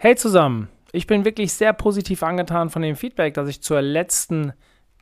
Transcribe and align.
Hey 0.00 0.14
zusammen, 0.14 0.68
ich 0.92 1.08
bin 1.08 1.24
wirklich 1.24 1.52
sehr 1.52 1.72
positiv 1.72 2.22
angetan 2.22 2.70
von 2.70 2.82
dem 2.82 2.94
Feedback, 2.94 3.34
das 3.34 3.48
ich 3.48 3.62
zur 3.62 3.82
letzten 3.82 4.52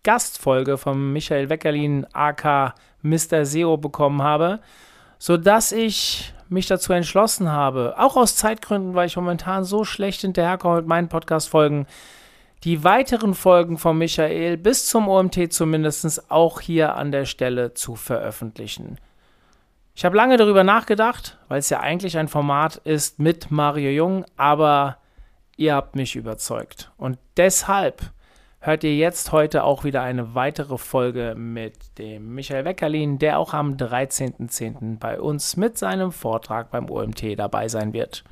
Gastfolge 0.05 0.79
von 0.79 1.13
Michael 1.13 1.51
Weckerlin 1.51 2.07
aka 2.15 2.75
Mr. 3.03 3.45
SEO 3.45 3.77
bekommen 3.77 4.23
habe, 4.23 4.61
sodass 5.19 5.73
ich 5.73 6.33
mich 6.49 6.67
dazu 6.67 6.95
entschlossen 6.95 7.53
habe, 7.53 7.97
auch 7.99 8.17
aus 8.17 8.37
Zeitgründen, 8.37 8.95
weil 8.95 9.09
ich 9.09 9.17
momentan 9.17 9.65
so 9.65 9.85
schlecht 9.85 10.23
hinterherkomme 10.23 10.77
mit 10.77 10.87
meinen 10.87 11.09
Podcast-Folgen, 11.11 11.87
die 12.65 12.83
weiteren 12.83 13.35
Folgen 13.35 13.77
von 13.77 13.99
Michael 13.99 14.57
bis 14.57 14.87
zum 14.87 15.09
OMT 15.09 15.53
zumindest 15.53 16.31
auch 16.31 16.63
hier 16.63 16.97
an 16.97 17.13
der 17.13 17.27
Stelle 17.27 17.75
zu 17.75 17.97
veröffentlichen. 17.97 18.97
Ich 19.99 20.05
habe 20.05 20.15
lange 20.15 20.37
darüber 20.37 20.63
nachgedacht, 20.63 21.39
weil 21.49 21.59
es 21.59 21.71
ja 21.71 21.81
eigentlich 21.81 22.19
ein 22.19 22.29
Format 22.29 22.77
ist 22.85 23.19
mit 23.19 23.51
Mario 23.51 23.89
Jung, 23.89 24.27
aber 24.37 24.99
ihr 25.57 25.75
habt 25.75 25.97
mich 25.97 26.17
überzeugt. 26.17 26.93
Und 26.99 27.19
deshalb 27.39 28.03
hört 28.61 28.85
ihr 28.85 28.95
jetzt 28.95 29.33
heute 29.33 29.65
auch 29.65 29.85
wieder 29.85 30.03
eine 30.03 30.35
weitere 30.35 30.77
Folge 30.77 31.35
mit 31.35 31.97
dem 31.97 32.35
Michael 32.35 32.67
Weckerlin, 32.67 33.19
der 33.19 33.39
auch 33.39 33.55
am 33.55 33.77
13.10. 33.77 34.99
bei 34.99 35.19
uns 35.19 35.57
mit 35.57 35.79
seinem 35.79 36.13
Vortrag 36.13 36.71
beim 36.71 36.91
OMT 36.91 37.39
dabei 37.39 37.69
sein 37.69 37.95
wird. 37.95 38.23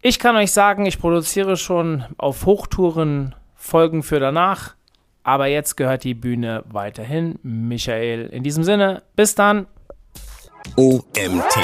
Ich 0.00 0.20
kann 0.20 0.36
euch 0.36 0.52
sagen, 0.52 0.86
ich 0.86 1.00
produziere 1.00 1.56
schon 1.56 2.04
auf 2.18 2.46
Hochtouren 2.46 3.34
Folgen 3.56 4.04
für 4.04 4.20
danach, 4.20 4.76
aber 5.24 5.46
jetzt 5.46 5.76
gehört 5.76 6.04
die 6.04 6.14
Bühne 6.14 6.62
weiterhin 6.68 7.40
Michael. 7.42 8.26
In 8.26 8.44
diesem 8.44 8.62
Sinne, 8.62 9.02
bis 9.16 9.34
dann. 9.34 9.66
OMT. 10.76 11.58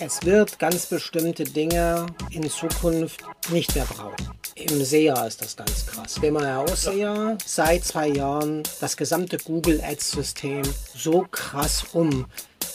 Es 0.00 0.24
wird 0.24 0.58
ganz 0.58 0.86
bestimmte 0.86 1.44
Dinge 1.44 2.06
in 2.30 2.48
Zukunft 2.48 3.22
nicht 3.50 3.74
mehr 3.74 3.84
brauchen. 3.84 4.30
Im 4.54 4.82
SEA 4.84 5.26
ist 5.26 5.42
das 5.42 5.56
ganz 5.56 5.86
krass. 5.86 6.20
Wenn 6.20 6.34
man 6.34 6.46
aus 6.56 6.82
SEA 6.82 7.36
seit 7.44 7.84
zwei 7.84 8.08
Jahren 8.08 8.62
das 8.80 8.96
gesamte 8.96 9.38
Google 9.38 9.80
Ads 9.82 10.12
System 10.12 10.62
so 10.94 11.26
krass 11.30 11.84
um. 11.92 12.26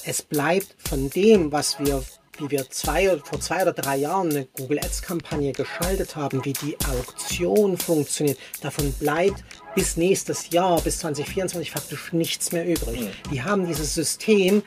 Es 0.04 0.22
bleibt 0.22 0.76
von 0.88 1.10
dem, 1.10 1.52
was 1.52 1.80
wir 1.80 2.04
wie 2.40 2.52
wir 2.52 2.70
zwei, 2.70 3.18
vor 3.24 3.40
zwei 3.40 3.64
oder 3.64 3.74
drei 3.74 3.98
Jahren 3.98 4.30
eine 4.30 4.46
Google 4.46 4.80
Ads 4.80 5.02
Kampagne 5.02 5.54
geschaltet 5.54 6.16
haben, 6.16 6.46
wie 6.46 6.54
die 6.54 6.78
Auktion 6.88 7.78
funktioniert, 7.78 8.38
davon 8.62 8.94
bleibt 8.94 9.44
bis 9.78 9.96
nächstes 9.96 10.50
Jahr, 10.50 10.82
bis 10.82 10.98
2024 10.98 11.70
faktisch 11.70 12.12
nichts 12.12 12.52
mehr 12.52 12.66
übrig. 12.68 13.00
Mhm. 13.00 13.30
Die 13.32 13.44
haben 13.44 13.68
dieses 13.68 13.94
System 13.94 14.64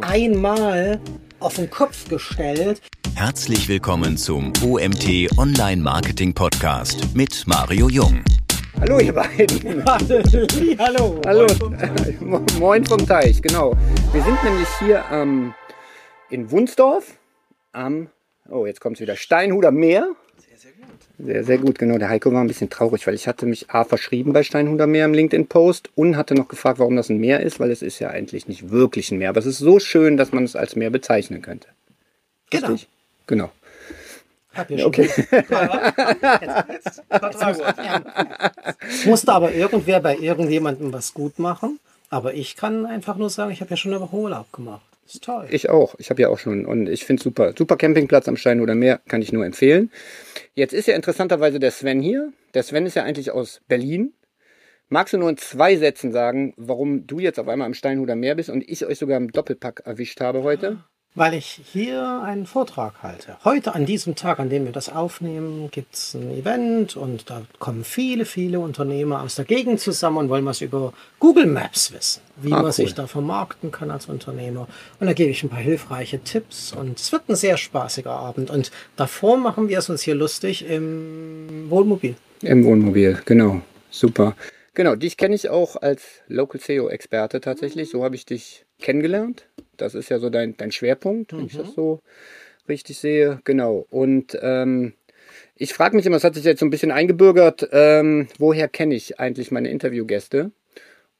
einmal 0.00 1.00
auf 1.40 1.56
den 1.56 1.68
Kopf 1.68 2.08
gestellt. 2.08 2.80
Herzlich 3.16 3.68
willkommen 3.68 4.16
zum 4.16 4.52
OMT 4.64 5.36
Online 5.36 5.82
Marketing 5.82 6.32
Podcast 6.32 7.12
mit 7.12 7.42
Mario 7.44 7.88
Jung. 7.88 8.22
Hallo 8.78 9.00
ihr 9.00 9.12
beiden. 9.12 9.84
Hallo. 10.78 11.20
Hallo. 11.26 11.46
Moin 12.60 12.86
vom 12.86 13.04
Teich, 13.04 13.42
genau. 13.42 13.76
Wir 14.12 14.22
sind 14.22 14.44
nämlich 14.44 14.68
hier 14.78 15.04
ähm, 15.10 15.54
in 16.30 16.48
Wunsdorf 16.52 17.18
am, 17.72 18.10
oh 18.48 18.64
jetzt 18.64 18.80
kommt 18.80 18.98
es 18.98 19.00
wieder, 19.00 19.16
Steinhuder 19.16 19.72
Meer. 19.72 20.14
Sehr, 21.24 21.44
sehr 21.44 21.58
gut. 21.58 21.78
Genau. 21.78 21.98
Der 21.98 22.08
Heiko 22.08 22.32
war 22.32 22.42
ein 22.42 22.48
bisschen 22.48 22.68
traurig, 22.68 23.06
weil 23.06 23.14
ich 23.14 23.28
hatte 23.28 23.46
mich 23.46 23.70
A 23.70 23.84
verschrieben 23.84 24.32
bei 24.32 24.42
Steinhuder 24.42 24.88
Meer 24.88 25.04
im 25.04 25.14
LinkedIn-Post 25.14 25.90
und 25.94 26.16
hatte 26.16 26.34
noch 26.34 26.48
gefragt, 26.48 26.80
warum 26.80 26.96
das 26.96 27.10
ein 27.10 27.18
Meer 27.18 27.40
ist, 27.40 27.60
weil 27.60 27.70
es 27.70 27.82
ist 27.82 28.00
ja 28.00 28.10
eigentlich 28.10 28.48
nicht 28.48 28.70
wirklich 28.70 29.12
ein 29.12 29.18
Meer. 29.18 29.28
Aber 29.28 29.38
es 29.38 29.46
ist 29.46 29.58
so 29.58 29.78
schön, 29.78 30.16
dass 30.16 30.32
man 30.32 30.42
es 30.42 30.56
als 30.56 30.74
Meer 30.74 30.90
bezeichnen 30.90 31.40
könnte. 31.40 31.68
Genau. 32.50 32.68
Richtig? 32.68 32.88
Genau. 33.26 33.50
Hab 34.52 34.70
ich 34.70 34.84
okay. 34.84 35.08
Es 38.80 39.06
musste 39.06 39.32
aber 39.32 39.52
irgendwer 39.54 40.00
bei 40.00 40.16
irgendjemandem 40.16 40.92
was 40.92 41.14
gut 41.14 41.38
machen. 41.38 41.78
Aber 42.10 42.34
ich 42.34 42.56
kann 42.56 42.84
einfach 42.84 43.16
nur 43.16 43.30
sagen, 43.30 43.52
ich 43.52 43.60
habe 43.60 43.70
ja 43.70 43.76
schon 43.76 43.92
eine 43.92 44.00
Woche 44.02 44.16
Urlaub 44.16 44.52
gemacht. 44.52 44.82
Ist 45.12 45.24
toll. 45.24 45.46
Ich 45.50 45.68
auch. 45.68 45.94
Ich 45.98 46.08
habe 46.08 46.22
ja 46.22 46.28
auch 46.28 46.38
schon. 46.38 46.64
Und 46.64 46.88
ich 46.88 47.04
finde 47.04 47.22
super. 47.22 47.52
Super 47.56 47.76
Campingplatz 47.76 48.28
am 48.28 48.36
Stein 48.36 48.60
oder 48.60 48.74
Meer 48.74 49.00
kann 49.08 49.20
ich 49.20 49.32
nur 49.32 49.44
empfehlen. 49.44 49.90
Jetzt 50.54 50.72
ist 50.72 50.88
ja 50.88 50.94
interessanterweise 50.94 51.60
der 51.60 51.70
Sven 51.70 52.00
hier. 52.00 52.32
Der 52.54 52.62
Sven 52.62 52.86
ist 52.86 52.96
ja 52.96 53.02
eigentlich 53.02 53.30
aus 53.30 53.60
Berlin. 53.68 54.14
Magst 54.88 55.12
du 55.12 55.18
nur 55.18 55.28
in 55.28 55.36
zwei 55.36 55.76
Sätzen 55.76 56.12
sagen, 56.12 56.54
warum 56.56 57.06
du 57.06 57.18
jetzt 57.18 57.38
auf 57.38 57.48
einmal 57.48 57.66
am 57.66 57.74
Steinhuder 57.74 58.16
Meer 58.16 58.34
bist 58.34 58.48
und 58.48 58.66
ich 58.66 58.86
euch 58.86 58.98
sogar 58.98 59.18
im 59.18 59.32
Doppelpack 59.32 59.82
erwischt 59.84 60.20
habe 60.20 60.42
heute? 60.42 60.84
Weil 61.14 61.34
ich 61.34 61.60
hier 61.70 62.22
einen 62.24 62.46
Vortrag 62.46 63.02
halte. 63.02 63.36
Heute 63.44 63.74
an 63.74 63.84
diesem 63.84 64.14
Tag, 64.14 64.38
an 64.38 64.48
dem 64.48 64.64
wir 64.64 64.72
das 64.72 64.88
aufnehmen, 64.88 65.70
gibt 65.70 65.94
es 65.94 66.14
ein 66.14 66.30
Event 66.30 66.96
und 66.96 67.28
da 67.28 67.42
kommen 67.58 67.84
viele, 67.84 68.24
viele 68.24 68.60
Unternehmer 68.60 69.22
aus 69.22 69.34
der 69.34 69.44
Gegend 69.44 69.78
zusammen 69.78 70.16
und 70.16 70.28
wollen 70.30 70.46
was 70.46 70.62
über 70.62 70.94
Google 71.18 71.44
Maps 71.44 71.92
wissen, 71.92 72.22
wie 72.36 72.52
ah, 72.52 72.56
man 72.56 72.64
cool. 72.64 72.72
sich 72.72 72.94
da 72.94 73.06
vermarkten 73.06 73.70
kann 73.70 73.90
als 73.90 74.06
Unternehmer. 74.06 74.68
Und 75.00 75.06
da 75.06 75.12
gebe 75.12 75.30
ich 75.30 75.42
ein 75.42 75.50
paar 75.50 75.58
hilfreiche 75.58 76.20
Tipps 76.20 76.72
und 76.72 76.98
es 76.98 77.12
wird 77.12 77.28
ein 77.28 77.36
sehr 77.36 77.58
spaßiger 77.58 78.10
Abend. 78.10 78.50
Und 78.50 78.70
davor 78.96 79.36
machen 79.36 79.68
wir 79.68 79.80
es 79.80 79.90
uns 79.90 80.00
hier 80.00 80.14
lustig 80.14 80.64
im 80.66 81.68
Wohnmobil. 81.68 82.14
Im 82.40 82.64
Wohnmobil, 82.64 83.20
genau. 83.26 83.60
Super. 83.90 84.34
Genau, 84.74 84.94
dich 84.94 85.18
kenne 85.18 85.34
ich 85.34 85.50
auch 85.50 85.76
als 85.76 86.02
Local 86.28 86.58
SEO-Experte 86.58 87.42
tatsächlich. 87.42 87.90
So 87.90 88.02
habe 88.02 88.14
ich 88.14 88.24
dich 88.24 88.64
kennengelernt. 88.82 89.46
Das 89.76 89.94
ist 89.94 90.08
ja 90.08 90.18
so 90.18 90.30
dein, 90.30 90.56
dein 90.56 90.72
Schwerpunkt, 90.72 91.32
wenn 91.32 91.40
mhm. 91.40 91.46
ich 91.46 91.56
das 91.56 91.68
mhm. 91.68 91.74
so 91.74 92.00
richtig 92.68 92.98
sehe. 92.98 93.40
Genau. 93.44 93.86
Und 93.90 94.38
ähm, 94.42 94.94
ich 95.56 95.74
frage 95.74 95.96
mich 95.96 96.06
immer, 96.06 96.16
es 96.16 96.24
hat 96.24 96.34
sich 96.34 96.44
jetzt 96.44 96.60
so 96.60 96.66
ein 96.66 96.70
bisschen 96.70 96.90
eingebürgert, 96.90 97.68
ähm, 97.72 98.28
woher 98.38 98.68
kenne 98.68 98.94
ich 98.94 99.20
eigentlich 99.20 99.50
meine 99.50 99.70
Interviewgäste? 99.70 100.50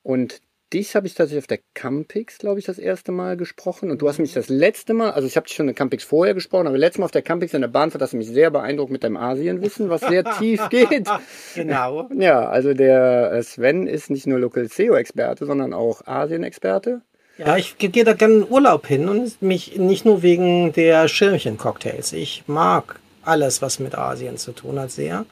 Und 0.02 0.40
dich 0.72 0.96
habe 0.96 1.06
ich 1.06 1.14
tatsächlich 1.14 1.44
auf 1.44 1.46
der 1.46 1.60
Campix, 1.74 2.38
glaube 2.38 2.58
ich, 2.58 2.64
das 2.64 2.78
erste 2.78 3.12
Mal 3.12 3.36
gesprochen. 3.36 3.90
Und 3.90 4.00
du 4.00 4.08
hast 4.08 4.18
mich 4.18 4.32
das 4.32 4.48
letzte 4.48 4.94
Mal, 4.94 5.10
also 5.10 5.28
ich 5.28 5.36
habe 5.36 5.46
dich 5.46 5.54
schon 5.54 5.64
in 5.64 5.68
der 5.68 5.74
Campix 5.74 6.04
vorher 6.04 6.34
gesprochen, 6.34 6.66
aber 6.66 6.78
letztes 6.78 6.98
Mal 6.98 7.04
auf 7.04 7.10
der 7.10 7.22
Campix 7.22 7.52
in 7.54 7.60
der 7.60 7.68
Bahnfahrt 7.68 8.02
hast 8.02 8.14
du 8.14 8.16
mich 8.16 8.28
sehr 8.28 8.50
beeindruckt 8.50 8.90
mit 8.90 9.04
deinem 9.04 9.16
Asienwissen, 9.16 9.90
was 9.90 10.00
sehr 10.00 10.24
tief 10.38 10.68
geht. 10.68 11.08
Genau. 11.54 12.08
Ja, 12.14 12.48
also 12.48 12.72
der 12.72 13.32
äh, 13.32 13.42
Sven 13.42 13.86
ist 13.86 14.10
nicht 14.10 14.26
nur 14.26 14.38
Local 14.38 14.68
SEO-Experte, 14.68 15.44
sondern 15.44 15.72
auch 15.72 16.06
Asien-Experte. 16.06 17.02
Ja, 17.38 17.56
ich 17.56 17.78
gehe 17.78 18.04
da 18.04 18.12
gerne 18.12 18.34
in 18.34 18.46
Urlaub 18.48 18.86
hin 18.86 19.08
und 19.08 19.40
mich 19.40 19.76
nicht 19.78 20.04
nur 20.04 20.22
wegen 20.22 20.72
der 20.72 21.08
Schirmchen-Cocktails. 21.08 22.12
Ich 22.12 22.44
mag 22.46 23.00
alles, 23.24 23.62
was 23.62 23.78
mit 23.78 23.96
Asien 23.96 24.36
zu 24.36 24.52
tun 24.52 24.78
hat, 24.78 24.90
sehr. 24.90 25.24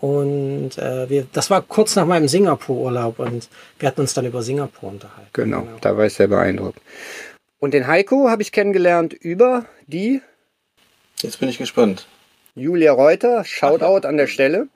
Und 0.00 0.78
äh, 0.78 1.08
wir, 1.10 1.26
das 1.32 1.50
war 1.50 1.62
kurz 1.62 1.96
nach 1.96 2.06
meinem 2.06 2.28
Singapur-Urlaub 2.28 3.18
und 3.18 3.48
wir 3.78 3.88
hatten 3.88 4.00
uns 4.00 4.14
dann 4.14 4.26
über 4.26 4.42
Singapur 4.42 4.90
unterhalten. 4.90 5.30
Genau, 5.32 5.62
genau. 5.62 5.76
da 5.80 5.96
war 5.96 6.06
ich 6.06 6.14
sehr 6.14 6.28
beeindruckt. 6.28 6.80
Und 7.58 7.74
den 7.74 7.86
Heiko 7.86 8.28
habe 8.28 8.42
ich 8.42 8.52
kennengelernt 8.52 9.12
über 9.12 9.64
die. 9.86 10.22
Jetzt 11.20 11.40
bin 11.40 11.48
ich 11.48 11.58
gespannt. 11.58 12.06
Julia 12.54 12.92
Reuter, 12.92 13.44
Shoutout 13.44 14.06
an 14.06 14.16
der 14.16 14.28
Stelle 14.28 14.68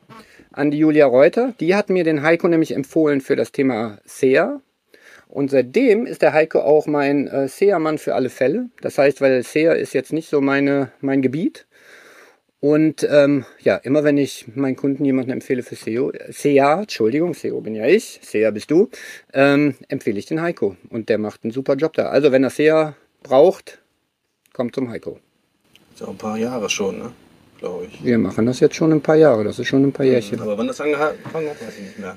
an 0.52 0.70
die 0.70 0.78
Julia 0.78 1.06
Reuter. 1.06 1.54
Die 1.60 1.74
hat 1.74 1.90
mir 1.90 2.04
den 2.04 2.22
Heiko 2.22 2.48
nämlich 2.48 2.74
empfohlen 2.74 3.20
für 3.20 3.36
das 3.36 3.52
Thema 3.52 3.98
SEA. 4.04 4.60
Und 5.32 5.50
seitdem 5.50 6.04
ist 6.04 6.20
der 6.20 6.34
Heiko 6.34 6.60
auch 6.60 6.86
mein 6.86 7.26
äh, 7.26 7.48
SEA-Mann 7.48 7.96
für 7.96 8.14
alle 8.14 8.28
Fälle. 8.28 8.68
Das 8.82 8.98
heißt, 8.98 9.22
weil 9.22 9.42
SEA 9.42 9.72
ist 9.72 9.94
jetzt 9.94 10.12
nicht 10.12 10.28
so 10.28 10.42
meine, 10.42 10.92
mein 11.00 11.22
Gebiet, 11.22 11.66
und 12.62 13.04
ähm, 13.10 13.44
ja, 13.58 13.74
immer 13.74 14.04
wenn 14.04 14.16
ich 14.16 14.46
meinen 14.54 14.76
Kunden 14.76 15.04
jemanden 15.04 15.32
empfehle 15.32 15.64
für 15.64 15.74
SEO, 15.74 16.12
SEA, 16.30 16.82
Entschuldigung, 16.82 17.34
SEO 17.34 17.60
bin 17.60 17.74
ja 17.74 17.86
ich, 17.86 18.20
SEA 18.22 18.52
bist 18.52 18.70
du, 18.70 18.88
ähm, 19.32 19.74
empfehle 19.88 20.16
ich 20.16 20.26
den 20.26 20.40
Heiko. 20.40 20.76
Und 20.88 21.08
der 21.08 21.18
macht 21.18 21.42
einen 21.42 21.50
super 21.50 21.74
Job 21.74 21.94
da. 21.94 22.10
Also 22.10 22.30
wenn 22.30 22.44
er 22.44 22.50
SEA 22.50 22.94
braucht, 23.24 23.80
kommt 24.52 24.76
zum 24.76 24.90
Heiko. 24.90 25.18
Ist 25.92 26.04
auch 26.04 26.10
ein 26.10 26.18
paar 26.18 26.38
Jahre 26.38 26.70
schon, 26.70 26.98
ne? 26.98 27.12
Glaube 27.58 27.86
ich. 27.86 28.04
Wir 28.04 28.16
machen 28.18 28.46
das 28.46 28.60
jetzt 28.60 28.76
schon 28.76 28.92
ein 28.92 29.00
paar 29.00 29.16
Jahre, 29.16 29.42
das 29.42 29.58
ist 29.58 29.66
schon 29.66 29.82
ein 29.82 29.92
paar 29.92 30.06
Jährchen. 30.06 30.40
Aber 30.40 30.56
wann 30.56 30.68
das 30.68 30.80
angefangen 30.80 31.50
hat, 31.50 31.60
weiß 31.66 31.78
ich 31.78 31.84
nicht 31.84 31.98
mehr. 31.98 32.16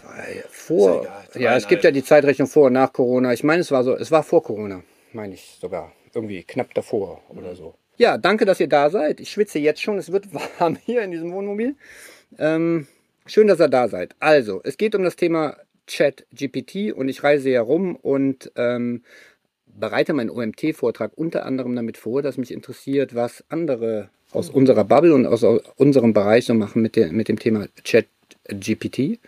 Zwei, 0.00 0.44
vor. 0.50 1.06
Ja, 1.34 1.56
es 1.56 1.68
gibt 1.68 1.84
ja 1.84 1.90
die 1.90 2.04
Zeitrechnung 2.04 2.48
vor 2.48 2.66
und 2.66 2.74
nach 2.74 2.92
Corona. 2.92 3.32
Ich 3.32 3.44
meine, 3.44 3.60
es 3.60 3.70
war 3.70 3.84
so, 3.84 3.96
es 3.96 4.10
war 4.10 4.22
vor 4.22 4.42
Corona, 4.42 4.82
meine 5.12 5.34
ich 5.34 5.58
sogar. 5.60 5.92
Irgendwie 6.14 6.42
knapp 6.42 6.72
davor 6.74 7.22
oder 7.28 7.54
so. 7.54 7.74
Ja, 7.96 8.16
danke, 8.16 8.44
dass 8.44 8.60
ihr 8.60 8.68
da 8.68 8.90
seid. 8.90 9.20
Ich 9.20 9.30
schwitze 9.30 9.58
jetzt 9.58 9.82
schon. 9.82 9.98
Es 9.98 10.12
wird 10.12 10.28
warm 10.58 10.76
hier 10.84 11.02
in 11.02 11.10
diesem 11.10 11.32
Wohnmobil. 11.32 11.74
Ähm, 12.38 12.86
schön, 13.26 13.46
dass 13.46 13.60
ihr 13.60 13.68
da 13.68 13.88
seid. 13.88 14.14
Also, 14.20 14.60
es 14.64 14.78
geht 14.78 14.94
um 14.94 15.02
das 15.02 15.16
Thema 15.16 15.56
Chat 15.86 16.26
GPT 16.32 16.92
und 16.92 17.08
ich 17.08 17.22
reise 17.22 17.48
hier 17.48 17.60
rum 17.60 17.96
und 17.96 18.52
ähm, 18.56 19.02
bereite 19.66 20.12
meinen 20.12 20.30
OMT-Vortrag 20.30 21.12
unter 21.16 21.44
anderem 21.44 21.74
damit 21.74 21.98
vor, 21.98 22.22
dass 22.22 22.36
mich 22.36 22.52
interessiert, 22.52 23.14
was 23.14 23.44
andere 23.48 24.10
aus 24.32 24.50
unserer 24.50 24.84
Bubble 24.84 25.14
und 25.14 25.26
aus 25.26 25.42
unserem 25.76 26.12
Bereich 26.12 26.44
so 26.44 26.54
machen 26.54 26.82
mit, 26.82 26.96
der, 26.96 27.12
mit 27.12 27.28
dem 27.28 27.38
Thema 27.38 27.66
Chat 27.82 28.06
GPT. 28.48 29.18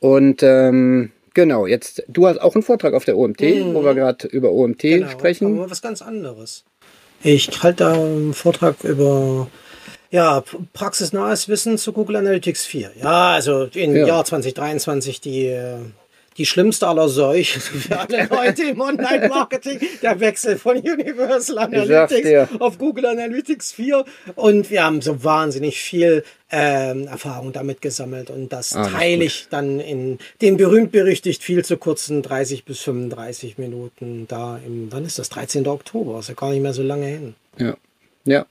Und 0.00 0.42
ähm, 0.42 1.12
genau, 1.34 1.66
jetzt, 1.66 2.04
du 2.08 2.26
hast 2.26 2.40
auch 2.40 2.54
einen 2.54 2.62
Vortrag 2.62 2.94
auf 2.94 3.04
der 3.04 3.16
OMT, 3.16 3.40
mhm. 3.40 3.74
wo 3.74 3.84
wir 3.84 3.94
gerade 3.94 4.26
über 4.28 4.52
OMT 4.52 4.80
genau, 4.80 5.08
sprechen. 5.08 5.58
Aber 5.58 5.70
was 5.70 5.82
ganz 5.82 6.02
anderes. 6.02 6.64
Ich 7.22 7.62
halte 7.62 7.84
da 7.84 7.92
einen 7.94 8.32
Vortrag 8.32 8.84
über 8.84 9.48
ja, 10.10 10.42
praxisnahes 10.72 11.48
Wissen 11.48 11.76
zu 11.76 11.92
Google 11.92 12.16
Analytics 12.16 12.64
4. 12.64 12.92
Ja, 13.02 13.32
also 13.32 13.64
im 13.74 13.94
Ja. 13.94 14.06
Jahr 14.06 14.24
2023 14.24 15.20
die, 15.20 15.46
äh, 15.46 15.78
die 16.38 16.46
schlimmste 16.46 16.86
aller 16.86 17.08
Seuchen 17.08 17.60
für 17.80 17.98
alle 17.98 18.26
Leute 18.30 18.62
im 18.62 18.80
Online-Marketing. 18.80 19.80
Der 20.02 20.20
Wechsel 20.20 20.56
von 20.56 20.76
Universal 20.78 21.58
Analytics 21.58 22.60
auf 22.60 22.78
Google 22.78 23.06
Analytics 23.06 23.72
4. 23.72 24.04
Und 24.36 24.70
wir 24.70 24.84
haben 24.84 25.02
so 25.02 25.22
wahnsinnig 25.24 25.80
viel 25.80 26.24
ähm, 26.50 27.08
Erfahrung 27.08 27.52
damit 27.52 27.82
gesammelt. 27.82 28.30
Und 28.30 28.52
das 28.52 28.74
Ah, 28.74 28.88
teile 28.88 29.24
ich 29.24 29.48
dann 29.50 29.80
in 29.80 30.18
den 30.40 30.56
berühmt-berüchtigt 30.56 31.42
viel 31.42 31.64
zu 31.64 31.76
kurzen 31.76 32.22
30 32.22 32.64
bis 32.64 32.80
35 32.80 33.58
Minuten 33.58 34.26
da 34.28 34.58
im, 34.64 34.90
wann 34.92 35.04
ist 35.04 35.18
das? 35.18 35.28
13. 35.30 35.66
Oktober. 35.66 36.20
Ist 36.20 36.28
ja 36.28 36.34
gar 36.34 36.50
nicht 36.50 36.62
mehr 36.62 36.72
so 36.72 36.82
lange 36.82 37.06
hin. 37.06 37.34
Ja. 37.58 37.76
Ja. 38.24 38.46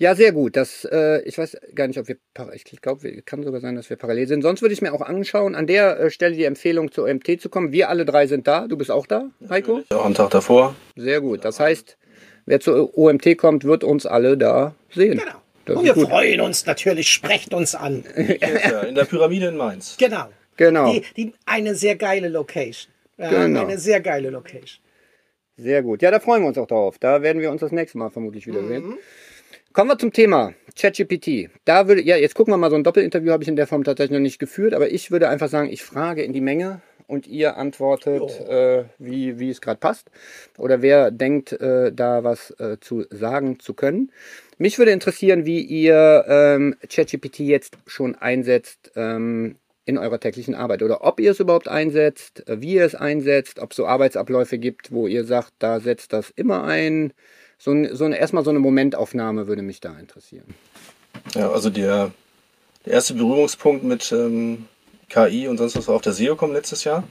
Ja, 0.00 0.14
sehr 0.14 0.32
gut. 0.32 0.56
Das, 0.56 0.88
äh, 0.90 1.20
ich 1.24 1.36
weiß 1.36 1.58
gar 1.74 1.86
nicht, 1.86 1.98
ob 1.98 2.08
wir, 2.08 2.16
ich 2.54 2.64
glaube, 2.80 3.20
kann 3.20 3.42
sogar 3.42 3.60
sein, 3.60 3.76
dass 3.76 3.90
wir 3.90 3.98
parallel 3.98 4.26
sind. 4.28 4.40
Sonst 4.40 4.62
würde 4.62 4.72
ich 4.72 4.80
mir 4.80 4.94
auch 4.94 5.02
anschauen, 5.02 5.54
an 5.54 5.66
der 5.66 6.00
äh, 6.00 6.10
Stelle 6.10 6.34
die 6.34 6.44
Empfehlung 6.44 6.90
zur 6.90 7.04
OMT 7.04 7.38
zu 7.38 7.50
kommen. 7.50 7.70
Wir 7.70 7.90
alle 7.90 8.06
drei 8.06 8.26
sind 8.26 8.46
da. 8.46 8.66
Du 8.66 8.78
bist 8.78 8.90
auch 8.90 9.06
da, 9.06 9.28
Heiko? 9.50 9.82
Auch 9.90 10.06
am 10.06 10.14
Tag 10.14 10.30
davor. 10.30 10.74
Sehr 10.96 11.20
gut. 11.20 11.44
Das 11.44 11.60
heißt, 11.60 11.98
wer 12.46 12.60
zur 12.60 12.96
OMT 12.96 13.36
kommt, 13.36 13.64
wird 13.64 13.84
uns 13.84 14.06
alle 14.06 14.38
da 14.38 14.74
sehen. 14.90 15.18
Genau. 15.18 15.34
Das 15.66 15.76
Und 15.76 15.84
wir 15.84 15.92
gut. 15.92 16.08
freuen 16.08 16.40
uns 16.40 16.64
natürlich, 16.64 17.10
sprecht 17.10 17.52
uns 17.52 17.74
an. 17.74 18.02
Ja, 18.16 18.80
in 18.80 18.94
der 18.94 19.04
Pyramide 19.04 19.48
in 19.48 19.58
Mainz. 19.58 19.98
Genau. 19.98 20.28
Genau. 20.56 20.94
Die, 20.94 21.02
die, 21.14 21.34
eine 21.44 21.74
sehr 21.74 21.96
geile 21.96 22.30
Location. 22.30 22.90
Ja, 23.18 23.28
Genau. 23.28 23.66
Eine 23.66 23.76
sehr 23.76 24.00
geile 24.00 24.30
Location. 24.30 24.80
Sehr 25.58 25.82
gut. 25.82 26.00
Ja, 26.00 26.10
da 26.10 26.20
freuen 26.20 26.40
wir 26.40 26.48
uns 26.48 26.56
auch 26.56 26.66
drauf. 26.66 26.96
Da 26.98 27.20
werden 27.20 27.42
wir 27.42 27.50
uns 27.50 27.60
das 27.60 27.70
nächste 27.70 27.98
Mal 27.98 28.08
vermutlich 28.08 28.46
wiedersehen. 28.46 28.86
Mhm. 28.86 28.98
Kommen 29.72 29.88
wir 29.88 29.98
zum 29.98 30.12
Thema 30.12 30.52
ChatGPT. 30.76 31.48
Da 31.64 31.86
würde, 31.86 32.02
ja, 32.02 32.16
jetzt 32.16 32.34
gucken 32.34 32.52
wir 32.52 32.58
mal, 32.58 32.70
so 32.70 32.76
ein 32.76 32.82
Doppelinterview 32.82 33.30
habe 33.30 33.44
ich 33.44 33.48
in 33.48 33.54
der 33.54 33.68
Form 33.68 33.84
tatsächlich 33.84 34.18
noch 34.18 34.22
nicht 34.22 34.40
geführt, 34.40 34.74
aber 34.74 34.90
ich 34.90 35.12
würde 35.12 35.28
einfach 35.28 35.48
sagen, 35.48 35.68
ich 35.70 35.84
frage 35.84 36.24
in 36.24 36.32
die 36.32 36.40
Menge 36.40 36.82
und 37.06 37.28
ihr 37.28 37.56
antwortet, 37.56 38.40
äh, 38.48 38.86
wie, 38.98 39.38
wie 39.38 39.48
es 39.48 39.60
gerade 39.60 39.78
passt. 39.78 40.10
Oder 40.58 40.82
wer 40.82 41.12
denkt, 41.12 41.52
äh, 41.52 41.92
da 41.92 42.24
was 42.24 42.50
äh, 42.58 42.78
zu 42.80 43.04
sagen 43.10 43.60
zu 43.60 43.74
können. 43.74 44.10
Mich 44.58 44.76
würde 44.76 44.90
interessieren, 44.90 45.46
wie 45.46 45.60
ihr 45.60 46.24
ähm, 46.26 46.74
ChatGPT 46.88 47.38
jetzt 47.38 47.78
schon 47.86 48.16
einsetzt 48.16 48.90
ähm, 48.96 49.54
in 49.84 49.98
eurer 49.98 50.18
täglichen 50.18 50.56
Arbeit 50.56 50.82
oder 50.82 51.04
ob 51.04 51.20
ihr 51.20 51.30
es 51.30 51.38
überhaupt 51.38 51.68
einsetzt, 51.68 52.48
äh, 52.48 52.60
wie 52.60 52.74
ihr 52.74 52.84
es 52.84 52.96
einsetzt, 52.96 53.60
ob 53.60 53.70
es 53.70 53.76
so 53.76 53.86
Arbeitsabläufe 53.86 54.58
gibt, 54.58 54.90
wo 54.90 55.06
ihr 55.06 55.22
sagt, 55.22 55.52
da 55.60 55.78
setzt 55.78 56.12
das 56.12 56.30
immer 56.30 56.64
ein. 56.64 57.12
So, 57.62 57.72
ein, 57.72 57.94
so 57.94 58.06
eine, 58.06 58.16
erstmal 58.16 58.42
so 58.42 58.48
eine 58.48 58.58
Momentaufnahme 58.58 59.46
würde 59.46 59.60
mich 59.60 59.80
da 59.80 59.98
interessieren. 59.98 60.54
Ja, 61.34 61.50
also 61.50 61.68
der, 61.68 62.10
der 62.86 62.94
erste 62.94 63.12
Berührungspunkt 63.12 63.84
mit 63.84 64.10
ähm, 64.12 64.64
KI 65.10 65.46
und 65.46 65.58
sonst 65.58 65.76
was 65.76 65.86
war 65.86 65.96
auf 65.96 66.00
der 66.00 66.14
SEOCom 66.14 66.54
letztes 66.54 66.84
Jahr. 66.84 67.04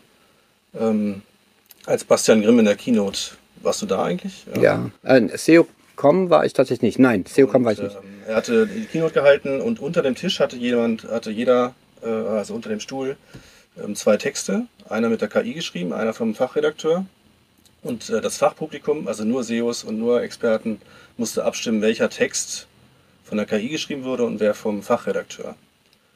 Ähm, 0.73 1.21
als 1.85 2.03
Bastian 2.03 2.41
Grimm 2.41 2.57
in 2.57 2.65
der 2.65 2.75
Keynote. 2.75 3.19
Warst 3.61 3.83
du 3.83 3.85
da 3.85 4.03
eigentlich? 4.03 4.45
Ja, 4.59 4.89
äh, 5.03 5.37
SEO.com 5.37 6.31
war 6.31 6.45
ich 6.45 6.53
tatsächlich 6.53 6.81
nicht. 6.81 6.99
Nein, 6.99 7.25
SEO.com 7.27 7.63
war 7.63 7.73
ich 7.73 7.81
nicht. 7.83 7.95
Ähm, 7.95 8.21
er 8.25 8.35
hatte 8.35 8.65
die 8.65 8.85
Keynote 8.85 9.13
gehalten 9.13 9.61
und 9.61 9.79
unter 9.79 10.01
dem 10.01 10.15
Tisch 10.15 10.39
hatte 10.39 10.55
jemand, 10.55 11.03
hatte 11.03 11.29
jeder, 11.29 11.75
äh, 12.01 12.07
also 12.07 12.55
unter 12.55 12.69
dem 12.69 12.79
Stuhl, 12.79 13.17
ähm, 13.79 13.95
zwei 13.95 14.17
Texte. 14.17 14.65
Einer 14.87 15.09
mit 15.09 15.21
der 15.21 15.27
KI 15.27 15.53
geschrieben, 15.53 15.93
einer 15.93 16.15
vom 16.15 16.33
Fachredakteur. 16.33 17.05
Und 17.81 18.09
äh, 18.09 18.21
das 18.21 18.37
Fachpublikum, 18.37 19.07
also 19.07 19.23
nur 19.23 19.43
SEOs 19.43 19.83
und 19.83 19.97
nur 19.97 20.21
Experten, 20.21 20.81
musste 21.17 21.45
abstimmen, 21.45 21.81
welcher 21.81 22.09
Text 22.09 22.67
von 23.23 23.37
der 23.37 23.45
KI 23.45 23.69
geschrieben 23.69 24.03
wurde 24.03 24.25
und 24.25 24.39
wer 24.39 24.53
vom 24.53 24.81
Fachredakteur. 24.81 25.55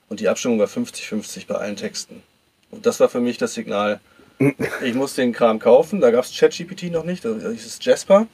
Und 0.10 0.20
die 0.20 0.28
Abstimmung 0.28 0.60
war 0.60 0.68
50-50 0.68 1.48
bei 1.48 1.56
allen 1.56 1.76
Texten. 1.76 2.24
Und 2.72 2.86
das 2.86 3.00
war 3.00 3.10
für 3.10 3.22
mich 3.22 3.38
das 3.38 3.54
Signal, 3.54 4.00
ich 4.84 4.94
muss 4.94 5.16
den 5.16 5.32
Kram 5.32 5.60
kaufen. 5.60 6.02
Da 6.02 6.12
gab 6.12 6.26
es 6.26 6.38
ChatGPT 6.38 6.92
noch 6.92 7.04
nicht, 7.04 7.24
das 7.24 7.44
ist 7.44 7.86
Jasper. 7.86 8.28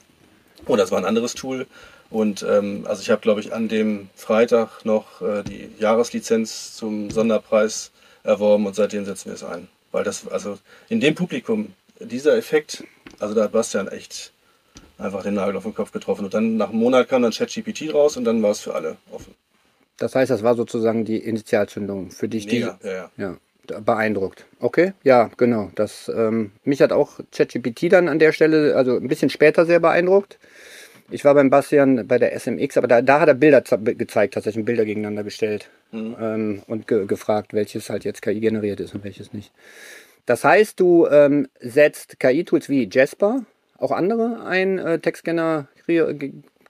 Oh, 0.65 0.75
das 0.75 0.91
war 0.91 0.97
ein 0.97 1.05
anderes 1.05 1.35
Tool. 1.35 1.67
Und 2.09 2.43
ähm, 2.43 2.85
also 2.87 3.01
ich 3.01 3.11
habe, 3.11 3.21
glaube 3.21 3.39
ich, 3.39 3.53
an 3.53 3.67
dem 3.67 4.09
Freitag 4.15 4.83
noch 4.83 5.21
äh, 5.21 5.43
die 5.43 5.69
Jahreslizenz 5.77 6.75
zum 6.75 7.11
Sonderpreis 7.11 7.91
erworben 8.23 8.65
und 8.65 8.75
seitdem 8.75 9.05
setzen 9.05 9.27
wir 9.27 9.35
es 9.35 9.43
ein. 9.43 9.67
Weil 9.91 10.03
das, 10.03 10.27
also 10.27 10.57
in 10.87 10.99
dem 10.99 11.15
Publikum, 11.15 11.73
dieser 11.99 12.35
Effekt, 12.35 12.83
also 13.19 13.33
da 13.35 13.43
hat 13.43 13.51
Bastian 13.51 13.87
echt 13.87 14.31
einfach 14.97 15.23
den 15.23 15.35
Nagel 15.35 15.55
auf 15.57 15.63
den 15.63 15.73
Kopf 15.75 15.91
getroffen. 15.91 16.25
Und 16.25 16.33
dann 16.33 16.57
nach 16.57 16.69
einem 16.69 16.79
Monat 16.79 17.07
kam 17.09 17.21
dann 17.21 17.31
ChatGPT 17.31 17.93
raus 17.93 18.17
und 18.17 18.25
dann 18.25 18.41
war 18.43 18.51
es 18.51 18.59
für 18.61 18.73
alle 18.75 18.97
offen. 19.11 19.33
Das 19.97 20.15
heißt, 20.15 20.31
das 20.31 20.43
war 20.43 20.55
sozusagen 20.55 21.03
die 21.05 21.17
Initialzündung 21.17 22.11
für 22.11 22.27
dich, 22.29 22.47
die 22.47 22.59
Mega, 22.59 22.79
ja, 22.83 22.91
ja. 22.91 23.09
ja, 23.17 23.37
da- 23.67 23.79
beeindruckt. 23.81 24.45
Okay, 24.59 24.93
ja, 25.03 25.29
genau. 25.37 25.71
Das 25.75 26.09
ähm, 26.13 26.51
mich 26.63 26.81
hat 26.81 26.91
auch 26.93 27.19
ChatGPT 27.31 27.91
dann 27.91 28.07
an 28.07 28.19
der 28.19 28.31
Stelle, 28.31 28.75
also 28.75 28.95
ein 28.97 29.07
bisschen 29.09 29.29
später 29.29 29.65
sehr 29.65 29.79
beeindruckt. 29.81 30.39
Ich 31.11 31.25
war 31.25 31.33
beim 31.33 31.49
Bastian 31.49 32.07
bei 32.07 32.19
der 32.19 32.33
SMX, 32.39 32.77
aber 32.77 32.87
da, 32.87 33.01
da 33.01 33.19
hat 33.19 33.27
er 33.27 33.33
Bilder 33.33 33.65
ze- 33.65 33.79
gezeigt, 33.79 34.35
tatsächlich 34.35 34.63
Bilder 34.63 34.85
gegeneinander 34.85 35.23
gestellt 35.23 35.69
ähm, 35.91 36.61
und 36.67 36.87
ge 36.87 37.05
gefragt, 37.07 37.53
welches 37.53 37.89
halt 37.89 38.05
jetzt 38.05 38.21
KI 38.21 38.39
generiert 38.39 38.79
ist 38.79 38.93
und 38.93 39.03
welches 39.03 39.33
nicht. 39.33 39.51
Das 40.29 40.43
heißt, 40.43 40.79
du 40.79 41.07
ähm, 41.07 41.47
setzt 41.59 42.19
KI-Tools 42.19 42.69
wie 42.69 42.87
Jasper, 42.87 43.45
auch 43.79 43.89
andere 43.89 44.45
ein, 44.45 44.77
äh, 44.77 44.99
Textgener 44.99 45.67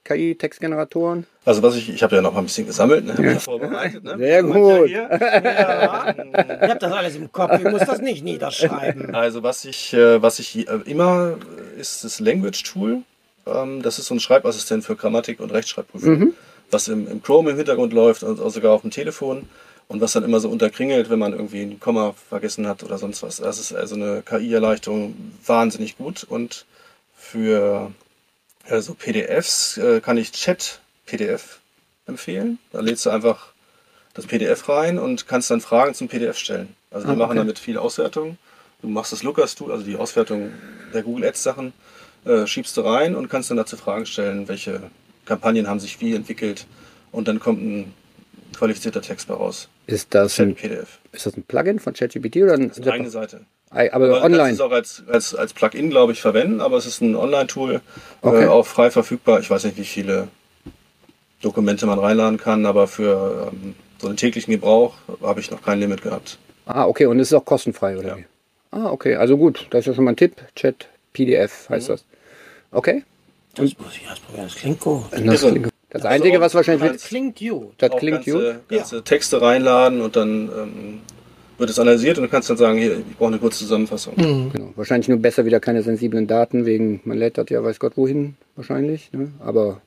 KI-Textgeneratoren. 0.04 1.26
Also 1.44 1.62
was 1.62 1.76
ich, 1.76 1.90
ich 1.92 2.02
habe 2.02 2.16
ja 2.16 2.22
noch 2.22 2.32
mal 2.32 2.38
ein 2.38 2.44
bisschen 2.46 2.66
gesammelt, 2.66 3.04
ne? 3.04 3.14
Ja. 3.32 3.38
vorbereitet. 3.38 4.02
Ne? 4.02 4.16
Sehr 4.16 4.44
Und 4.46 4.52
gut. 4.52 4.86
hier- 4.88 5.10
Ja. 5.10 6.14
Ich 6.16 6.70
habe 6.70 6.78
das 6.78 6.90
alles 6.92 7.16
im 7.16 7.30
Kopf, 7.30 7.52
ich 7.58 7.64
muss 7.70 7.84
das 7.84 8.00
nicht 8.00 8.24
niederschreiben. 8.24 9.14
Also 9.14 9.42
was 9.42 9.66
ich, 9.66 9.92
äh, 9.92 10.22
was 10.22 10.38
ich 10.38 10.66
äh, 10.66 10.80
immer 10.86 11.34
ist 11.78 12.02
das 12.02 12.18
Language 12.18 12.62
Tool. 12.62 13.02
Ähm, 13.46 13.82
das 13.82 13.98
ist 13.98 14.06
so 14.06 14.14
ein 14.14 14.20
Schreibassistent 14.20 14.84
für 14.86 14.96
Grammatik 14.96 15.38
und 15.38 15.52
Rechtschreibprüfung, 15.52 16.32
was 16.70 16.88
im, 16.88 17.06
im 17.08 17.22
Chrome 17.22 17.50
im 17.50 17.56
Hintergrund 17.58 17.92
läuft 17.92 18.22
und 18.22 18.40
auch 18.40 18.48
sogar 18.50 18.72
auf 18.72 18.80
dem 18.80 18.90
Telefon 18.90 19.46
und 19.90 20.00
was 20.00 20.12
dann 20.12 20.22
immer 20.22 20.38
so 20.38 20.48
unterkringelt, 20.48 21.10
wenn 21.10 21.18
man 21.18 21.32
irgendwie 21.32 21.62
ein 21.62 21.80
Komma 21.80 22.14
vergessen 22.28 22.68
hat 22.68 22.84
oder 22.84 22.96
sonst 22.96 23.24
was. 23.24 23.38
Das 23.38 23.58
ist 23.58 23.72
also 23.72 23.96
eine 23.96 24.22
KI-Erleichterung 24.22 25.16
wahnsinnig 25.44 25.98
gut 25.98 26.22
und 26.22 26.64
für 27.16 27.90
äh, 28.68 28.80
so 28.82 28.94
PDFs 28.94 29.78
äh, 29.78 30.00
kann 30.00 30.16
ich 30.16 30.30
Chat 30.30 30.78
PDF 31.06 31.58
empfehlen. 32.06 32.60
Da 32.70 32.78
lädst 32.78 33.04
du 33.04 33.10
einfach 33.10 33.48
das 34.14 34.26
PDF 34.26 34.68
rein 34.68 34.96
und 34.96 35.26
kannst 35.26 35.50
dann 35.50 35.60
Fragen 35.60 35.92
zum 35.94 36.06
PDF 36.06 36.38
stellen. 36.38 36.76
Also 36.92 37.08
die 37.08 37.14
Ah, 37.14 37.16
machen 37.16 37.30
okay. 37.30 37.38
damit 37.38 37.58
viel 37.58 37.76
Auswertung. 37.76 38.38
Du 38.82 38.88
machst 38.88 39.10
das 39.10 39.24
Looker-Tool, 39.24 39.72
also 39.72 39.84
die 39.84 39.96
Auswertung 39.96 40.52
der 40.94 41.02
Google 41.02 41.24
Ads 41.26 41.42
Sachen, 41.42 41.72
äh, 42.24 42.46
schiebst 42.46 42.76
du 42.76 42.82
rein 42.82 43.16
und 43.16 43.28
kannst 43.28 43.50
dann 43.50 43.56
dazu 43.56 43.76
Fragen 43.76 44.06
stellen, 44.06 44.46
welche 44.46 44.82
Kampagnen 45.24 45.66
haben 45.66 45.80
sich 45.80 46.00
wie 46.00 46.14
entwickelt 46.14 46.68
und 47.10 47.26
dann 47.26 47.40
kommt 47.40 47.60
ein 47.60 47.94
qualifizierter 48.60 49.02
Text 49.02 49.26
bei 49.26 49.34
raus. 49.34 49.68
Ist 49.86 50.14
das 50.14 50.34
Chat 50.34 50.46
ein, 50.48 50.54
PDF. 50.54 50.98
ist 51.12 51.26
das 51.26 51.36
ein 51.36 51.42
Plugin 51.42 51.78
von 51.80 51.92
ChatGPT 51.94 52.36
oder 52.36 52.54
ein 52.54 52.68
Das 52.68 52.78
ist 52.78 52.84
eine 52.84 52.92
eigene 52.94 53.10
Seite. 53.10 53.40
Ei, 53.72 53.92
Aber 53.92 54.06
aber 54.16 54.24
online? 54.24 54.52
es 54.52 54.60
auch 54.60 54.70
als, 54.72 55.02
als, 55.08 55.34
als 55.34 55.52
Plugin, 55.52 55.90
glaube 55.90 56.12
ich, 56.12 56.20
verwenden, 56.20 56.60
aber 56.60 56.76
es 56.76 56.86
ist 56.86 57.00
ein 57.00 57.16
Online-Tool, 57.16 57.80
Okay. 58.22 58.44
äh, 58.44 58.46
auch 58.46 58.66
frei 58.66 58.90
verfügbar. 58.90 59.40
Ich 59.40 59.48
weiß 59.50 59.64
nicht, 59.64 59.76
wie 59.78 59.84
viele 59.84 60.28
Dokumente 61.42 61.86
man 61.86 61.98
reinladen 61.98 62.38
kann, 62.38 62.66
aber 62.66 62.86
für 62.86 63.50
ähm, 63.52 63.74
so 63.98 64.08
einen 64.08 64.16
täglichen 64.16 64.50
Gebrauch 64.52 64.94
habe 65.22 65.40
ich 65.40 65.50
noch 65.50 65.62
kein 65.62 65.80
Limit 65.80 66.02
gehabt. 66.02 66.38
Ah, 66.66 66.84
okay, 66.86 67.06
und 67.06 67.18
es 67.20 67.28
ist 67.28 67.34
auch 67.34 67.44
kostenfrei, 67.44 67.96
oder 67.98 68.08
Ja. 68.08 68.16
wie? 68.18 68.24
Ah, 68.72 68.90
okay, 68.90 69.16
also 69.16 69.36
gut, 69.36 69.66
das 69.70 69.80
ist 69.80 69.86
ja 69.86 69.94
schon 69.94 70.04
mal 70.04 70.12
ein 70.12 70.16
Tipp. 70.16 70.36
Chat 70.54 70.86
PDF 71.12 71.68
heißt 71.70 71.88
Mhm. 71.88 71.92
das. 71.92 72.04
Okay. 72.72 73.04
Das 73.54 73.76
muss 73.78 73.96
ich 73.96 74.08
ausprobieren, 74.08 74.44
das 74.44 74.54
klingt 74.54 74.80
gut. 74.80 75.04
Das, 75.10 75.40
klingt, 75.40 75.68
das 75.90 76.04
Einzige, 76.04 76.40
was 76.40 76.54
wahrscheinlich 76.54 76.82
mit, 76.84 76.94
Das 76.94 77.04
klingt 77.04 77.38
gut. 77.38 77.72
das 77.78 77.90
klingt 77.96 78.24
ganze, 78.24 78.32
gut. 78.68 78.68
ganze 78.68 79.02
Texte 79.04 79.42
reinladen 79.42 80.00
und 80.00 80.16
dann 80.16 80.42
ähm, 80.48 80.98
wird 81.58 81.68
es 81.70 81.78
analysiert 81.78 82.16
und 82.18 82.24
du 82.24 82.30
kannst 82.30 82.48
dann 82.48 82.56
sagen, 82.56 82.78
hier, 82.78 82.98
ich 82.98 83.16
brauche 83.18 83.28
eine 83.28 83.38
kurze 83.38 83.58
Zusammenfassung. 83.58 84.14
Genau. 84.16 84.72
Wahrscheinlich 84.76 85.08
nur 85.08 85.18
besser 85.18 85.44
wieder 85.44 85.60
keine 85.60 85.82
sensiblen 85.82 86.26
Daten, 86.26 86.64
wegen, 86.64 87.00
man 87.04 87.18
lädt 87.18 87.36
das 87.38 87.46
ja 87.50 87.62
weiß 87.62 87.78
Gott 87.78 87.96
wohin, 87.96 88.36
wahrscheinlich. 88.56 89.10
Ne? 89.12 89.28
Aber 89.40 89.80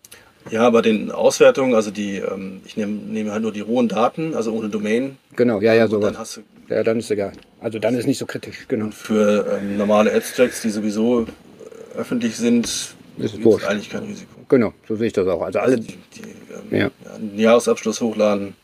Ja, 0.51 0.69
bei 0.69 0.81
den 0.81 1.09
Auswertungen, 1.09 1.73
also 1.73 1.89
die, 1.89 2.17
ähm, 2.17 2.61
ich 2.65 2.77
nehme 2.77 2.91
nehme 2.91 3.31
halt 3.31 3.41
nur 3.41 3.51
die 3.53 3.61
rohen 3.61 3.87
Daten, 3.87 4.35
also 4.35 4.51
ohne 4.53 4.69
Domain. 4.69 5.17
genau, 5.35 5.61
ja, 5.61 5.73
ja, 5.73 5.85
und 5.85 6.01
dann 6.01 6.17
hast 6.17 6.37
du 6.37 6.41
Ja, 6.69 6.83
dann 6.83 6.99
ist 6.99 7.09
egal. 7.11 7.31
Also 7.61 7.79
dann 7.79 7.95
ist 7.95 8.05
nicht 8.07 8.17
so 8.19 8.25
kritisch, 8.25 8.65
genau. 8.67 8.89
für 8.91 9.57
ähm, 9.59 9.77
normale 9.77 10.13
Abstracts, 10.13 10.61
die 10.61 10.69
sowieso 10.69 11.21
äh, 11.21 11.97
öffentlich 11.97 12.35
sind, 12.35 12.93
Ist 13.17 13.35
es 13.35 13.43
wurscht. 13.43 13.65
eigentlich 13.67 13.89
kein 13.89 14.03
Risiko. 14.03 14.31
Genau, 14.49 14.73
so 14.87 14.95
sehe 14.95 15.07
ich 15.07 15.13
das 15.13 15.27
auch. 15.27 15.41
Also 15.41 15.59
alle, 15.59 15.77
Die, 15.79 15.87
die 16.15 16.21
ähm, 16.21 16.61
Ja. 16.71 16.77
ja. 16.79 16.91
einen 17.15 17.37
Jahresabschluss 17.37 18.01
hochladen. 18.01 18.55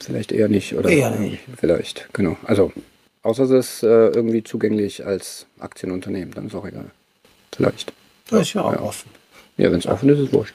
vielleicht 0.00 0.32
eher 0.32 0.48
nicht. 0.48 0.74
Oder 0.74 0.88
Eher 0.90 1.10
nicht. 1.10 1.40
Vielleicht, 1.56 2.08
genau. 2.12 2.36
Also, 2.44 2.72
außer 3.22 3.44
es 3.44 3.50
ist 3.50 3.82
äh, 3.82 4.08
irgendwie 4.08 4.42
zugänglich 4.42 5.04
als 5.04 5.46
Aktienunternehmen, 5.58 6.32
dann 6.34 6.46
ist 6.46 6.54
auch 6.54 6.66
egal. 6.66 6.90
Vielleicht. 7.54 7.92
Das 8.30 8.42
ist 8.42 8.54
ja 8.54 8.62
auch 8.62 8.80
offen. 8.80 9.10
Ja, 9.56 9.70
wenn 9.72 9.78
es 9.78 9.86
offen 9.86 10.08
ist, 10.10 10.18
ist 10.18 10.26
es 10.28 10.32
wurscht. 10.32 10.54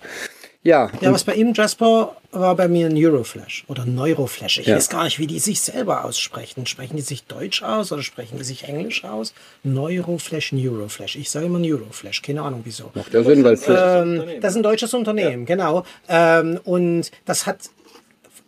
Ja, 0.66 0.90
Ja, 1.02 1.12
was 1.12 1.26
bei 1.26 1.34
ihm 1.36 1.54
Jasper 1.54 2.16
war 2.32 2.56
bei 2.56 2.70
mir 2.70 2.90
Neuroflash 2.90 3.66
oder 3.68 3.86
Neuroflash. 3.86 4.60
Ich 4.60 4.68
Ja. 4.68 4.78
weiß 4.78 4.90
gar 4.90 5.04
nicht, 5.04 5.20
wie 5.20 5.28
die 5.28 5.40
sich 5.40 5.60
selber 5.60 6.06
aussprechen. 6.06 6.66
Sprechen 6.66 6.96
die 6.96 7.02
sich 7.02 7.26
Deutsch 7.26 7.62
aus 7.64 7.92
oder 7.92 8.02
sprechen 8.02 8.38
die 8.38 8.46
sich 8.46 8.64
Englisch 8.64 9.04
aus? 9.04 9.34
Neuroflash, 9.64 10.54
Neuroflash. 10.54 11.18
Ich 11.18 11.30
sage 11.30 11.48
immer 11.48 11.60
Neuroflash, 11.60 12.22
keine 12.22 12.42
Ahnung 12.44 12.62
wieso. 12.64 12.92
macht 12.94 13.14
ja 13.14 13.24
Sinn, 13.24 13.44
weil 13.44 13.60
Ähm, 13.68 14.40
das 14.42 14.52
ist 14.54 14.58
ein 14.58 14.64
deutsches 14.64 14.94
Unternehmen, 14.94 15.46
genau. 15.46 15.84
Ähm, 16.08 16.60
und 16.64 17.12
das 17.26 17.46
hat, 17.46 17.58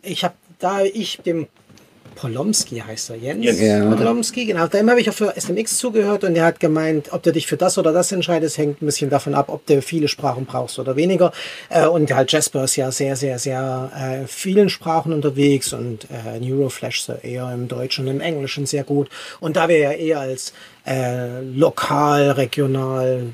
ich 0.02 0.24
habe, 0.24 0.34
da 0.58 0.82
ich 0.84 1.18
dem 1.18 1.48
Polomski 2.16 2.78
heißt 2.80 3.10
er, 3.10 3.16
Jens. 3.16 3.60
Ja. 3.60 3.94
Polomski, 3.94 4.46
genau. 4.46 4.66
Dem 4.66 4.90
habe 4.90 5.00
ich 5.00 5.08
auch 5.08 5.14
für 5.14 5.34
SMX 5.36 5.76
zugehört 5.76 6.24
und 6.24 6.34
der 6.34 6.44
hat 6.44 6.58
gemeint, 6.58 7.12
ob 7.12 7.22
du 7.22 7.30
dich 7.30 7.46
für 7.46 7.56
das 7.56 7.78
oder 7.78 7.92
das 7.92 8.10
entscheidest, 8.10 8.58
hängt 8.58 8.82
ein 8.82 8.86
bisschen 8.86 9.10
davon 9.10 9.34
ab, 9.34 9.48
ob 9.48 9.64
du 9.66 9.80
viele 9.82 10.08
Sprachen 10.08 10.46
brauchst 10.46 10.78
oder 10.78 10.96
weniger. 10.96 11.30
Äh, 11.68 11.86
und 11.86 12.12
halt 12.12 12.32
Jasper 12.32 12.64
ist 12.64 12.76
ja 12.76 12.90
sehr, 12.90 13.16
sehr, 13.16 13.38
sehr 13.38 13.92
äh, 13.94 14.26
vielen 14.26 14.70
Sprachen 14.70 15.12
unterwegs 15.12 15.72
und 15.72 16.08
äh, 16.10 16.40
Neuroflash 16.40 17.02
so 17.02 17.12
eher 17.12 17.52
im 17.52 17.68
Deutschen 17.68 18.06
und 18.06 18.14
im 18.14 18.20
Englischen 18.20 18.66
sehr 18.66 18.82
gut. 18.82 19.08
Und 19.38 19.56
da 19.56 19.68
wir 19.68 19.78
ja 19.78 19.92
eher 19.92 20.20
als 20.20 20.54
äh, 20.86 21.42
lokal, 21.42 22.30
regional, 22.30 23.26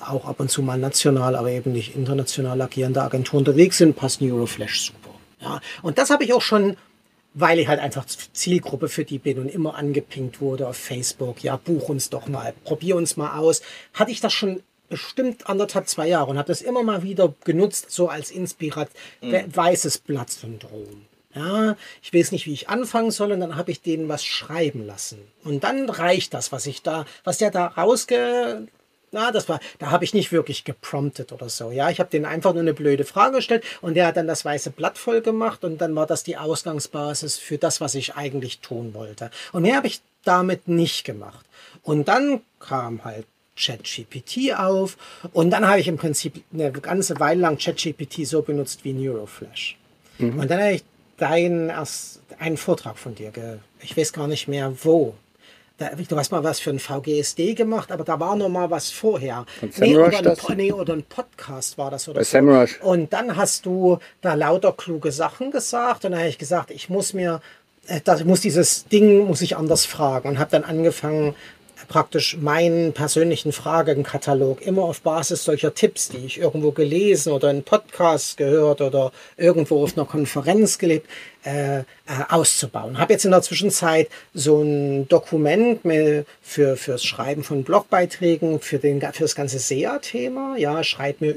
auch 0.00 0.24
ab 0.24 0.40
und 0.40 0.50
zu 0.50 0.62
mal 0.62 0.78
national, 0.78 1.36
aber 1.36 1.50
eben 1.50 1.72
nicht 1.72 1.94
international 1.94 2.60
agierende 2.62 3.02
Agentur 3.02 3.38
unterwegs 3.38 3.76
sind, 3.76 3.96
passt 3.96 4.22
Neuroflash 4.22 4.86
super. 4.86 5.10
Ja, 5.42 5.60
und 5.82 5.98
das 5.98 6.10
habe 6.10 6.24
ich 6.24 6.32
auch 6.32 6.42
schon 6.42 6.76
weil 7.34 7.58
ich 7.58 7.68
halt 7.68 7.80
einfach 7.80 8.04
Zielgruppe 8.06 8.88
für 8.88 9.04
die 9.04 9.18
bin 9.18 9.38
und 9.38 9.48
immer 9.48 9.76
angepinkt 9.76 10.40
wurde 10.40 10.68
auf 10.68 10.76
Facebook. 10.76 11.42
Ja, 11.42 11.56
buch 11.56 11.88
uns 11.88 12.10
doch 12.10 12.26
mal, 12.28 12.52
probier 12.64 12.96
uns 12.96 13.16
mal 13.16 13.38
aus. 13.38 13.62
Hatte 13.94 14.10
ich 14.10 14.20
das 14.20 14.32
schon 14.32 14.62
bestimmt 14.88 15.48
anderthalb, 15.48 15.88
zwei 15.88 16.08
Jahre 16.08 16.30
und 16.30 16.38
habe 16.38 16.48
das 16.48 16.62
immer 16.62 16.82
mal 16.82 17.02
wieder 17.02 17.32
genutzt, 17.44 17.90
so 17.90 18.08
als 18.08 18.30
Inspirat, 18.30 18.88
weißes 19.20 19.98
Blatt-Syndrom. 19.98 21.06
Ja, 21.32 21.76
ich 22.02 22.12
weiß 22.12 22.32
nicht, 22.32 22.46
wie 22.46 22.52
ich 22.52 22.68
anfangen 22.68 23.12
soll 23.12 23.30
und 23.30 23.38
dann 23.38 23.54
habe 23.54 23.70
ich 23.70 23.80
denen 23.82 24.08
was 24.08 24.24
schreiben 24.24 24.84
lassen. 24.84 25.20
Und 25.44 25.62
dann 25.62 25.88
reicht 25.88 26.34
das, 26.34 26.50
was 26.50 26.66
ich 26.66 26.82
da, 26.82 27.06
was 27.22 27.38
der 27.38 27.52
da 27.52 27.66
rausge, 27.66 28.66
na, 29.12 29.32
das 29.32 29.48
war, 29.48 29.60
da 29.78 29.90
habe 29.90 30.04
ich 30.04 30.14
nicht 30.14 30.32
wirklich 30.32 30.64
gepromptet 30.64 31.32
oder 31.32 31.48
so. 31.48 31.70
Ja, 31.70 31.90
ich 31.90 31.98
habe 31.98 32.10
denen 32.10 32.24
einfach 32.24 32.52
nur 32.52 32.62
eine 32.62 32.74
blöde 32.74 33.04
Frage 33.04 33.36
gestellt 33.36 33.64
und 33.80 33.94
der 33.94 34.06
hat 34.06 34.16
dann 34.16 34.26
das 34.26 34.44
weiße 34.44 34.70
Blatt 34.70 34.98
voll 34.98 35.20
gemacht 35.20 35.64
und 35.64 35.78
dann 35.78 35.94
war 35.96 36.06
das 36.06 36.22
die 36.22 36.36
Ausgangsbasis 36.36 37.36
für 37.36 37.58
das, 37.58 37.80
was 37.80 37.94
ich 37.94 38.14
eigentlich 38.14 38.60
tun 38.60 38.94
wollte. 38.94 39.30
Und 39.52 39.62
mehr 39.62 39.76
habe 39.76 39.88
ich 39.88 40.00
damit 40.24 40.68
nicht 40.68 41.04
gemacht. 41.04 41.44
Und 41.82 42.08
dann 42.08 42.40
kam 42.60 43.04
halt 43.04 43.26
ChatGPT 43.56 44.54
auf 44.56 44.96
und 45.32 45.50
dann 45.50 45.66
habe 45.66 45.80
ich 45.80 45.88
im 45.88 45.98
Prinzip 45.98 46.42
eine 46.52 46.70
ganze 46.72 47.18
Weile 47.20 47.40
lang 47.40 47.58
ChatGPT 47.58 48.26
so 48.26 48.42
benutzt 48.42 48.84
wie 48.84 48.92
Neuroflash. 48.92 49.76
Und 50.18 50.50
dann 50.50 50.60
habe 50.60 50.72
ich 50.74 50.84
deinen 51.16 51.70
erst 51.70 52.20
einen 52.38 52.56
Vortrag 52.56 52.98
von 52.98 53.14
dir, 53.14 53.32
ich 53.82 53.96
weiß 53.96 54.12
gar 54.12 54.28
nicht 54.28 54.48
mehr 54.48 54.72
wo. 54.82 55.14
Da, 55.80 55.92
du 55.96 56.16
hast 56.18 56.30
mal 56.30 56.44
was 56.44 56.60
für 56.60 56.68
ein 56.68 56.78
VGSD 56.78 57.54
gemacht, 57.54 57.90
aber 57.90 58.04
da 58.04 58.20
war 58.20 58.36
noch 58.36 58.50
mal 58.50 58.70
was 58.70 58.90
vorher. 58.90 59.46
Von 59.60 59.70
Nee 59.78 59.94
Semrush 59.94 60.08
oder, 60.08 60.18
ein, 60.18 60.24
das? 60.24 60.48
Nee, 60.50 60.72
oder 60.72 60.92
ein 60.92 61.02
Podcast 61.04 61.78
war 61.78 61.90
das 61.90 62.06
oder 62.06 62.18
Bei 62.18 62.24
so. 62.24 62.32
Semrush. 62.32 62.78
Und 62.82 63.14
dann 63.14 63.34
hast 63.34 63.64
du 63.64 63.98
da 64.20 64.34
lauter 64.34 64.74
kluge 64.74 65.10
Sachen 65.10 65.50
gesagt 65.50 66.04
und 66.04 66.10
dann 66.10 66.20
habe 66.20 66.28
ich 66.28 66.36
gesagt, 66.36 66.70
ich 66.70 66.90
muss 66.90 67.14
mir, 67.14 67.40
äh, 67.86 68.02
das 68.04 68.24
muss 68.24 68.42
dieses 68.42 68.88
Ding 68.88 69.26
muss 69.26 69.40
ich 69.40 69.56
anders 69.56 69.86
fragen 69.86 70.28
und 70.28 70.38
habe 70.38 70.50
dann 70.50 70.64
angefangen 70.64 71.34
praktisch 71.88 72.36
meinen 72.38 72.92
persönlichen 72.92 73.52
Fragenkatalog 73.52 74.62
immer 74.62 74.82
auf 74.82 75.00
Basis 75.00 75.44
solcher 75.44 75.74
Tipps, 75.74 76.08
die 76.08 76.24
ich 76.26 76.38
irgendwo 76.38 76.70
gelesen 76.72 77.32
oder 77.32 77.50
in 77.50 77.62
Podcasts 77.62 78.36
gehört 78.36 78.80
oder 78.80 79.12
irgendwo 79.36 79.82
auf 79.82 79.96
einer 79.96 80.06
Konferenz 80.06 80.78
gelebt, 80.78 81.08
äh, 81.44 81.78
äh, 81.78 81.82
auszubauen. 82.28 82.98
Habe 82.98 83.12
jetzt 83.14 83.24
in 83.24 83.30
der 83.30 83.42
Zwischenzeit 83.42 84.08
so 84.34 84.62
ein 84.62 85.08
Dokument 85.08 85.84
mit- 85.84 86.26
für 86.42 86.76
fürs 86.76 87.04
Schreiben 87.04 87.42
von 87.44 87.64
Blogbeiträgen 87.64 88.60
für 88.60 88.78
den 88.78 89.00
für 89.00 89.22
das 89.22 89.34
ganze 89.34 89.58
SEA-Thema. 89.58 90.56
Ja, 90.58 90.82
schreib 90.84 91.20
mir 91.20 91.34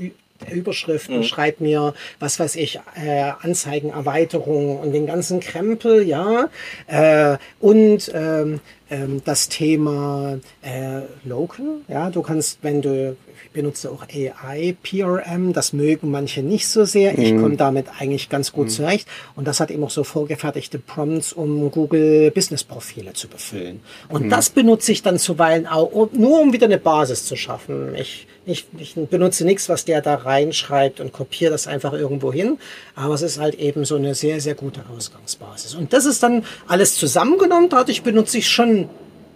Überschriften, 0.51 1.23
schreib 1.23 1.61
mir, 1.61 1.93
was 2.19 2.37
weiß 2.39 2.57
ich, 2.57 2.79
äh, 3.01 3.31
Anzeigenerweiterung 3.41 4.79
und 4.79 4.91
den 4.91 5.05
ganzen 5.05 5.39
Krempel, 5.39 6.03
ja. 6.03 6.49
Äh, 6.87 7.37
und 7.59 8.11
ähm, 8.13 8.59
ähm, 8.93 9.21
das 9.25 9.49
Thema 9.49 10.39
äh, 10.61 11.01
Local, 11.23 11.81
ja, 11.87 12.09
du 12.09 12.21
kannst, 12.21 12.59
wenn 12.61 12.81
du, 12.81 13.15
benutze 13.53 13.91
auch 13.91 14.03
AI, 14.09 14.75
PRM, 14.83 15.53
das 15.53 15.73
mögen 15.73 16.11
manche 16.11 16.41
nicht 16.41 16.67
so 16.67 16.83
sehr. 16.85 17.17
Ich 17.17 17.35
komme 17.35 17.55
damit 17.55 17.85
eigentlich 17.99 18.29
ganz 18.29 18.51
gut 18.51 18.71
zurecht. 18.71 19.07
Und 19.35 19.47
das 19.47 19.59
hat 19.59 19.71
eben 19.71 19.83
auch 19.83 19.89
so 19.89 20.03
vorgefertigte 20.03 20.79
Prompts, 20.79 21.33
um 21.33 21.71
Google 21.71 22.31
Business 22.31 22.63
Profile 22.63 23.13
zu 23.13 23.27
befüllen. 23.27 23.79
Und 24.09 24.29
das 24.29 24.49
benutze 24.49 24.91
ich 24.91 25.03
dann 25.03 25.17
zuweilen 25.19 25.67
auch, 25.67 26.09
nur 26.11 26.41
um 26.41 26.51
wieder 26.53 26.65
eine 26.65 26.77
Basis 26.77 27.25
zu 27.25 27.35
schaffen. 27.35 27.95
Ich, 27.95 28.27
ich, 28.45 28.65
ich 28.77 28.95
benutze 28.95 29.45
nichts, 29.45 29.69
was 29.69 29.85
der 29.85 30.01
da 30.01 30.15
reinschreibt 30.15 30.99
und 30.99 31.13
kopiere 31.13 31.51
das 31.51 31.67
einfach 31.67 31.93
irgendwo 31.93 32.33
hin. 32.33 32.57
Aber 32.95 33.13
es 33.13 33.21
ist 33.21 33.39
halt 33.39 33.55
eben 33.55 33.85
so 33.85 33.95
eine 33.95 34.15
sehr, 34.15 34.41
sehr 34.41 34.55
gute 34.55 34.81
Ausgangsbasis. 34.95 35.75
Und 35.75 35.93
das 35.93 36.05
ist 36.05 36.23
dann 36.23 36.43
alles 36.67 36.95
zusammengenommen. 36.95 37.69
Dadurch 37.69 38.03
benutze 38.03 38.39
ich 38.39 38.49
schon 38.49 38.89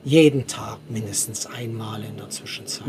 jeden 0.03 0.47
Tag 0.47 0.77
mindestens 0.89 1.45
einmal 1.47 2.03
in 2.03 2.17
der 2.17 2.29
Zwischenzeit. 2.29 2.87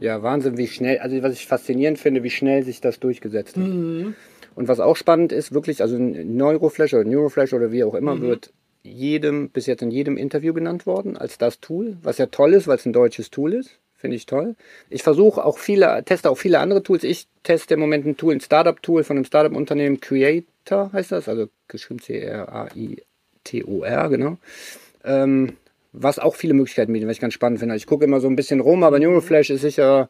Ja, 0.00 0.22
Wahnsinn, 0.22 0.56
wie 0.58 0.66
schnell, 0.66 0.98
also 0.98 1.22
was 1.22 1.34
ich 1.34 1.46
faszinierend 1.46 1.98
finde, 1.98 2.22
wie 2.22 2.30
schnell 2.30 2.62
sich 2.62 2.80
das 2.80 3.00
durchgesetzt 3.00 3.56
hat. 3.56 3.64
Mhm. 3.64 4.14
Und 4.54 4.68
was 4.68 4.80
auch 4.80 4.96
spannend 4.96 5.32
ist, 5.32 5.52
wirklich, 5.52 5.82
also 5.82 5.98
Neuroflash 5.98 6.94
oder 6.94 7.04
Neuroflash 7.04 7.52
oder 7.52 7.72
wie 7.72 7.84
auch 7.84 7.94
immer, 7.94 8.14
Mhm. 8.16 8.22
wird 8.22 8.52
jedem, 8.82 9.50
bis 9.50 9.66
jetzt 9.66 9.82
in 9.82 9.90
jedem 9.90 10.16
Interview 10.16 10.54
genannt 10.54 10.86
worden 10.86 11.16
als 11.16 11.38
das 11.38 11.60
Tool, 11.60 11.96
was 12.02 12.18
ja 12.18 12.26
toll 12.26 12.54
ist, 12.54 12.68
weil 12.68 12.76
es 12.76 12.86
ein 12.86 12.92
deutsches 12.92 13.30
Tool 13.30 13.52
ist. 13.54 13.78
Finde 13.98 14.16
ich 14.16 14.26
toll. 14.26 14.56
Ich 14.90 15.02
versuche 15.02 15.42
auch 15.44 15.56
viele, 15.58 16.02
teste 16.04 16.28
auch 16.30 16.36
viele 16.36 16.58
andere 16.60 16.82
Tools. 16.82 17.02
Ich 17.02 17.26
teste 17.42 17.74
im 17.74 17.80
Moment 17.80 18.04
ein 18.06 18.16
Tool, 18.18 18.34
ein 18.34 18.40
Startup-Tool 18.40 19.04
von 19.04 19.16
einem 19.16 19.24
Startup-Unternehmen, 19.24 20.00
Creator 20.00 20.92
heißt 20.92 21.12
das, 21.12 21.28
also 21.30 21.48
geschrieben 21.66 22.00
C-R-A-I-T-O-R, 22.00 24.08
genau. 24.10 24.36
Ähm, 25.04 25.54
was 25.98 26.18
auch 26.18 26.34
viele 26.34 26.54
Möglichkeiten 26.54 26.92
bietet, 26.92 27.08
was 27.08 27.16
ich 27.16 27.20
ganz 27.20 27.34
spannend 27.34 27.58
finde. 27.58 27.74
Ich 27.74 27.86
gucke 27.86 28.04
immer 28.04 28.20
so 28.20 28.28
ein 28.28 28.36
bisschen 28.36 28.60
rum, 28.60 28.84
aber 28.84 28.98
Neuroflash 28.98 29.50
ist 29.50 29.62
sicher 29.62 30.08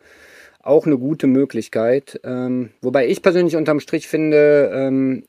auch 0.61 0.85
eine 0.85 0.99
gute 0.99 1.28
Möglichkeit. 1.28 2.21
Ähm, 2.25 2.71
wobei 2.83 3.07
ich 3.07 3.23
persönlich 3.23 3.57
unterm 3.57 3.81
Strich 3.81 4.09
finde, 4.09 4.71
ähm, 4.75 5.25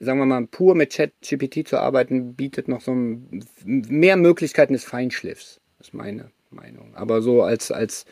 sagen 0.00 0.18
wir 0.18 0.26
mal, 0.26 0.46
pur 0.48 0.74
mit 0.74 0.92
ChatGPT 0.92 1.68
zu 1.68 1.78
arbeiten, 1.78 2.34
bietet 2.34 2.66
noch 2.66 2.80
so 2.80 2.92
ein, 2.92 3.44
mehr 3.64 4.16
Möglichkeiten 4.16 4.72
des 4.72 4.84
Feinschliffs. 4.84 5.60
Das 5.78 5.88
ist 5.88 5.94
meine 5.94 6.32
Meinung. 6.50 6.94
Aber 6.96 7.22
so 7.22 7.42
als, 7.42 7.70
als, 7.70 8.04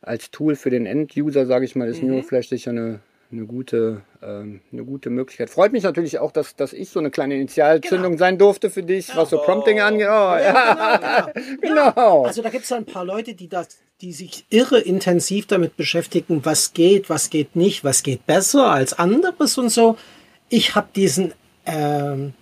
als 0.00 0.32
Tool 0.32 0.56
für 0.56 0.70
den 0.70 0.86
End-User, 0.86 1.46
sage 1.46 1.64
ich 1.64 1.76
mal, 1.76 1.88
ist 1.88 2.02
Neuroflash 2.02 2.48
sicher 2.48 2.72
eine, 2.72 3.00
eine, 3.32 3.46
gute, 3.46 4.02
ähm, 4.22 4.60
eine 4.72 4.84
gute 4.84 5.10
Möglichkeit. 5.10 5.50
Freut 5.50 5.72
mich 5.72 5.82
natürlich 5.82 6.18
auch, 6.18 6.32
dass, 6.32 6.54
dass 6.54 6.72
ich 6.72 6.90
so 6.90 7.00
eine 7.00 7.10
kleine 7.10 7.34
Initialzündung 7.34 8.18
sein 8.18 8.38
durfte 8.38 8.70
für 8.70 8.82
dich, 8.82 9.16
was 9.16 9.30
so 9.30 9.38
Prompting 9.38 9.80
angeht. 9.80 10.06
Oh, 10.08 10.36
ja, 10.36 11.32
genau. 11.60 12.26
Also 12.32 12.42
da 12.42 12.50
gibt 12.50 12.64
es 12.64 12.70
ja 12.70 12.76
ein 12.76 12.84
paar 12.84 13.04
Leute, 13.04 13.34
die 13.34 13.48
das, 13.48 13.68
die 14.00 14.12
sich 14.12 14.44
irre 14.50 14.80
intensiv 14.80 15.46
damit 15.46 15.76
beschäftigen, 15.76 16.44
was 16.44 16.72
geht, 16.72 17.08
was 17.10 17.30
geht 17.30 17.56
nicht, 17.56 17.84
was 17.84 18.02
geht 18.02 18.26
besser 18.26 18.70
als 18.70 18.92
anderes 18.98 19.58
und 19.58 19.70
so. 19.70 19.96
Ich 20.48 20.74
habe 20.74 20.88
diesen, 20.94 21.32
ähm, 21.66 22.34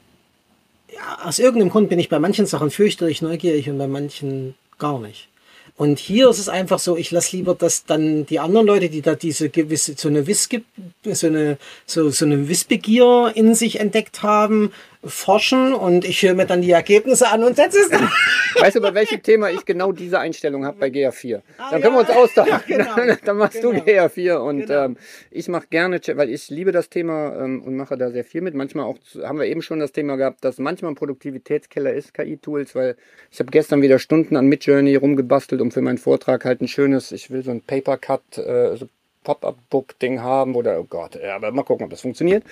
ja, 0.93 1.25
aus 1.25 1.39
irgendeinem 1.39 1.71
Grund 1.71 1.89
bin 1.89 1.99
ich 1.99 2.09
bei 2.09 2.19
manchen 2.19 2.47
Sachen 2.47 2.71
fürchterlich 2.71 3.23
neugierig 3.23 3.69
und 3.71 3.79
bei 3.79 3.87
manchen 3.87 4.55
gar 4.79 4.99
nicht. 4.99 5.29
Und 5.77 5.99
hier 5.99 6.29
ist 6.29 6.39
es 6.39 6.49
einfach 6.49 6.79
so, 6.79 6.97
ich 6.97 7.11
lasse 7.11 7.37
lieber, 7.37 7.55
dass 7.55 7.85
dann 7.85 8.27
die 8.27 8.39
anderen 8.39 8.67
Leute, 8.67 8.89
die 8.89 9.03
da 9.03 9.15
diese 9.15 9.49
gewisse, 9.49 9.95
so 9.97 10.09
eine 10.09 10.27
Wissge, 10.27 10.63
so 11.05 11.27
eine, 11.27 11.59
so, 11.87 12.11
so 12.11 12.25
eine 12.25 12.49
Wissbegier 12.49 13.33
in 13.35 13.55
sich 13.55 13.81
entdeckt 13.81 14.23
haben, 14.23 14.73
forschen 15.03 15.73
und 15.73 16.05
ich 16.05 16.23
höre 16.23 16.35
mir 16.35 16.45
dann 16.47 16.61
die 16.61 16.71
Ergebnisse 16.73 17.29
an 17.29 17.43
und 17.43 17.57
setze 17.57 17.79
es 17.79 17.89
dann. 17.89 18.11
Weißt 18.59 18.77
du, 18.77 18.81
bei 18.81 18.93
welchem 18.93 19.23
Thema 19.23 19.51
ich 19.51 19.65
genau 19.65 19.93
diese 19.93 20.19
Einstellung 20.19 20.67
habe 20.67 20.79
bei 20.79 20.89
GA4? 20.89 21.41
Ah, 21.57 21.71
Dann 21.71 21.81
können 21.81 21.95
wir 21.95 22.03
ja. 22.03 22.09
uns 22.09 22.17
austauschen. 22.17 22.51
Ja, 22.69 22.95
genau. 22.97 23.15
dann, 23.25 23.37
machst 23.39 23.61
Genau. 23.63 23.73
du 23.73 23.79
GA4 23.79 24.37
und 24.37 24.67
Genau. 24.67 24.85
ähm, 24.85 24.97
ich 25.31 25.49
mache 25.49 25.67
gerne, 25.71 26.01
weil 26.15 26.29
ich 26.29 26.51
liebe 26.51 26.71
das 26.73 26.91
Thema 26.91 27.35
ähm, 27.43 27.63
und 27.63 27.77
mache 27.77 27.97
da 27.97 28.11
sehr 28.11 28.25
viel 28.25 28.43
mit. 28.43 28.55
Manchmal 28.55 28.85
auch, 28.85 28.99
haben 29.23 29.39
wir 29.39 29.47
eben 29.47 29.63
schon 29.63 29.79
das 29.79 29.93
Thema 29.93 30.17
gehabt, 30.17 30.45
dass 30.45 30.59
manchmal 30.59 30.93
ein 30.93 30.97
Produktivitätskeller 30.97 31.93
ist, 31.95 32.13
KI-Tools, 32.13 32.75
weil 32.75 32.97
ich 33.31 33.39
habe 33.41 33.51
gestern 33.51 33.81
wieder 33.83 33.99
Stunden 33.99 34.37
an 34.37 34.47
Midjourney 34.47 34.97
rumgebastelt, 34.97 35.61
um 35.63 35.71
für 35.71 35.81
meinen 35.81 35.99
Vortrag 35.99 36.45
halt 36.45 36.61
ein 36.61 36.69
schönes, 36.69 37.13
ich 37.13 37.31
will 37.31 37.43
so 37.43 37.51
ein 37.53 37.63
Paper-Cut, 37.63 38.39
äh, 38.39 38.77
so 38.77 38.87
Pop-Up-Book-Ding 39.25 40.21
haben 40.23 40.55
oder, 40.55 40.81
oh 40.81 40.85
Gott, 40.89 41.19
ja, 41.23 41.37
aber 41.37 41.53
mal 41.53 41.63
gucken, 41.63 41.85
ob 41.85 41.91
das 41.91 42.01
funktioniert. 42.01 42.43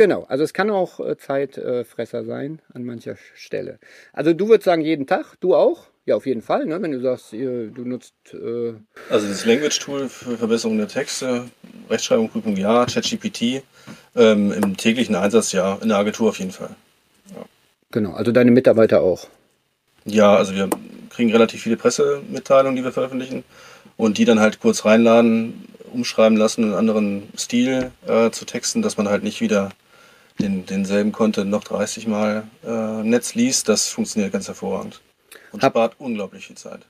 Genau, 0.00 0.24
also 0.30 0.44
es 0.44 0.54
kann 0.54 0.70
auch 0.70 0.98
äh, 1.00 1.18
Zeitfresser 1.18 2.24
sein 2.24 2.62
an 2.72 2.84
mancher 2.84 3.16
Stelle. 3.34 3.78
Also 4.14 4.32
du 4.32 4.48
würdest 4.48 4.64
sagen 4.64 4.80
jeden 4.80 5.06
Tag, 5.06 5.34
du 5.40 5.54
auch? 5.54 5.88
Ja, 6.06 6.16
auf 6.16 6.24
jeden 6.24 6.40
Fall, 6.40 6.64
ne? 6.64 6.80
wenn 6.80 6.92
du 6.92 7.00
sagst, 7.00 7.34
ihr, 7.34 7.66
du 7.66 7.84
nutzt. 7.84 8.14
Äh 8.32 8.72
also 9.10 9.28
das 9.28 9.44
Language-Tool 9.44 10.08
für 10.08 10.38
Verbesserung 10.38 10.78
der 10.78 10.88
Texte, 10.88 11.44
Rechtschreibung, 11.90 12.30
Prüfung 12.30 12.56
ja, 12.56 12.86
ChatGPT, 12.86 13.62
ähm, 14.16 14.52
im 14.52 14.74
täglichen 14.78 15.14
Einsatz 15.16 15.52
ja, 15.52 15.76
in 15.82 15.90
der 15.90 15.98
Agentur 15.98 16.30
auf 16.30 16.38
jeden 16.38 16.52
Fall. 16.52 16.70
Ja. 17.36 17.44
Genau, 17.90 18.12
also 18.12 18.32
deine 18.32 18.52
Mitarbeiter 18.52 19.02
auch. 19.02 19.26
Ja, 20.06 20.34
also 20.34 20.54
wir 20.54 20.70
kriegen 21.10 21.30
relativ 21.30 21.60
viele 21.60 21.76
Pressemitteilungen, 21.76 22.74
die 22.74 22.84
wir 22.84 22.92
veröffentlichen 22.92 23.44
und 23.98 24.16
die 24.16 24.24
dann 24.24 24.40
halt 24.40 24.60
kurz 24.60 24.86
reinladen, 24.86 25.68
umschreiben 25.92 26.38
lassen, 26.38 26.62
in 26.62 26.68
einen 26.70 26.78
anderen 26.78 27.28
Stil 27.36 27.90
äh, 28.06 28.30
zu 28.30 28.46
texten, 28.46 28.80
dass 28.80 28.96
man 28.96 29.10
halt 29.10 29.24
nicht 29.24 29.42
wieder 29.42 29.72
den, 30.40 30.66
denselben 30.66 31.12
Content 31.12 31.50
noch 31.50 31.64
30 31.64 32.06
Mal 32.06 32.44
äh, 32.66 33.02
Netz 33.02 33.34
liest. 33.34 33.68
Das 33.68 33.88
funktioniert 33.88 34.32
ganz 34.32 34.48
hervorragend 34.48 35.00
und 35.52 35.62
Hab, 35.62 35.72
spart 35.72 35.94
unglaublich 35.98 36.46
viel 36.46 36.56
Zeit. 36.56 36.80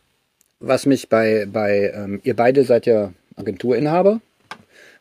Was 0.60 0.86
mich 0.86 1.08
bei, 1.08 1.46
bei 1.50 1.92
ähm, 1.94 2.20
ihr 2.22 2.36
beide 2.36 2.64
seid 2.64 2.86
ja 2.86 3.12
Agenturinhaber. 3.36 4.20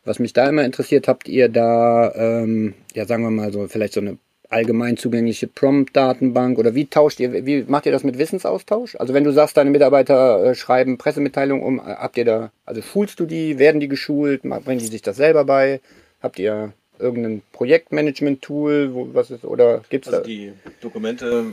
Was 0.04 0.18
mich 0.18 0.32
da 0.32 0.48
immer 0.48 0.64
interessiert, 0.64 1.08
habt 1.08 1.28
ihr 1.28 1.48
da, 1.48 2.12
ähm, 2.14 2.74
ja 2.94 3.04
sagen 3.04 3.22
wir 3.22 3.30
mal 3.30 3.52
so, 3.52 3.68
vielleicht 3.68 3.92
so 3.92 4.00
eine 4.00 4.16
allgemein 4.48 4.96
zugängliche 4.96 5.46
Prompt-Datenbank 5.46 6.58
oder 6.58 6.74
wie 6.74 6.86
tauscht 6.86 7.20
ihr, 7.20 7.46
wie 7.46 7.64
macht 7.68 7.86
ihr 7.86 7.92
das 7.92 8.02
mit 8.02 8.18
Wissensaustausch? 8.18 8.96
Also 8.96 9.14
wenn 9.14 9.24
du 9.24 9.32
sagst, 9.32 9.56
deine 9.56 9.70
Mitarbeiter 9.70 10.44
äh, 10.44 10.54
schreiben 10.54 10.98
Pressemitteilungen 10.98 11.62
um, 11.62 11.78
äh, 11.78 11.82
habt 11.82 12.16
ihr 12.16 12.24
da, 12.24 12.50
also 12.64 12.82
schulst 12.82 13.20
du 13.20 13.26
die, 13.26 13.58
werden 13.58 13.80
die 13.80 13.88
geschult, 13.88 14.42
bringen 14.42 14.80
die 14.80 14.86
sich 14.86 15.02
das 15.02 15.16
selber 15.16 15.44
bei? 15.44 15.80
Habt 16.20 16.38
ihr 16.38 16.72
irgendein 17.00 17.42
Projektmanagement-Tool, 17.52 18.90
was 19.14 19.30
ist, 19.30 19.44
oder 19.44 19.82
gibt 19.88 20.06
es 20.06 20.12
also 20.12 20.22
da? 20.22 20.28
Die 20.28 20.52
Dokumente 20.80 21.46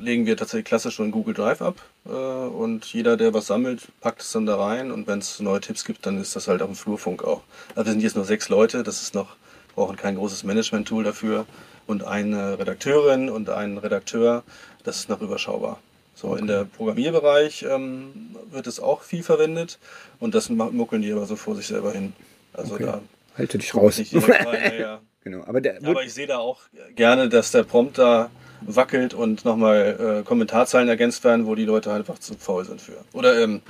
legen 0.00 0.26
wir 0.26 0.36
tatsächlich 0.36 0.66
klassisch 0.66 0.94
schon 0.94 1.06
in 1.06 1.12
Google 1.12 1.34
Drive 1.34 1.62
ab 1.62 1.76
äh, 2.06 2.10
und 2.10 2.84
jeder, 2.86 3.16
der 3.16 3.34
was 3.34 3.46
sammelt, 3.46 3.88
packt 4.00 4.22
es 4.22 4.32
dann 4.32 4.46
da 4.46 4.56
rein 4.56 4.90
und 4.90 5.06
wenn 5.06 5.18
es 5.18 5.40
neue 5.40 5.60
Tipps 5.60 5.84
gibt, 5.84 6.06
dann 6.06 6.20
ist 6.20 6.36
das 6.36 6.48
halt 6.48 6.62
auf 6.62 6.68
dem 6.68 6.76
Flurfunk 6.76 7.24
auch. 7.24 7.42
Also 7.74 7.86
wir 7.86 7.92
sind 7.92 8.02
jetzt 8.02 8.16
nur 8.16 8.24
sechs 8.24 8.48
Leute, 8.48 8.82
das 8.82 9.02
ist 9.02 9.14
noch, 9.14 9.36
brauchen 9.74 9.96
kein 9.96 10.16
großes 10.16 10.44
Management-Tool 10.44 11.04
dafür 11.04 11.46
und 11.86 12.04
eine 12.04 12.58
Redakteurin 12.58 13.28
und 13.28 13.50
ein 13.50 13.78
Redakteur, 13.78 14.42
das 14.84 14.96
ist 14.96 15.08
noch 15.08 15.20
überschaubar. 15.20 15.80
So, 16.14 16.28
okay. 16.28 16.40
in 16.40 16.46
der 16.46 16.64
Programmierbereich 16.64 17.66
ähm, 17.68 18.34
wird 18.50 18.66
es 18.66 18.80
auch 18.80 19.02
viel 19.02 19.22
verwendet 19.22 19.78
und 20.18 20.34
das 20.34 20.48
muckeln 20.48 21.02
die 21.02 21.12
aber 21.12 21.26
so 21.26 21.36
vor 21.36 21.54
sich 21.56 21.66
selber 21.66 21.92
hin. 21.92 22.14
Also 22.54 22.74
okay. 22.74 22.84
da 22.84 23.00
halte 23.36 23.58
dich 23.58 23.74
raus. 23.74 23.98
Nicht 23.98 24.14
rein, 24.14 24.72
ja, 24.78 25.00
genau, 25.24 25.44
aber, 25.44 25.60
der, 25.60 25.78
aber 25.84 26.02
ich 26.02 26.14
sehe 26.14 26.26
da 26.26 26.38
auch 26.38 26.60
gerne, 26.94 27.28
dass 27.28 27.50
der 27.52 27.62
Prompt 27.62 27.98
da 27.98 28.30
wackelt 28.62 29.14
und 29.14 29.44
nochmal 29.44 30.20
äh, 30.20 30.22
Kommentarzeilen 30.24 30.88
ergänzt 30.88 31.24
werden, 31.24 31.46
wo 31.46 31.54
die 31.54 31.64
Leute 31.64 31.92
einfach 31.92 32.18
zu 32.18 32.34
faul 32.34 32.64
sind 32.64 32.80
für. 32.80 33.04
Oder 33.12 33.38
ähm, 33.40 33.60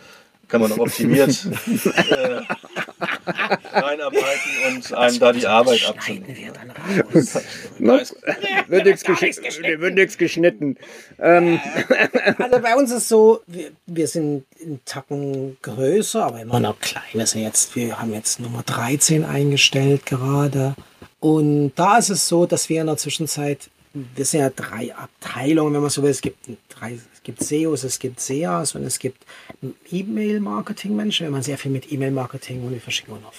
kann 0.48 0.60
man 0.60 0.70
noch 0.70 0.78
optimiert 0.78 1.28
äh, 1.96 2.40
reinarbeiten 3.72 4.50
und 4.68 4.94
einem 4.94 5.18
da 5.18 5.32
die 5.32 5.46
Arbeit 5.46 5.86
abschneiden. 5.86 6.26
wird 8.68 8.86
nichts 8.86 9.04
geschnitten. 9.04 9.80
Wird 9.80 9.94
nichts 9.94 10.18
geschnitten. 10.18 10.76
Ähm. 11.18 11.60
Also 12.38 12.60
bei 12.60 12.76
uns 12.76 12.90
ist 12.90 13.08
so, 13.08 13.40
wir, 13.46 13.70
wir 13.86 14.08
sind 14.08 14.44
einen 14.60 14.80
Tacken 14.84 15.56
größer, 15.62 16.24
aber 16.24 16.42
immer 16.42 16.60
noch 16.60 16.78
klein. 16.80 17.02
Wir, 17.12 17.26
sind 17.26 17.42
jetzt, 17.42 17.74
wir 17.76 17.98
haben 17.98 18.12
jetzt 18.12 18.40
Nummer 18.40 18.62
13 18.62 19.24
eingestellt 19.24 20.06
gerade. 20.06 20.74
Und 21.18 21.72
da 21.76 21.98
ist 21.98 22.10
es 22.10 22.28
so, 22.28 22.46
dass 22.46 22.68
wir 22.68 22.80
in 22.80 22.86
der 22.86 22.96
Zwischenzeit 22.96 23.70
wir 24.14 24.24
sind 24.24 24.40
ja 24.40 24.50
drei 24.50 24.94
Abteilungen, 24.94 25.74
wenn 25.74 25.80
man 25.80 25.90
so 25.90 26.02
will. 26.02 26.10
Es 26.10 26.20
gibt 26.20 26.38
drei, 26.68 26.98
gibt 27.26 27.42
SEOs, 27.42 27.84
es 27.84 27.98
gibt 27.98 28.20
SEAs 28.20 28.74
und 28.74 28.84
es 28.84 28.98
gibt 28.98 29.26
E-Mail-Marketing-Menschen. 29.90 31.26
Wenn 31.26 31.32
man 31.32 31.42
sehr 31.42 31.58
viel 31.58 31.72
mit 31.72 31.92
E-Mail-Marketing 31.92 32.64
und 32.64 32.72
wir 32.72 32.80
verschicken 32.80 33.14
auch 33.14 33.20
noch 33.20 33.32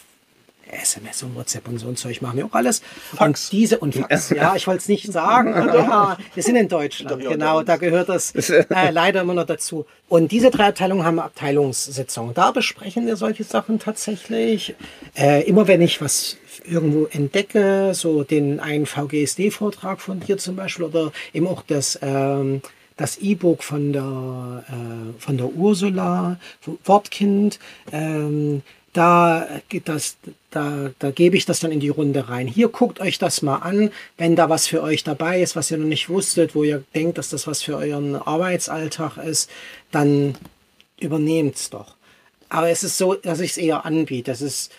SMS 0.69 1.23
und 1.23 1.33
WhatsApp 1.35 1.65
und 1.69 1.79
so 1.79 1.87
ein 1.87 1.95
Zeug 1.95 2.21
machen 2.21 2.37
wir 2.37 2.45
auch 2.45 2.53
alles. 2.53 2.81
Fax. 3.15 3.21
Und 3.21 3.51
diese 3.53 3.79
und 3.79 3.95
Fax, 3.95 4.29
ja, 4.31 4.55
ich 4.57 4.67
wollte 4.67 4.81
es 4.81 4.89
nicht 4.89 5.11
sagen. 5.11 5.53
Ja, 5.77 6.17
wir 6.33 6.43
sind 6.43 6.55
in 6.55 6.67
Deutschland, 6.67 7.21
genau, 7.21 7.61
da 7.63 7.77
gehört 7.77 8.09
das 8.09 8.31
äh, 8.31 8.65
leider 8.91 9.21
immer 9.21 9.35
noch 9.35 9.45
dazu. 9.45 9.85
Und 10.09 10.31
diese 10.31 10.49
drei 10.49 10.67
Abteilungen 10.67 11.05
haben 11.05 11.19
Abteilungssitzungen. 11.19 12.33
Da 12.33 12.51
besprechen 12.51 13.05
wir 13.05 13.15
solche 13.15 13.43
Sachen 13.43 13.79
tatsächlich. 13.79 14.75
Äh, 15.15 15.43
immer 15.43 15.67
wenn 15.67 15.81
ich 15.81 16.01
was 16.01 16.37
irgendwo 16.65 17.05
entdecke, 17.05 17.93
so 17.93 18.23
den 18.23 18.59
einen 18.59 18.85
VGSD-Vortrag 18.85 20.01
von 20.01 20.19
dir 20.19 20.37
zum 20.37 20.55
Beispiel 20.55 20.85
oder 20.85 21.11
eben 21.33 21.47
auch 21.47 21.63
das 21.65 21.99
ähm, 22.01 22.61
das 22.97 23.17
E-Book 23.17 23.63
von 23.63 23.93
der 23.93 24.63
äh, 24.67 25.21
von 25.21 25.37
der 25.37 25.53
Ursula 25.53 26.39
Wortkind. 26.83 27.59
Ähm, 27.91 28.63
da, 28.93 29.47
das, 29.85 30.17
da, 30.49 30.89
da 30.97 31.11
gebe 31.11 31.37
ich 31.37 31.45
das 31.45 31.59
dann 31.59 31.71
in 31.71 31.79
die 31.79 31.89
Runde 31.89 32.29
rein. 32.29 32.47
Hier 32.47 32.67
guckt 32.69 32.99
euch 32.99 33.19
das 33.19 33.43
mal 33.43 33.57
an, 33.57 33.91
wenn 34.17 34.35
da 34.35 34.49
was 34.49 34.65
für 34.65 34.81
euch 34.81 35.03
dabei 35.03 35.41
ist, 35.41 35.55
was 35.55 35.69
ihr 35.69 35.77
noch 35.77 35.85
nicht 35.85 36.09
wusstet, 36.09 36.55
wo 36.55 36.63
ihr 36.63 36.83
denkt, 36.95 37.19
dass 37.19 37.29
das 37.29 37.45
was 37.45 37.61
für 37.61 37.77
euren 37.77 38.15
Arbeitsalltag 38.15 39.17
ist, 39.17 39.51
dann 39.91 40.35
übernehmt 40.99 41.57
es 41.57 41.69
doch. 41.69 41.95
Aber 42.49 42.69
es 42.69 42.83
ist 42.83 42.97
so, 42.97 43.13
dass 43.13 43.39
ich 43.39 43.51
es 43.51 43.57
eher 43.57 43.85
anbiete. 43.85 44.31
Das 44.31 44.41
ist, 44.41 44.71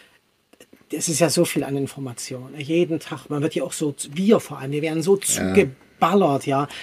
es 0.91 1.09
ist 1.09 1.21
ja 1.21 1.31
so 1.31 1.45
viel 1.45 1.63
an 1.63 1.77
Informationen. 1.77 2.59
Jeden 2.59 2.99
Tag, 2.99 3.29
man 3.29 3.43
wird 3.43 3.55
ja 3.55 3.63
auch 3.63 3.73
so, 3.73 3.95
wir 4.11 4.41
vor 4.41 4.59
allem, 4.59 4.73
wir 4.73 4.83
werden 4.83 5.03
so 5.03 5.17
zugeballert, 5.17 5.59
ja. 5.59 5.88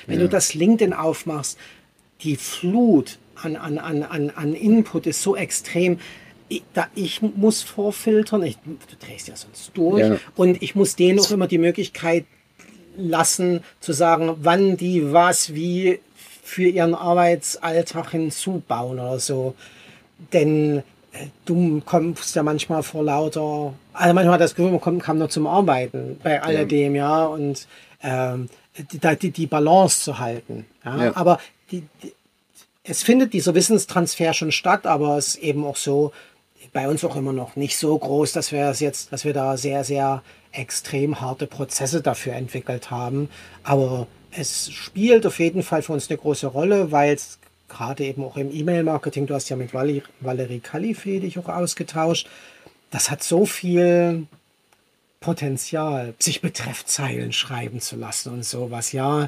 Wenn 0.08 0.20
ja. 0.20 0.26
du 0.26 0.30
das 0.30 0.54
LinkedIn 0.54 0.94
aufmachst, 0.94 1.58
die 2.22 2.36
Flut 2.36 3.18
an, 3.36 3.56
an, 3.56 3.78
an, 3.78 4.04
an, 4.04 4.32
an 4.36 4.54
Input 4.54 5.08
ist 5.08 5.22
so 5.22 5.36
extrem. 5.36 6.00
Ich, 6.48 6.64
da, 6.74 6.88
ich 6.96 7.22
muss 7.22 7.64
vorfiltern, 7.64 8.44
ich, 8.44 8.58
du 8.64 9.06
drehst 9.06 9.28
ja 9.28 9.36
sonst 9.36 9.72
durch, 9.74 10.08
ja. 10.08 10.18
und 10.36 10.62
ich 10.62 10.76
muss 10.76 10.96
denen 10.96 11.20
auch 11.20 11.32
immer 11.32 11.48
die 11.48 11.58
Möglichkeit 11.58 12.26
lassen, 12.98 13.62
zu 13.80 13.94
sagen, 13.94 14.36
wann 14.42 14.78
die 14.78 15.12
was 15.12 15.54
wie 15.54 16.00
für 16.44 16.68
ihren 16.68 16.94
Arbeitsalltag 16.94 18.12
hinzubauen 18.12 19.00
oder 19.00 19.20
so. 19.20 19.56
Denn 20.32 20.84
du 21.46 21.82
kommst 21.86 22.36
ja 22.36 22.44
manchmal 22.44 22.84
vor 22.84 23.04
lauter, 23.04 23.74
also 23.94 24.14
manchmal 24.14 24.38
das 24.38 24.56
Gefühl, 24.56 24.72
man 24.72 24.82
kommt, 24.82 25.04
kam 25.04 25.18
nur 25.18 25.30
zum 25.30 25.48
Arbeiten 25.48 26.20
bei 26.24 26.42
alledem, 26.42 26.96
ja, 26.96 27.22
ja 27.22 27.26
und 27.26 27.68
ähm, 28.06 28.50
die, 28.78 29.32
die, 29.32 29.48
Balance 29.48 30.02
zu 30.02 30.20
halten. 30.20 30.66
Ja? 30.84 31.06
ja. 31.06 31.16
Aber 31.16 31.40
die, 31.72 31.84
die, 32.04 32.14
es 32.84 33.04
findet 33.04 33.34
dieser 33.34 33.56
Wissenstransfer 33.56 34.34
schon 34.34 34.52
statt, 34.52 34.86
aber 34.86 35.18
es 35.18 35.30
ist 35.30 35.38
eben 35.38 35.66
auch 35.66 35.76
so, 35.76 36.12
bei 36.74 36.88
uns 36.90 37.04
auch 37.04 37.16
immer 37.16 37.34
noch 37.34 37.56
nicht 37.56 37.78
so 37.78 37.98
groß, 37.98 38.34
dass 38.34 38.52
wir 38.52 38.66
es 38.66 38.80
jetzt, 38.80 39.14
dass 39.14 39.24
wir 39.24 39.34
da 39.34 39.56
sehr, 39.58 39.84
sehr 39.84 40.24
extrem 40.52 41.22
harte 41.22 41.48
Prozesse 41.48 42.02
dafür 42.02 42.34
entwickelt 42.34 42.92
haben. 42.92 43.30
Aber 43.64 44.08
es 44.32 44.72
spielt 44.72 45.26
auf 45.26 45.40
jeden 45.40 45.64
Fall 45.64 45.82
für 45.82 45.94
uns 45.94 46.10
eine 46.10 46.18
große 46.18 46.48
Rolle, 46.48 46.92
weil 46.92 47.14
es 47.14 47.40
gerade 47.70 48.04
eben 48.04 48.24
auch 48.24 48.38
im 48.38 48.54
E-Mail-Marketing, 48.54 49.26
du 49.26 49.34
hast 49.34 49.50
ja 49.50 49.56
mit 49.56 49.74
Valerie, 49.74 50.04
Valerie 50.20 50.60
Kalife 50.60 51.20
dich 51.20 51.40
auch 51.40 51.48
ausgetauscht, 51.48 52.28
das 52.92 53.10
hat 53.10 53.24
so 53.24 53.46
viel 53.46 54.28
Potenzial, 55.26 56.14
sich 56.20 56.40
Betreffzeilen 56.42 57.34
schreiben 57.34 57.82
zu 57.82 57.96
lassen 57.96 58.32
und 58.32 58.46
sowas, 58.46 58.92
ja, 58.92 59.28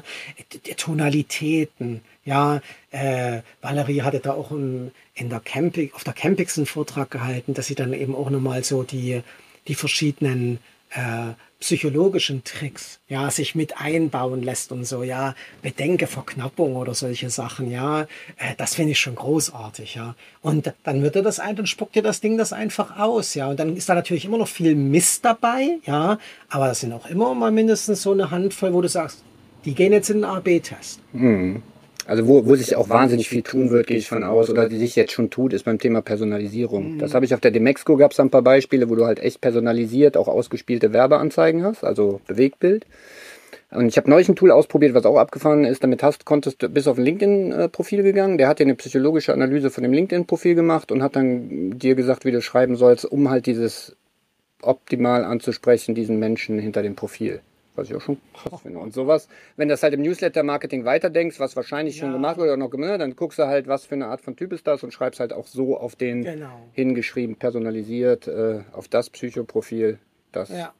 Tonalitäten, 0.76 2.02
ja, 2.24 2.60
äh, 2.92 3.40
Valerie 3.62 4.02
hatte 4.02 4.20
da 4.20 4.34
auch 4.34 4.52
im, 4.52 4.92
in 5.14 5.28
der 5.28 5.40
Camping, 5.40 5.90
auf 5.94 6.04
der 6.04 6.12
Campix 6.12 6.56
einen 6.56 6.66
Vortrag 6.66 7.10
gehalten, 7.10 7.52
dass 7.52 7.66
sie 7.66 7.74
dann 7.74 7.92
eben 7.92 8.14
auch 8.14 8.30
nochmal 8.30 8.62
so 8.62 8.84
die, 8.84 9.22
die 9.66 9.74
verschiedenen 9.74 10.60
äh, 10.90 11.32
psychologischen 11.60 12.44
Tricks, 12.44 13.00
ja, 13.08 13.30
sich 13.30 13.54
mit 13.54 13.80
einbauen 13.80 14.42
lässt 14.42 14.70
und 14.70 14.84
so, 14.84 15.02
ja, 15.02 15.34
bedenke 15.60 16.06
Verknappung 16.06 16.76
oder 16.76 16.94
solche 16.94 17.30
Sachen, 17.30 17.70
ja, 17.70 18.02
äh, 18.36 18.54
das 18.56 18.76
finde 18.76 18.92
ich 18.92 19.00
schon 19.00 19.16
großartig, 19.16 19.96
ja. 19.96 20.14
Und 20.40 20.72
dann 20.84 21.02
wird 21.02 21.16
er 21.16 21.22
das 21.22 21.40
ein, 21.40 21.56
dann 21.56 21.66
spuckt 21.66 21.96
dir 21.96 22.02
das 22.02 22.20
Ding 22.20 22.38
das 22.38 22.52
einfach 22.52 22.98
aus, 22.98 23.34
ja. 23.34 23.48
Und 23.48 23.58
dann 23.58 23.76
ist 23.76 23.88
da 23.88 23.94
natürlich 23.94 24.24
immer 24.24 24.38
noch 24.38 24.48
viel 24.48 24.76
Mist 24.76 25.24
dabei, 25.24 25.78
ja, 25.84 26.18
aber 26.48 26.68
das 26.68 26.80
sind 26.80 26.92
auch 26.92 27.06
immer 27.06 27.34
mal 27.34 27.50
mindestens 27.50 28.02
so 28.02 28.12
eine 28.12 28.30
Handvoll, 28.30 28.72
wo 28.72 28.80
du 28.80 28.88
sagst, 28.88 29.24
die 29.64 29.74
gehen 29.74 29.92
jetzt 29.92 30.10
in 30.10 30.18
den 30.18 30.24
AB-Test. 30.24 31.00
Mhm. 31.12 31.62
Also 32.08 32.26
wo, 32.26 32.46
wo 32.46 32.56
sich 32.56 32.74
auch 32.74 32.88
wahnsinnig 32.88 33.28
viel 33.28 33.42
tun 33.42 33.68
wird, 33.70 33.86
gehe 33.86 33.98
ich 33.98 34.08
von 34.08 34.24
aus, 34.24 34.48
oder 34.48 34.66
die 34.66 34.78
sich 34.78 34.96
jetzt 34.96 35.12
schon 35.12 35.28
tut, 35.28 35.52
ist 35.52 35.66
beim 35.66 35.78
Thema 35.78 36.00
Personalisierung. 36.00 36.94
Mhm. 36.94 36.98
Das 36.98 37.12
habe 37.12 37.26
ich 37.26 37.34
auf 37.34 37.40
der 37.40 37.50
Demexco, 37.50 37.96
gab 37.98 38.12
es 38.12 38.20
ein 38.20 38.30
paar 38.30 38.40
Beispiele, 38.40 38.88
wo 38.88 38.94
du 38.94 39.04
halt 39.04 39.18
echt 39.18 39.42
personalisiert 39.42 40.16
auch 40.16 40.26
ausgespielte 40.26 40.94
Werbeanzeigen 40.94 41.64
hast, 41.64 41.84
also 41.84 42.22
Bewegtbild. 42.26 42.86
Und 43.70 43.88
ich 43.88 43.98
habe 43.98 44.08
neulich 44.08 44.26
ein 44.30 44.36
Tool 44.36 44.50
ausprobiert, 44.50 44.94
was 44.94 45.04
auch 45.04 45.18
abgefahren 45.18 45.66
ist. 45.66 45.84
Damit 45.84 46.02
hast, 46.02 46.24
konntest 46.24 46.62
du 46.62 46.70
bis 46.70 46.86
auf 46.88 46.96
ein 46.96 47.04
LinkedIn-Profil 47.04 48.02
gegangen. 48.02 48.38
Der 48.38 48.48
hat 48.48 48.58
dir 48.58 48.64
eine 48.64 48.74
psychologische 48.76 49.34
Analyse 49.34 49.68
von 49.68 49.82
dem 49.82 49.92
LinkedIn-Profil 49.92 50.54
gemacht 50.54 50.90
und 50.90 51.02
hat 51.02 51.14
dann 51.14 51.78
dir 51.78 51.94
gesagt, 51.94 52.24
wie 52.24 52.32
du 52.32 52.40
schreiben 52.40 52.76
sollst, 52.76 53.04
um 53.04 53.28
halt 53.28 53.44
dieses 53.44 53.94
optimal 54.62 55.24
anzusprechen, 55.24 55.94
diesen 55.94 56.18
Menschen 56.18 56.58
hinter 56.58 56.82
dem 56.82 56.94
Profil. 56.94 57.40
Was 57.78 57.88
ich 57.88 57.94
auch 57.94 58.00
schon 58.00 58.18
krass 58.34 58.60
finde. 58.62 58.80
Und 58.80 58.92
sowas, 58.92 59.28
wenn 59.56 59.68
das 59.68 59.82
halt 59.84 59.94
im 59.94 60.02
Newsletter-Marketing 60.02 60.84
weiterdenkst, 60.84 61.38
was 61.38 61.54
wahrscheinlich 61.54 61.96
schon 61.96 62.12
gemacht 62.12 62.36
wurde 62.36 62.48
oder 62.50 62.56
noch 62.56 62.70
gemacht, 62.70 63.00
dann 63.00 63.14
guckst 63.14 63.38
du 63.38 63.46
halt, 63.46 63.68
was 63.68 63.86
für 63.86 63.94
eine 63.94 64.06
Art 64.08 64.20
von 64.20 64.34
Typ 64.34 64.52
ist 64.52 64.66
das 64.66 64.82
und 64.82 64.92
schreibst 64.92 65.20
halt 65.20 65.32
auch 65.32 65.46
so 65.46 65.76
auf 65.78 65.94
den 65.94 66.24
Genau. 66.24 66.48
hingeschrieben, 66.72 67.36
personalisiert, 67.36 68.26
äh, 68.26 68.60
auf 68.72 68.88
das 68.88 69.10
Psychoprofil. 69.10 69.98
Das, 70.32 70.48
Ja. 70.50 70.72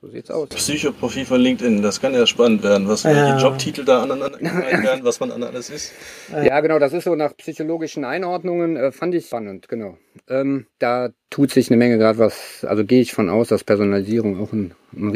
So 0.00 0.10
sieht's 0.10 0.30
aus. 0.30 0.50
Psychoprofil 0.50 1.24
von 1.24 1.40
LinkedIn, 1.40 1.80
das 1.80 1.98
kann 2.00 2.12
ja 2.12 2.26
spannend 2.26 2.62
werden, 2.62 2.86
was 2.88 3.02
Ja. 3.04 3.10
welche 3.10 3.42
Jobtitel 3.42 3.84
da 3.86 4.02
aneinander 4.02 4.38
werden, 4.40 5.02
was 5.02 5.18
man 5.18 5.32
an 5.32 5.42
alles 5.42 5.70
ist. 5.70 5.92
Ja, 6.30 6.60
genau, 6.60 6.78
das 6.78 6.92
ist 6.92 7.04
so 7.04 7.14
nach 7.14 7.34
psychologischen 7.38 8.04
Einordnungen, 8.04 8.76
äh, 8.76 8.92
fand 8.92 9.14
ich 9.14 9.26
spannend, 9.26 9.66
genau. 9.68 9.96
Ähm, 10.28 10.66
da 10.78 11.08
tut 11.30 11.50
sich 11.52 11.70
eine 11.70 11.78
Menge 11.78 11.96
gerade 11.96 12.18
was, 12.18 12.64
also 12.68 12.84
gehe 12.84 13.00
ich 13.00 13.14
von 13.14 13.30
aus, 13.30 13.48
dass 13.48 13.64
Personalisierung 13.64 14.38
auch 14.40 14.52
ein, 14.52 14.74
ein 14.92 15.08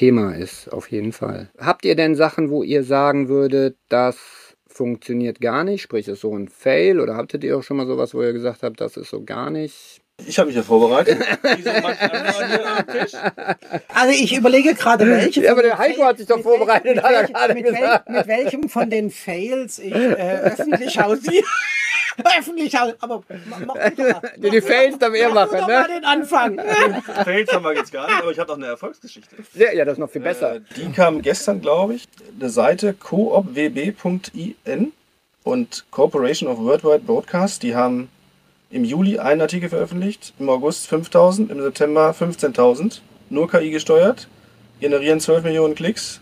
Riesenthema 0.00 0.32
ist, 0.32 0.72
auf 0.72 0.90
jeden 0.90 1.12
Fall. 1.12 1.48
Habt 1.58 1.84
ihr 1.84 1.96
denn 1.96 2.14
Sachen, 2.14 2.50
wo 2.50 2.62
ihr 2.62 2.84
sagen 2.84 3.28
würdet, 3.28 3.76
das 3.88 4.16
funktioniert 4.68 5.40
gar 5.40 5.64
nicht, 5.64 5.82
sprich 5.82 6.06
ist 6.06 6.20
so 6.20 6.36
ein 6.36 6.48
Fail 6.48 7.00
oder 7.00 7.16
habtet 7.16 7.42
ihr 7.44 7.56
auch 7.56 7.62
schon 7.62 7.78
mal 7.78 7.86
sowas, 7.86 8.12
wo 8.14 8.22
ihr 8.22 8.32
gesagt 8.34 8.62
habt, 8.62 8.80
das 8.80 8.96
ist 8.98 9.08
so 9.10 9.24
gar 9.24 9.50
nicht? 9.50 10.00
Ich 10.26 10.38
habe 10.38 10.46
mich 10.48 10.56
ja 10.56 10.62
vorbereitet. 10.62 11.18
Also 13.88 14.12
ich 14.12 14.34
überlege 14.36 14.74
gerade, 14.74 15.06
welche. 15.06 15.42
Ja, 15.42 15.52
aber 15.52 15.62
der 15.62 15.76
Heiko 15.78 16.04
hat 16.04 16.16
sich 16.18 16.26
doch 16.26 16.40
vorbereitet, 16.40 16.96
mit 16.96 17.02
hat 17.04 17.10
er 17.12 17.20
welchem- 17.20 17.34
gerade 17.34 17.54
mit, 17.54 17.64
wel 17.64 17.72
gesagt. 17.74 18.08
mit 18.10 18.26
welchem 18.26 18.68
von 18.70 18.88
den 18.90 19.10
Fails 19.10 19.78
ich 19.78 19.92
äh, 19.94 20.14
öffentlich 20.42 20.98
hausiere. 20.98 21.44
öffentlich. 22.38 22.76
Aber 22.78 23.22
mach, 23.48 23.60
mach 23.60 23.74
mal. 23.74 23.92
Die, 24.36 24.50
die 24.50 24.60
Fails 24.60 24.96
er 25.00 25.10
Mach 25.10 25.18
du 25.18 25.34
machen, 25.34 25.58
doch 25.58 25.68
mal 25.68 25.82
ne? 25.82 25.94
den 25.94 26.04
Anfang. 26.04 26.58
Fails 27.24 27.52
haben 27.52 27.64
wir 27.64 27.74
jetzt 27.74 27.92
gar 27.92 28.06
nicht, 28.06 28.22
aber 28.22 28.30
ich 28.30 28.38
habe 28.38 28.50
noch 28.50 28.56
eine 28.56 28.66
Erfolgsgeschichte. 28.66 29.36
Ja, 29.54 29.72
ja, 29.72 29.84
das 29.84 29.94
ist 29.94 29.98
noch 29.98 30.10
viel 30.10 30.22
besser. 30.22 30.56
Äh, 30.56 30.60
die 30.76 30.90
kam 30.92 31.22
gestern, 31.22 31.60
glaube 31.60 31.94
ich. 31.94 32.08
Eine 32.38 32.50
Seite 32.50 32.94
coopwb.in 32.94 34.92
und 35.44 35.84
Corporation 35.90 36.48
of 36.48 36.58
Worldwide 36.58 37.00
Broadcast. 37.00 37.62
Die 37.62 37.74
haben 37.74 38.08
im 38.70 38.84
Juli 38.84 39.18
einen 39.18 39.40
Artikel 39.40 39.68
veröffentlicht, 39.68 40.34
im 40.38 40.48
August 40.48 40.88
5000, 40.88 41.50
im 41.50 41.62
September 41.62 42.14
15.000. 42.18 43.00
Nur 43.30 43.48
KI 43.50 43.70
gesteuert, 43.70 44.28
generieren 44.80 45.20
12 45.20 45.44
Millionen 45.44 45.74
Klicks 45.74 46.20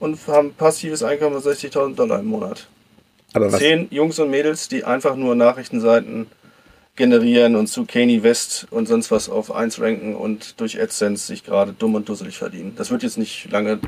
und 0.00 0.18
haben 0.26 0.52
passives 0.54 1.02
Einkommen 1.02 1.40
von 1.40 1.52
60.000 1.52 1.94
Dollar 1.94 2.20
im 2.20 2.26
Monat. 2.26 2.66
Aber 3.34 3.52
was, 3.52 3.60
Zehn 3.60 3.88
Jungs 3.90 4.18
und 4.18 4.30
Mädels, 4.30 4.68
die 4.68 4.84
einfach 4.84 5.16
nur 5.16 5.34
Nachrichtenseiten 5.34 6.26
generieren 6.96 7.56
und 7.56 7.68
zu 7.68 7.86
Kanye 7.86 8.22
West 8.22 8.66
und 8.70 8.86
sonst 8.86 9.10
was 9.10 9.28
auf 9.30 9.54
1 9.54 9.80
ranken 9.80 10.14
und 10.14 10.60
durch 10.60 10.80
AdSense 10.80 11.26
sich 11.26 11.42
gerade 11.44 11.72
dumm 11.72 11.94
und 11.94 12.08
dusselig 12.08 12.36
verdienen. 12.36 12.74
Das 12.76 12.90
wird 12.90 13.02
jetzt 13.02 13.16
nicht 13.16 13.50
lange 13.50 13.80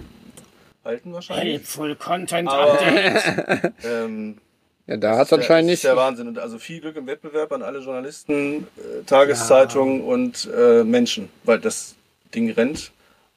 halten 0.85 1.12
wahrscheinlich. 1.12 1.62
Full 1.66 1.96
Content 1.96 2.48
Aber- 2.48 2.72
Update. 2.72 3.72
Ähm, 3.85 4.38
ja, 4.87 4.96
da 4.98 5.16
hat 5.16 5.26
es 5.28 5.33
anscheinend 5.33 5.68
das 5.70 5.72
nicht. 5.72 5.74
ist 5.76 5.85
der 5.85 5.96
Wahnsinn. 5.96 6.28
Und 6.28 6.38
also 6.38 6.59
viel 6.59 6.80
Glück 6.80 6.96
im 6.96 7.07
Wettbewerb 7.07 7.52
an 7.52 7.62
alle 7.62 7.78
Journalisten, 7.80 8.66
äh, 8.76 9.02
Tageszeitungen 9.07 10.02
und 10.02 10.48
äh, 10.54 10.85
Menschen, 10.85 11.28
weil 11.44 11.59
das 11.59 11.94
Ding 12.35 12.50
rennt 12.50 12.92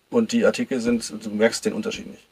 und 0.10 0.32
die 0.34 0.46
Artikel 0.46 0.80
sind, 0.82 1.14
du 1.24 1.30
merkst 1.30 1.66
den 1.66 1.74
Unterschied 1.74 2.08
nicht. 2.08 2.27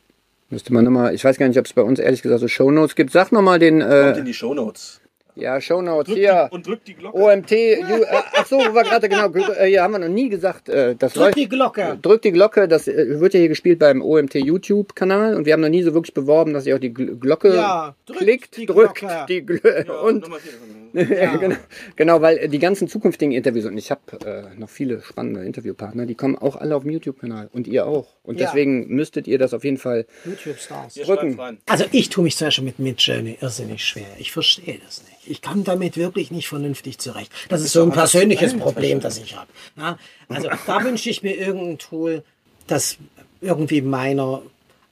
Müsste 0.50 0.74
man 0.74 0.86
nochmal, 0.86 1.16
ich 1.16 1.24
weiß 1.24 1.38
gar 1.38 1.48
nicht, 1.48 1.58
ob 1.58 1.66
es 1.66 1.74
bei 1.74 1.82
uns 1.82 2.00
ehrlich 2.00 2.22
gesagt 2.22 2.42
so 2.42 2.48
Shownotes 2.48 2.96
gibt. 2.96 3.12
Sag 3.12 3.32
nochmal 3.32 3.60
den, 3.60 3.80
Kommt 3.80 3.92
äh, 3.92 4.20
in 4.20 4.26
die 4.26 4.34
Shownotes. 4.34 5.02
Ja, 5.36 5.60
Shownotes 5.62 6.08
Drück 6.08 6.18
hier. 6.18 6.48
die, 6.50 6.56
und 6.56 6.68
drückt 6.68 6.88
die 6.88 6.94
Glocke. 6.94 7.18
OMT, 7.18 7.52
Ju, 7.52 7.56
äh, 7.58 8.06
ach 8.36 8.46
so, 8.46 8.58
wo 8.58 8.74
wir 8.74 8.84
gerade 8.84 9.10
genau, 9.10 9.30
äh, 9.34 9.68
hier 9.68 9.84
haben 9.84 9.92
wir 9.94 10.00
noch 10.00 10.08
nie 10.08 10.30
gesagt, 10.30 10.70
äh, 10.70 10.96
das 10.96 11.14
Drück 11.14 11.26
läuft. 11.26 11.38
die 11.38 11.50
Glocke. 11.50 11.98
Drückt 12.02 12.26
die 12.26 12.32
Glocke, 12.32 12.68
das 12.68 12.88
äh, 12.88 13.20
wird 13.20 13.34
ja 13.34 13.40
hier 13.42 13.50
gespielt 13.50 13.80
beim 13.80 14.02
OMT 14.02 14.36
YouTube-Kanal 14.36 15.36
und 15.36 15.46
wir 15.46 15.54
haben 15.54 15.62
noch 15.62 15.70
nie 15.70 15.84
so 15.84 15.94
wirklich 15.94 16.14
beworben, 16.14 16.54
dass 16.54 16.66
ihr 16.66 16.76
auch 16.76 16.80
die 16.80 16.94
Gl 16.94 17.16
Glocke 17.18 17.54
Ja, 17.56 17.96
drückt 18.06 18.20
klickt, 18.22 18.58
die 18.58 18.66
drückt 18.66 18.96
Glocke. 18.96 19.26
die 19.30 19.46
Glocke 19.46 19.86
Ja, 19.88 19.94
und 20.02 20.26
ja. 20.96 21.36
genau, 21.36 21.56
genau, 21.98 22.22
weil 22.22 22.48
die 22.48 22.60
ganzen 22.60 22.88
zukünftigen 22.88 23.34
Interviews 23.34 23.66
und 23.66 23.78
ich 23.78 23.92
habe 23.92 24.02
äh, 24.26 24.58
noch 24.58 24.70
viele 24.70 25.02
spannende 25.02 25.44
Interviewpartner, 25.44 26.06
die 26.06 26.16
kommen 26.16 26.38
auch 26.38 26.56
alle 26.56 26.74
auf 26.74 26.84
dem 26.84 26.92
YouTube-Kanal 26.92 27.50
und 27.52 27.68
ihr 27.68 27.86
auch 27.86 28.08
und 28.24 28.40
Ja. 28.40 28.46
deswegen 28.48 28.88
müsstet 28.88 29.28
ihr 29.28 29.38
das 29.38 29.54
auf 29.54 29.66
jeden 29.66 29.78
Fall 29.78 30.06
YouTube-Stars. 30.24 30.96
Ihr 30.96 31.04
Drücken. 31.06 31.38
Also 31.68 31.84
ich 31.92 32.10
tue 32.10 32.24
mich 32.24 32.38
zum 32.38 32.48
Beispiel 32.48 32.64
mit 32.64 32.80
Midjourney 32.80 33.38
irrsinnig 33.42 33.84
schwer. 33.84 34.06
Ich 34.20 34.32
verstehe 34.32 34.80
das 34.86 35.04
nicht. 35.04 35.25
Ich 35.28 35.42
komme 35.42 35.64
damit 35.64 35.98
wirklich 35.98 36.32
nicht 36.32 36.48
vernünftig 36.48 36.98
zurecht. 37.00 37.32
Das 37.50 37.62
ist 37.62 37.74
so 37.74 37.84
ein 37.84 37.92
persönliches 37.92 38.58
Problem, 38.58 39.00
das 39.00 39.18
ich 39.18 39.36
habe. 39.36 39.48
Ja, 39.78 39.98
also 40.30 40.50
da 40.68 40.84
wünsche 40.84 41.10
ich 41.10 41.24
mir 41.24 41.36
irgendein 41.36 41.78
Tool, 41.78 42.24
das 42.68 42.98
irgendwie 43.42 43.82
meiner 43.82 44.42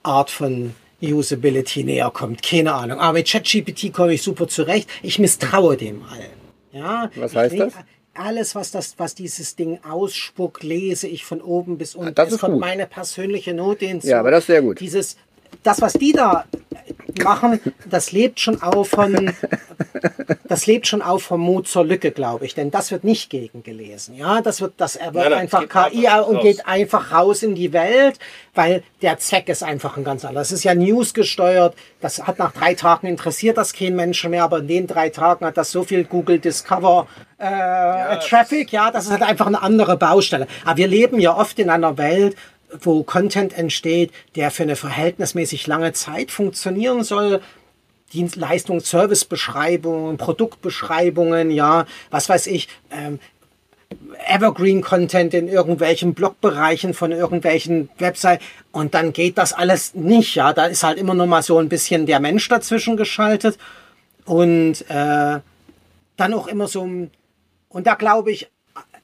Art 0.04 0.30
von 0.30 0.74
Usability 1.02 1.84
näher 1.84 2.12
kommt. 2.12 2.44
Keine 2.44 2.74
Ahnung. 2.74 3.00
Aber 3.00 3.14
mit 3.14 3.28
ChatGPT 3.28 3.94
komme 3.94 4.14
ich 4.14 4.22
super 4.22 4.48
zurecht. 4.48 4.90
Ich 5.02 5.20
misstraue 5.20 5.76
dem 5.78 6.04
allen. 6.04 6.44
Ja, 6.72 7.10
Was 7.16 7.36
heißt 7.36 7.60
das? 7.60 7.74
Alles, 8.16 8.54
was, 8.54 8.70
das, 8.72 8.94
was 8.98 9.16
dieses 9.16 9.56
Ding 9.56 9.80
ausspuckt, 9.84 10.62
lese 10.64 11.08
ich 11.08 11.26
von 11.26 11.42
oben 11.42 11.80
bis 11.80 11.96
unten. 11.96 12.14
das 12.14 12.28
es 12.28 12.34
ist 12.36 12.40
kommt 12.42 12.54
gut. 12.54 12.62
meine 12.62 12.86
persönliche 12.86 13.56
Note 13.56 13.86
hinzu. 13.88 14.08
Ja, 14.08 14.20
aber 14.20 14.30
das 14.30 14.42
ist 14.42 14.48
sehr 14.48 14.62
gut. 14.62 14.80
Dieses, 14.80 15.18
das, 15.62 15.82
was 15.82 15.94
die 15.94 16.14
da 16.14 16.46
machen, 17.22 17.60
das 17.90 18.12
lebt 18.12 18.40
schon 18.40 18.62
auch 18.62 18.86
von, 18.86 19.34
das 20.48 20.66
lebt 20.66 20.88
schon 20.88 21.02
auch 21.02 21.20
vom 21.20 21.42
Mut 21.42 21.68
zur 21.68 21.86
Lücke, 21.86 22.12
glaube 22.12 22.46
ich. 22.46 22.56
Denn 22.56 22.72
das 22.72 22.92
wird 22.92 23.04
nicht 23.04 23.30
gegengelesen. 23.30 24.16
Ja, 24.16 24.42
das 24.42 24.62
wird, 24.62 24.74
das 24.78 24.96
er 24.96 25.14
wird 25.14 25.26
Nein, 25.26 25.32
nein, 25.32 25.40
einfach 25.42 25.92
KI 25.92 26.08
einfach 26.08 26.28
und 26.28 26.38
raus. 26.38 26.44
geht 26.44 26.68
einfach 26.68 27.12
raus 27.12 27.44
in 27.44 27.56
die 27.56 27.74
Welt, 27.74 28.20
weil 28.56 28.84
der 29.02 29.20
Zweck 29.20 29.50
ist 29.50 29.64
einfach 29.64 29.98
ein 29.98 30.04
ganz 30.04 30.26
anderer. 30.26 30.42
Es 30.42 30.52
ist 30.52 30.64
ja 30.64 30.74
News 30.74 31.14
gesteuert. 31.14 31.76
Das 32.02 32.26
hat 32.26 32.40
nach 32.40 32.52
drei 32.52 32.74
Tagen 32.74 33.08
interessiert 33.08 33.58
das 33.58 33.74
kein 33.74 33.96
Menschen 33.96 34.32
mehr, 34.32 34.44
aber 34.44 34.60
in 34.60 34.68
den 34.68 34.88
drei 34.88 35.10
Tagen 35.10 35.46
hat 35.46 35.58
das 35.58 35.72
so 35.72 35.84
viel 35.84 36.04
Google 36.04 36.40
Discover 36.40 37.08
äh, 37.38 38.20
Traffic, 38.20 38.72
ja, 38.72 38.90
das 38.90 39.06
ist 39.06 39.12
halt 39.12 39.22
einfach 39.22 39.48
eine 39.48 39.62
andere 39.62 39.98
Baustelle. 39.98 40.48
Aber 40.64 40.78
wir 40.78 40.88
leben 40.88 41.20
ja 41.20 41.36
oft 41.36 41.60
in 41.60 41.70
einer 41.70 41.98
Welt, 41.98 42.38
wo 42.82 43.04
Content 43.04 43.58
entsteht, 43.58 44.12
der 44.36 44.52
für 44.52 44.64
eine 44.64 44.76
verhältnismäßig 44.76 45.68
lange 45.68 45.94
Zeit 45.94 46.32
funktionieren 46.32 47.04
soll. 47.04 47.42
Dienstleistungs-, 48.14 48.86
Servicebeschreibungen, 48.86 50.18
Produktbeschreibungen, 50.18 51.50
ja, 51.52 51.86
was 52.12 52.30
weiß 52.30 52.48
ich, 52.48 52.68
ähm, 52.92 53.20
Evergreen-Content 54.28 55.34
in 55.34 55.48
irgendwelchen 55.48 56.14
Blogbereichen 56.14 56.94
von 56.94 57.12
irgendwelchen 57.12 57.90
Websites 57.98 58.44
und 58.72 58.94
dann 58.94 59.14
geht 59.14 59.38
das 59.38 59.54
alles 59.54 59.94
nicht, 59.94 60.36
ja, 60.36 60.54
da 60.54 60.66
ist 60.66 60.84
halt 60.84 60.98
immer 60.98 61.14
noch 61.14 61.26
mal 61.26 61.44
so 61.44 61.60
ein 61.60 61.70
bisschen 61.70 62.06
der 62.06 62.20
Mensch 62.20 62.48
dazwischen 62.50 62.98
geschaltet 62.98 63.58
und 64.26 64.82
äh, 64.90 65.40
dann 66.18 66.34
auch 66.34 66.48
immer 66.48 66.68
so 66.68 66.84
ein, 66.84 67.12
und 67.70 67.88
da 67.88 67.96
glaube 67.96 68.32
ich, 68.32 68.50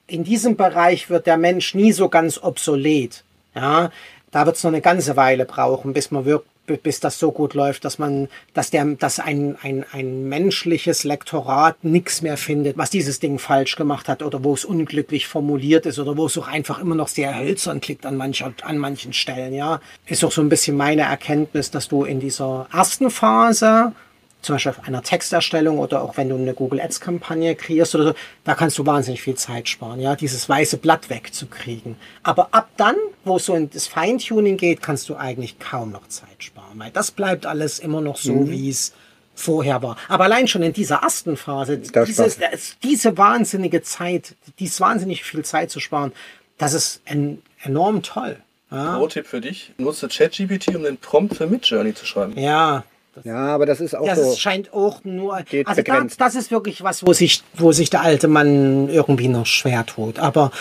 in 0.06 0.24
diesem 0.24 0.56
Bereich 0.56 1.08
wird 1.08 1.26
der 1.26 1.36
Mensch 1.36 1.74
nie 1.74 1.92
so 1.92 2.08
ganz 2.08 2.38
obsolet. 2.42 3.24
Ja, 3.54 3.90
da 4.30 4.46
wird 4.46 4.56
es 4.56 4.64
noch 4.64 4.70
eine 4.70 4.80
ganze 4.80 5.16
Weile 5.16 5.44
brauchen, 5.44 5.92
bis 5.92 6.10
man 6.10 6.24
wirkt, 6.24 6.46
bis 6.84 7.00
das 7.00 7.18
so 7.18 7.32
gut 7.32 7.54
läuft, 7.54 7.84
dass 7.84 7.98
man, 7.98 8.28
dass 8.54 8.70
der, 8.70 8.84
dass 8.84 9.18
ein, 9.18 9.56
ein, 9.60 9.84
ein 9.90 10.28
menschliches 10.28 11.02
Lektorat 11.02 11.82
nichts 11.82 12.22
mehr 12.22 12.36
findet, 12.36 12.78
was 12.78 12.90
dieses 12.90 13.18
Ding 13.18 13.40
falsch 13.40 13.74
gemacht 13.74 14.08
hat 14.08 14.22
oder 14.22 14.44
wo 14.44 14.54
es 14.54 14.64
unglücklich 14.64 15.26
formuliert 15.26 15.86
ist 15.86 15.98
oder 15.98 16.16
wo 16.16 16.26
es 16.26 16.38
auch 16.38 16.46
einfach 16.46 16.78
immer 16.78 16.94
noch 16.94 17.08
sehr 17.08 17.36
hölzern 17.36 17.80
klickt 17.80 18.06
an 18.06 18.16
mancher, 18.16 18.52
an 18.62 18.78
manchen 18.78 19.12
Stellen, 19.12 19.52
ja. 19.52 19.80
Ist 20.06 20.24
auch 20.24 20.30
so 20.30 20.42
ein 20.42 20.48
bisschen 20.48 20.76
meine 20.76 21.02
Erkenntnis, 21.02 21.72
dass 21.72 21.88
du 21.88 22.04
in 22.04 22.20
dieser 22.20 22.68
ersten 22.72 23.10
Phase 23.10 23.92
zum 24.42 24.54
Beispiel 24.54 24.70
auf 24.70 24.86
einer 24.86 25.02
Texterstellung 25.02 25.78
oder 25.78 26.02
auch 26.02 26.16
wenn 26.16 26.28
du 26.28 26.36
eine 26.36 26.54
Google 26.54 26.80
Ads 26.80 27.00
Kampagne 27.00 27.54
kreierst 27.54 27.94
oder 27.94 28.04
so, 28.04 28.14
da 28.44 28.54
kannst 28.54 28.78
du 28.78 28.86
wahnsinnig 28.86 29.22
viel 29.22 29.34
Zeit 29.34 29.68
sparen, 29.68 30.00
ja, 30.00 30.16
dieses 30.16 30.48
weiße 30.48 30.78
Blatt 30.78 31.10
wegzukriegen. 31.10 31.96
Aber 32.22 32.48
ab 32.52 32.70
dann, 32.76 32.96
wo 33.24 33.36
es 33.36 33.46
so 33.46 33.54
in 33.54 33.70
das 33.70 33.86
Feintuning 33.86 34.56
geht, 34.56 34.82
kannst 34.82 35.08
du 35.08 35.16
eigentlich 35.16 35.58
kaum 35.58 35.92
noch 35.92 36.08
Zeit 36.08 36.42
sparen, 36.42 36.78
weil 36.78 36.90
das 36.90 37.10
bleibt 37.10 37.46
alles 37.46 37.78
immer 37.78 38.00
noch 38.00 38.16
so, 38.16 38.48
wie 38.50 38.70
es 38.70 38.92
vorher 39.34 39.82
war. 39.82 39.96
Aber 40.08 40.24
allein 40.24 40.48
schon 40.48 40.62
in 40.62 40.72
dieser 40.72 40.96
ersten 40.96 41.36
Phase, 41.36 41.78
Das 41.78 42.06
dieses, 42.06 42.38
diese 42.82 43.16
wahnsinnige 43.16 43.82
Zeit, 43.82 44.34
dies 44.58 44.80
wahnsinnig 44.80 45.24
viel 45.24 45.44
Zeit 45.44 45.70
zu 45.70 45.80
sparen, 45.80 46.12
das 46.58 46.74
ist 46.74 47.00
en 47.04 47.42
enorm 47.62 48.02
toll. 48.02 48.36
Ja, 48.70 48.96
Pro-Tipp 48.96 49.26
für 49.26 49.40
dich: 49.40 49.72
Nutze 49.78 50.08
ChatGPT, 50.08 50.76
um 50.76 50.84
den 50.84 50.96
Prompt 50.96 51.36
für 51.36 51.46
Midjourney 51.46 51.94
zu 51.94 52.06
schreiben. 52.06 52.38
ja 52.38 52.84
Ja, 53.24 53.54
aber 53.54 53.66
das 53.66 53.80
ist 53.80 53.94
auch 53.94 54.06
Das 54.06 54.18
so. 54.20 54.32
ist, 54.32 54.40
scheint 54.40 54.72
auch 54.72 55.04
nur. 55.04 55.34
Also 55.36 55.82
da, 55.82 56.06
das 56.18 56.34
ist 56.34 56.50
wirklich 56.50 56.82
was, 56.82 57.06
wo 57.06 57.12
sich, 57.12 57.42
wo 57.54 57.72
sich 57.72 57.90
der 57.90 58.02
alte 58.02 58.28
Mann 58.28 58.88
irgendwie 58.88 59.28
noch 59.28 59.46
schwer 59.46 59.84
tut. 59.84 60.18
Aber 60.18 60.52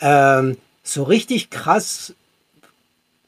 ähm, 0.00 0.56
so 0.82 1.02
richtig 1.04 1.50
krass, 1.50 2.14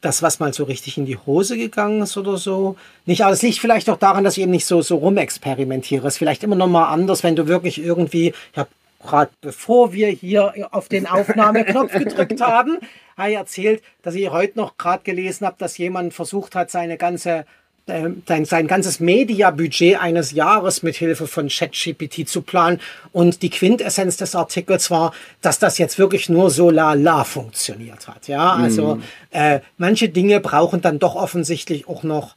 das, 0.01 0.23
was 0.23 0.39
mal 0.39 0.53
so 0.53 0.65
richtig 0.65 0.99
in 0.99 1.07
die 1.07 1.17
Hose 1.17 1.57
gegangen 1.57 2.03
ist 2.03 2.17
oder 2.17 2.37
so. 2.37 2.77
Nicht, 3.07 3.23
aber 3.23 3.33
es 3.33 3.43
liegt 3.43 3.59
vielleicht 3.59 3.89
auch 3.91 3.97
daran, 3.97 4.25
dass 4.25 4.37
ich 4.37 4.43
eben 4.43 4.53
nicht 4.53 4.67
so, 4.67 4.83
so 4.83 4.97
rumexperimentiere. 4.97 6.07
Es 6.07 6.15
ist 6.15 6.19
vielleicht 6.19 6.45
immer 6.45 6.57
noch 6.57 6.69
mal 6.69 6.89
anders, 6.89 7.23
wenn 7.23 7.35
du 7.37 7.49
wirklich 7.49 7.83
irgendwie, 7.83 8.35
ich 8.53 8.59
habe 8.59 8.69
gerade 9.03 9.31
bevor 9.41 9.93
wir 9.93 10.09
hier 10.09 10.53
auf 10.73 10.89
den 10.89 11.07
Aufnahmeknopf 11.07 11.93
gedrückt 11.99 12.41
haben, 12.41 12.79
habe 13.17 13.31
ich 13.31 13.37
erzählt, 13.37 13.83
dass 14.03 14.15
ich 14.15 14.31
heute 14.31 14.59
noch 14.59 14.77
gerade 14.77 15.03
gelesen 15.03 15.47
habe, 15.47 15.57
dass 15.59 15.79
jemand 15.79 16.13
versucht 16.13 16.55
hat, 16.55 16.71
seine 16.71 16.97
ganze 16.97 17.47
sein, 17.87 18.45
sein 18.45 18.67
ganzes 18.67 18.99
Mediabudget 18.99 20.01
eines 20.01 20.33
Jahres 20.33 20.83
mit 20.83 20.97
Hilfe 20.97 21.27
von 21.27 21.49
ChatGPT 21.49 22.29
zu 22.29 22.43
planen. 22.43 22.81
Und 23.13 23.43
die 23.43 23.51
Quintessenz 23.51 24.17
des 24.17 24.35
Artikels 24.35 24.91
war, 24.91 25.13
dass 25.41 25.59
das 25.59 25.79
jetzt 25.79 25.99
wirklich 25.99 26.29
nur 26.29 26.51
so 26.51 26.71
la 26.71 26.95
la 26.95 27.25
funktioniert 27.25 28.09
hat. 28.09 28.27
Ja, 28.27 28.55
also 28.55 29.01
äh, 29.31 29.61
manche 29.79 30.09
Dinge 30.09 30.41
brauchen 30.41 30.81
dann 30.81 30.99
doch 30.99 31.15
offensichtlich 31.15 31.89
auch 31.89 32.03
noch 32.03 32.35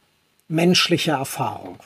menschliche 0.48 1.12
Erfahrung. 1.12 1.78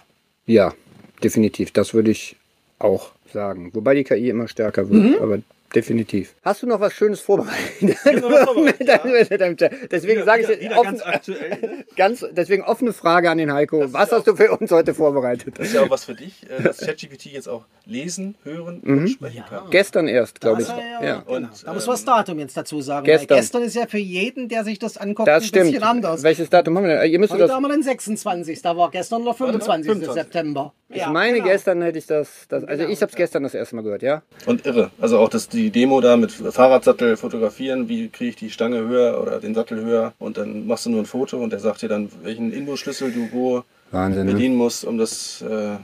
Ja, 0.46 0.74
definitiv. 1.22 1.72
Das 1.72 1.94
würde 1.94 2.10
ich 2.10 2.36
auch 2.78 3.12
sagen. 3.32 3.70
Wobei 3.72 3.94
die 3.94 4.04
KI 4.04 4.28
immer 4.28 4.48
stärker 4.48 4.90
wird. 4.90 5.20
Aber 5.22 5.38
definitiv. 5.74 6.34
Hast 6.42 6.62
du 6.62 6.66
noch 6.66 6.80
was 6.80 6.92
Schönes 6.92 7.20
vorbereitet? 7.20 7.96
deswegen 9.90 10.24
sage 10.24 10.42
ich 10.42 10.48
wieder, 10.48 10.60
wieder 10.60 10.76
offen, 10.78 10.84
ganz 10.98 11.02
aktuell. 11.02 11.84
ganz, 11.96 12.24
deswegen 12.32 12.62
offene 12.62 12.92
Frage 12.92 13.30
an 13.30 13.38
den 13.38 13.52
Heiko. 13.52 13.92
Was 13.92 14.12
hast 14.12 14.26
du 14.26 14.36
für 14.36 14.50
uns 14.52 14.70
heute 14.70 14.94
vorbereitet? 14.94 15.58
Das 15.58 15.68
ist 15.68 15.74
ja 15.74 15.82
auch 15.82 15.90
was 15.90 16.04
für 16.04 16.14
dich, 16.14 16.46
äh, 16.50 16.62
dass 16.62 16.78
ChatGPT 16.78 17.26
jetzt 17.26 17.48
auch 17.48 17.64
lesen, 17.86 18.34
hören 18.44 18.80
Mhm. 18.82 18.98
und 18.98 19.08
sprechen 19.08 19.44
kann. 19.48 19.70
Gestern 19.70 20.08
erst, 20.08 20.40
glaube 20.40 20.62
ich. 20.62 20.68
Das 20.68 20.76
ja, 20.78 21.04
Ja. 21.04 21.20
Genau. 21.20 21.36
Und, 21.36 21.42
da 21.64 21.72
muss 21.72 21.84
ähm, 21.84 21.86
man 21.88 21.94
das 21.94 22.04
Datum 22.04 22.38
jetzt 22.38 22.56
dazu 22.56 22.80
sagen. 22.80 23.04
gestern. 23.06 23.30
Weil 23.30 23.36
gestern 23.38 23.62
ist 23.62 23.74
ja 23.76 23.86
für 23.86 23.98
jeden, 23.98 24.48
der 24.48 24.64
sich 24.64 24.78
das 24.78 24.96
anguckt, 24.96 25.28
Das 25.28 25.42
ein 25.42 25.48
stimmt. 25.48 25.66
bisschen 25.72 25.82
anders. 25.82 26.22
Welches 26.22 26.50
Datum 26.50 26.76
haben 26.78 26.86
wir 26.86 26.98
denn? 27.00 27.10
Ihr 27.12 27.18
müsst 27.18 27.32
Heute 27.32 27.42
das. 27.44 27.52
haben 27.52 27.62
wir 27.62 27.68
den 27.70 27.82
26. 27.82 28.62
Da 28.62 28.76
war 28.76 28.90
gestern 28.90 29.24
der 29.24 29.34
25. 29.34 29.86
25. 29.90 30.12
September. 30.14 30.72
Ich 30.88 31.06
meine, 31.06 31.38
genau. 31.38 31.48
gestern 31.48 31.82
hätte 31.82 31.98
ich 31.98 32.06
das. 32.06 32.46
das 32.48 32.62
also 32.64 32.84
ich 32.84 33.00
habe 33.02 33.10
es 33.10 33.16
gestern 33.16 33.42
das 33.42 33.54
erste 33.54 33.74
Mal 33.74 33.82
gehört, 33.82 34.02
ja? 34.02 34.22
Und 34.46 34.64
irre. 34.64 34.90
Also 35.00 35.18
auch 35.18 35.28
das, 35.28 35.48
die 35.48 35.63
Demo 35.70 36.00
da 36.00 36.16
mit 36.16 36.32
Fahrradsattel 36.32 37.16
fotografieren, 37.16 37.88
wie 37.88 38.08
kriege 38.08 38.30
ich 38.30 38.36
die 38.36 38.50
Stange 38.50 38.78
höher 38.78 39.20
oder 39.20 39.40
den 39.40 39.54
Sattel 39.54 39.82
höher 39.82 40.12
und 40.18 40.36
dann 40.36 40.66
machst 40.66 40.86
du 40.86 40.90
nur 40.90 41.00
ein 41.00 41.06
Foto 41.06 41.38
und 41.38 41.50
der 41.50 41.60
sagt 41.60 41.82
dir 41.82 41.88
dann, 41.88 42.10
welchen 42.22 42.52
Inbus-Schlüssel 42.52 43.12
du 43.12 43.28
wo 43.32 43.64
Wahnsinn. 43.90 44.26
Ne? 44.26 44.32
bedienen 44.32 44.56
musst, 44.56 44.84
um 44.84 44.98
das 44.98 45.42
äh, 45.42 45.76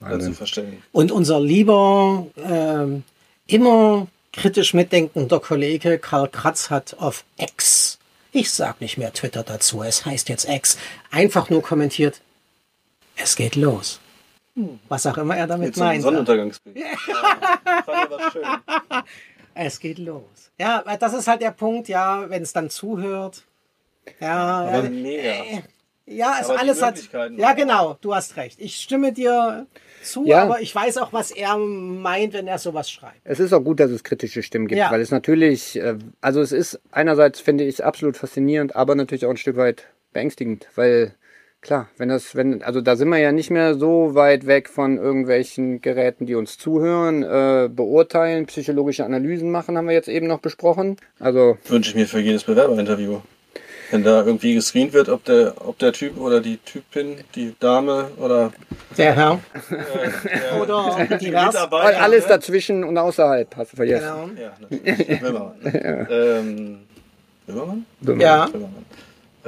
dann 0.00 0.20
zu 0.20 0.32
verstellen. 0.32 0.82
Und 0.92 1.12
unser 1.12 1.40
lieber, 1.40 2.26
ähm, 2.44 3.02
immer 3.46 4.06
kritisch 4.32 4.74
mitdenkender 4.74 5.40
Kollege 5.40 5.98
Karl 5.98 6.28
Kratz 6.28 6.70
hat 6.70 6.96
auf 6.98 7.24
X, 7.36 7.98
ich 8.32 8.50
sag 8.50 8.80
nicht 8.80 8.98
mehr 8.98 9.12
Twitter 9.12 9.42
dazu, 9.42 9.82
es 9.82 10.04
heißt 10.06 10.28
jetzt 10.28 10.48
X, 10.48 10.78
einfach 11.10 11.50
nur 11.50 11.62
kommentiert, 11.62 12.20
es 13.16 13.36
geht 13.36 13.56
los. 13.56 14.00
Was 14.88 15.06
auch 15.06 15.18
immer 15.18 15.36
er 15.36 15.46
damit 15.46 15.76
einem 15.76 15.86
meint. 15.86 16.02
Sonnenuntergangsbild. 16.02 16.76
Ja. 16.76 16.86
fand 17.84 17.88
ich 17.88 18.12
aber 18.12 18.30
schön. 18.32 18.44
Es 19.60 19.80
geht 19.80 19.98
los. 19.98 20.22
Ja, 20.58 20.84
das 21.00 21.14
ist 21.14 21.26
halt 21.26 21.42
der 21.42 21.50
Punkt, 21.50 21.88
ja, 21.88 22.30
wenn 22.30 22.42
es 22.42 22.52
dann 22.52 22.70
zuhört. 22.70 23.42
Ja, 24.20 24.60
Aber 24.68 24.84
äh, 24.84 24.88
mega. 24.88 25.62
ja, 26.06 26.36
es 26.40 26.48
aber 26.48 26.60
alles 26.60 26.80
hat. 26.80 27.00
Ja, 27.36 27.52
genau, 27.54 27.98
du 28.00 28.14
hast 28.14 28.36
recht. 28.36 28.60
Ich 28.60 28.76
stimme 28.76 29.12
dir 29.12 29.66
zu, 30.02 30.24
Ja. 30.26 30.44
aber 30.44 30.60
ich 30.60 30.72
weiß 30.72 30.98
auch, 30.98 31.12
was 31.12 31.32
er 31.32 31.56
meint, 31.58 32.34
wenn 32.34 32.46
er 32.46 32.58
sowas 32.58 32.88
schreibt. 32.88 33.18
Es 33.24 33.40
ist 33.40 33.52
auch 33.52 33.60
gut, 33.64 33.80
dass 33.80 33.90
es 33.90 34.04
kritische 34.04 34.44
Stimmen 34.44 34.68
gibt, 34.68 34.78
Ja. 34.78 34.92
weil 34.92 35.00
es 35.00 35.10
natürlich, 35.10 35.74
äh, 35.76 35.96
also 36.20 36.40
es 36.40 36.52
ist 36.52 36.80
einerseits 36.92 37.40
finde 37.40 37.64
ich 37.64 37.84
absolut 37.84 38.16
faszinierend, 38.16 38.76
aber 38.76 38.94
natürlich 38.94 39.26
auch 39.26 39.30
ein 39.30 39.36
Stück 39.36 39.56
weit 39.56 39.88
beängstigend, 40.12 40.68
weil 40.76 41.14
klar, 41.68 41.88
wenn 41.98 42.08
das, 42.08 42.34
wenn, 42.34 42.62
also 42.62 42.80
da 42.80 42.96
sind 42.96 43.10
wir 43.10 43.18
ja 43.18 43.30
nicht 43.30 43.50
mehr 43.50 43.74
so 43.74 44.14
weit 44.14 44.46
weg 44.46 44.70
von 44.70 44.96
irgendwelchen 44.96 45.82
Geräten, 45.82 46.24
die 46.24 46.34
uns 46.34 46.56
zuhören, 46.56 47.22
äh, 47.22 47.68
beurteilen, 47.68 48.46
psychologische 48.46 49.04
Analysen 49.04 49.50
machen, 49.50 49.76
haben 49.76 49.86
wir 49.86 49.94
jetzt 49.94 50.08
eben 50.08 50.26
noch 50.26 50.40
besprochen. 50.40 50.96
Also 51.20 51.58
Wünsche 51.68 51.90
ich 51.90 51.96
mir 51.96 52.06
für 52.06 52.20
jedes 52.20 52.44
Bewerberinterview. 52.44 53.20
Wenn 53.90 54.02
da 54.02 54.24
irgendwie 54.24 54.54
gescreent 54.54 54.94
wird, 54.94 55.10
ob 55.10 55.24
der, 55.24 55.54
ob 55.56 55.78
der 55.78 55.92
Typ 55.92 56.18
oder 56.18 56.40
die 56.40 56.56
Typin, 56.58 57.16
die 57.34 57.54
Dame 57.58 58.10
oder 58.16 58.52
Der 58.96 59.14
Herr. 59.14 59.40
der 59.70 60.62
Oder 60.62 61.06
divers. 61.18 61.52
Mitarbeiter. 61.52 62.00
alles 62.00 62.26
dazwischen 62.26 62.82
und 62.82 62.96
außerhalb, 62.96 63.54
hast 63.56 63.72
du 63.72 63.76
vergessen. 63.76 64.36
Genau. 64.36 64.42
Ja, 64.42 64.52
natürlich. 64.60 65.20
Böhmermann. 65.20 65.54
ähm, 66.10 66.78
Böhmermann? 67.46 67.86
Ja. 68.18 68.46
Böhmermann. 68.46 68.84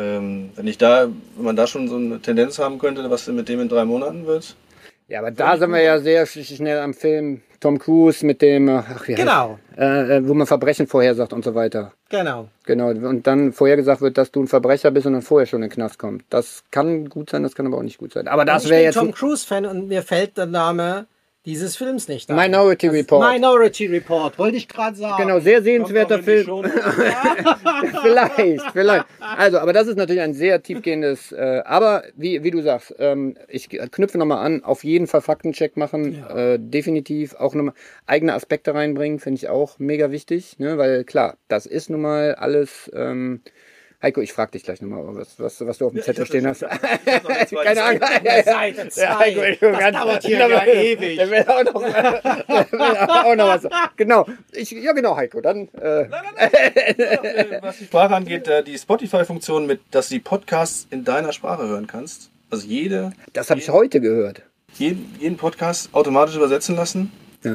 Ähm, 0.01 0.51
wenn 0.57 0.67
ich 0.67 0.79
da, 0.79 1.09
wenn 1.37 1.45
man 1.45 1.57
da 1.57 1.67
schon 1.67 1.89
so 1.89 1.97
eine 1.97 2.21
Tendenz 2.21 2.59
haben 2.59 2.79
könnte, 2.79 3.09
was 3.11 3.27
denn 3.27 3.35
mit 3.37 3.49
dem 3.49 3.61
in 3.61 3.69
drei 3.69 3.85
Monaten 3.85 4.27
wird. 4.27 4.57
Ja, 5.09 5.19
aber 5.19 5.31
da 5.33 5.57
sind 5.59 5.71
wir 5.73 5.83
ja 5.83 5.99
sehr 5.99 6.27
sch- 6.27 6.57
schnell 6.57 6.79
am 6.79 6.95
Film. 6.95 7.43
Tom 7.59 7.79
Cruise 7.79 8.25
mit 8.25 8.41
dem, 8.41 8.69
äh, 8.69 8.79
ach, 8.89 9.07
wie 9.07 9.13
heißt- 9.13 9.17
Genau. 9.17 9.59
äh, 9.77 10.17
äh, 10.17 10.27
wo 10.29 10.33
man 10.33 10.47
Verbrechen 10.47 10.87
vorhersagt 10.87 11.33
und 11.35 11.45
so 11.45 11.55
weiter. 11.55 11.93
Genau. 12.09 12.49
Genau, 12.65 12.89
und 12.89 13.27
dann 13.27 13.53
vorhergesagt 13.53 14.01
wird, 14.01 14.17
dass 14.17 14.31
du 14.31 14.43
ein 14.43 14.47
Verbrecher 14.47 14.91
bist 14.91 15.07
und 15.07 15.13
dann 15.13 15.21
vorher 15.23 15.47
schon 15.47 15.63
in 15.63 15.69
den 15.69 15.75
Knast 15.75 15.99
kommst. 15.99 16.25
Das 16.31 16.63
kann 16.71 17.09
gut 17.11 17.29
sein, 17.29 17.43
das 17.43 17.55
kann 17.55 17.67
aber 17.67 17.77
auch 17.77 17.83
nicht 17.83 17.99
gut 17.99 18.13
sein. 18.15 18.29
Aber 18.29 18.47
das 18.47 18.65
ich 18.65 18.71
wäre 18.71 18.79
bin 18.81 18.85
jetzt 18.87 18.95
Tom 18.95 19.13
Cruise-Fan 19.13 19.67
und 19.67 19.89
mir 19.89 20.03
fällt 20.03 20.39
der 20.39 20.47
Name 20.47 21.07
dieses 21.47 21.77
Films 21.77 22.07
nicht 22.09 22.31
ein. 22.31 22.37
Minority 22.37 22.89
Report. 22.89 23.33
Minority 23.33 23.87
Report, 23.87 24.39
wollte 24.39 24.59
ich 24.59 24.69
gerade 24.69 24.97
sagen. 24.97 25.23
Genau, 25.23 25.41
sehr 25.41 25.63
sehenswerter 25.63 26.23
Film. 26.23 26.65
Vielleicht, 28.03 28.63
vielleicht. 28.73 29.07
Also, 29.21 29.59
aber 29.59 29.73
das 29.73 29.87
ist 29.87 29.97
natürlich 29.97 30.23
ein 30.23 30.35
sehr 30.35 30.63
tiefgehendes, 30.63 31.33
äh, 31.33 31.63
aber 31.65 32.05
wie, 32.15 32.43
wie 32.43 32.51
du 32.51 32.63
sagst, 32.63 32.95
ähm, 32.99 33.37
ich 33.49 33.69
knüpfe 33.69 34.19
nochmal 34.19 34.45
an, 34.45 34.65
auf 34.65 34.85
jeden 34.85 35.07
Fall 35.07 35.21
Faktencheck 35.21 35.77
machen, 35.77 36.23
äh, 36.25 36.59
definitiv 36.61 37.35
auch 37.35 37.55
nochmal 37.55 37.75
eigene 38.07 38.35
Aspekte 38.35 38.75
reinbringen, 38.75 39.19
finde 39.19 39.39
ich 39.39 39.49
auch 39.49 39.79
mega 39.79 40.11
wichtig, 40.11 40.59
ne? 40.59 40.79
weil 40.79 41.05
klar, 41.05 41.37
das 41.49 41.67
ist 41.67 41.91
nun 41.91 42.03
mal 42.03 42.35
alles, 42.35 42.91
ähm, 42.95 43.41
Heiko, 44.03 44.23
ich 44.23 44.33
frage 44.33 44.53
dich 44.53 44.63
gleich 44.65 44.81
nochmal, 44.81 45.03
was, 45.15 45.39
was, 45.39 45.61
was 45.67 45.77
du 45.79 45.87
auf 45.87 45.93
dem 45.93 46.03
Zettel 46.03 46.25
stehen 46.25 46.47
hast. 46.47 46.61
Keine 47.65 47.83
Ahnung. 47.83 48.01
Seite 48.45 48.89
zwei. 48.89 49.03
Ja, 49.03 49.19
Heiko, 49.19 49.43
ich 49.43 49.59
Das 49.61 49.79
ganz- 49.79 49.97
dauert 49.99 50.25
hier 50.25 50.39
ja 50.39 50.65
ewig. 50.67 51.17
Der 51.19 51.31
will 51.31 51.45
auch 51.47 51.65
noch, 51.65 51.75
auch 53.25 53.37
noch 53.37 53.47
was. 53.49 53.67
Genau. 53.97 54.27
Ich, 54.53 54.71
ja, 54.71 54.93
genau, 54.93 55.17
Heiko. 55.17 55.41
Dann, 55.43 55.69
äh, 55.79 56.05
Äh, 56.05 57.63
was 57.63 57.79
die 57.79 57.85
Sprache 57.85 58.15
angeht, 58.15 58.49
äh, 58.49 58.63
die 58.65 58.79
Spotify-Funktion, 58.79 59.67
mit, 59.67 59.81
dass 59.91 60.09
du 60.09 60.15
die 60.15 60.21
Podcasts 60.21 60.87
in 60.91 61.05
deiner 61.05 61.33
Sprache 61.33 61.67
hören 61.67 61.87
kannst. 61.87 62.31
Also 62.51 62.67
jede, 62.67 63.13
das 63.35 63.51
habe 63.51 63.61
ich 63.61 63.69
heute 63.71 64.01
gehört. 64.01 64.43
jeden, 64.79 65.15
jeden 65.21 65.37
Podcast 65.37 65.91
automatisch 65.93 66.37
übersetzen 66.37 66.75
lassen. 66.75 67.13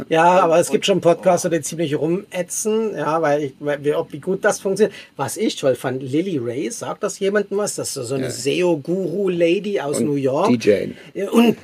Ja, 0.10 0.40
aber 0.40 0.60
es 0.60 0.70
gibt 0.70 0.86
schon 0.86 1.00
Podcaster, 1.00 1.50
die 1.50 1.62
ziemlich 1.62 1.96
rumätzen, 1.96 2.96
ja, 2.96 3.22
weil 3.22 3.44
ich, 3.44 3.54
weil, 3.60 3.84
wie, 3.84 3.94
ob, 3.94 4.12
wie 4.12 4.20
gut 4.20 4.44
das 4.44 4.60
funktioniert. 4.60 4.96
Was 5.16 5.38
ich 5.38 5.56
toll 5.56 5.76
fand, 5.76 6.02
Lily 6.02 6.40
Ray, 6.40 6.72
sagt 6.72 7.04
das 7.04 7.20
jemandem 7.20 7.58
was? 7.60 7.76
Das 7.76 7.96
ist 7.96 8.08
so 8.08 8.16
eine 8.16 8.32
SEO-Guru-Lady 8.32 9.80
aus 9.80 10.00
New 10.00 10.16
York. 10.16 10.50
DJ. 10.50 10.88
Und 11.32 11.58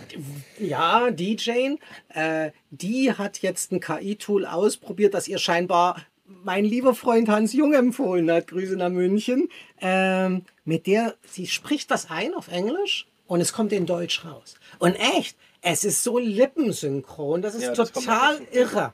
ja, 0.59 1.09
DJ, 1.09 1.77
äh, 2.09 2.51
die 2.69 3.11
hat 3.11 3.39
jetzt 3.39 3.71
ein 3.71 3.79
KI-Tool 3.79 4.45
ausprobiert, 4.45 5.13
das 5.13 5.27
ihr 5.27 5.39
scheinbar 5.39 5.97
mein 6.43 6.65
lieber 6.65 6.95
Freund 6.95 7.29
Hans 7.29 7.53
Jung 7.53 7.73
empfohlen 7.73 8.31
hat. 8.31 8.47
Grüße 8.47 8.75
nach 8.75 8.89
München. 8.89 9.49
Ähm, 9.81 10.43
mit 10.63 10.87
der, 10.87 11.15
sie 11.27 11.47
spricht 11.47 11.91
das 11.91 12.09
ein 12.09 12.33
auf 12.33 12.47
Englisch 12.47 13.07
und 13.27 13.41
es 13.41 13.53
kommt 13.53 13.73
in 13.73 13.85
Deutsch 13.85 14.23
raus. 14.25 14.55
Und 14.79 14.95
echt, 14.95 15.37
es 15.61 15.83
ist 15.83 16.03
so 16.03 16.17
lippensynchron, 16.17 17.41
das 17.41 17.55
ist 17.55 17.63
Ja, 17.63 17.73
das 17.73 17.91
total 17.91 18.39
irre. 18.51 18.91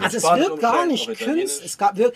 Also 0.00 0.16
es 0.16 0.24
wird 0.24 0.60
gar 0.60 0.86
nicht 0.86 1.06
künstlich. 1.06 1.64
Es 1.64 1.78
gab, 1.78 1.96
wird, 1.96 2.14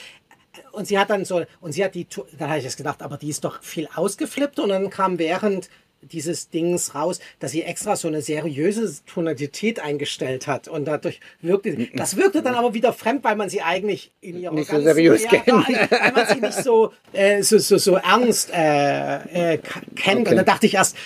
und 0.72 0.86
sie 0.86 0.98
hat 0.98 1.10
dann 1.10 1.24
so, 1.24 1.44
und 1.60 1.72
sie 1.72 1.84
hat 1.84 1.94
die, 1.94 2.06
dann 2.38 2.48
habe 2.48 2.58
ich 2.58 2.64
jetzt 2.64 2.76
gedacht, 2.76 3.02
aber 3.02 3.16
die 3.16 3.28
ist 3.28 3.44
doch 3.44 3.62
viel 3.62 3.88
ausgeflippt 3.94 4.58
und 4.58 4.70
dann 4.70 4.90
kam 4.90 5.18
während 5.18 5.68
dieses 6.12 6.50
Dings 6.50 6.94
raus, 6.94 7.18
dass 7.38 7.52
sie 7.52 7.62
extra 7.62 7.96
so 7.96 8.08
eine 8.08 8.20
seriöse 8.22 8.94
Tonalität 9.06 9.80
eingestellt 9.80 10.46
hat 10.46 10.68
und 10.68 10.84
dadurch 10.84 11.20
wirkte, 11.40 11.88
das 11.94 12.16
wirkte 12.16 12.42
dann 12.42 12.54
aber 12.54 12.74
wieder 12.74 12.92
fremd, 12.92 13.24
weil 13.24 13.36
man 13.36 13.48
sie 13.48 13.62
eigentlich 13.62 14.12
in 14.20 14.38
ihrer 14.38 14.52
Nicht 14.52 14.70
so 14.70 14.80
seriös 14.80 15.24
kennt. 15.24 15.46
weil 15.46 16.12
man 16.12 16.26
sie 16.26 16.40
nicht 16.40 16.62
so, 16.62 16.92
äh, 17.12 17.42
so, 17.42 17.58
so, 17.58 17.78
so 17.78 17.96
ernst 17.96 18.50
äh, 18.52 19.54
äh, 19.54 19.58
kennt. 19.94 20.20
Okay. 20.22 20.30
Und 20.30 20.36
dann 20.36 20.44
dachte 20.44 20.66
ich 20.66 20.74
erst, 20.74 20.96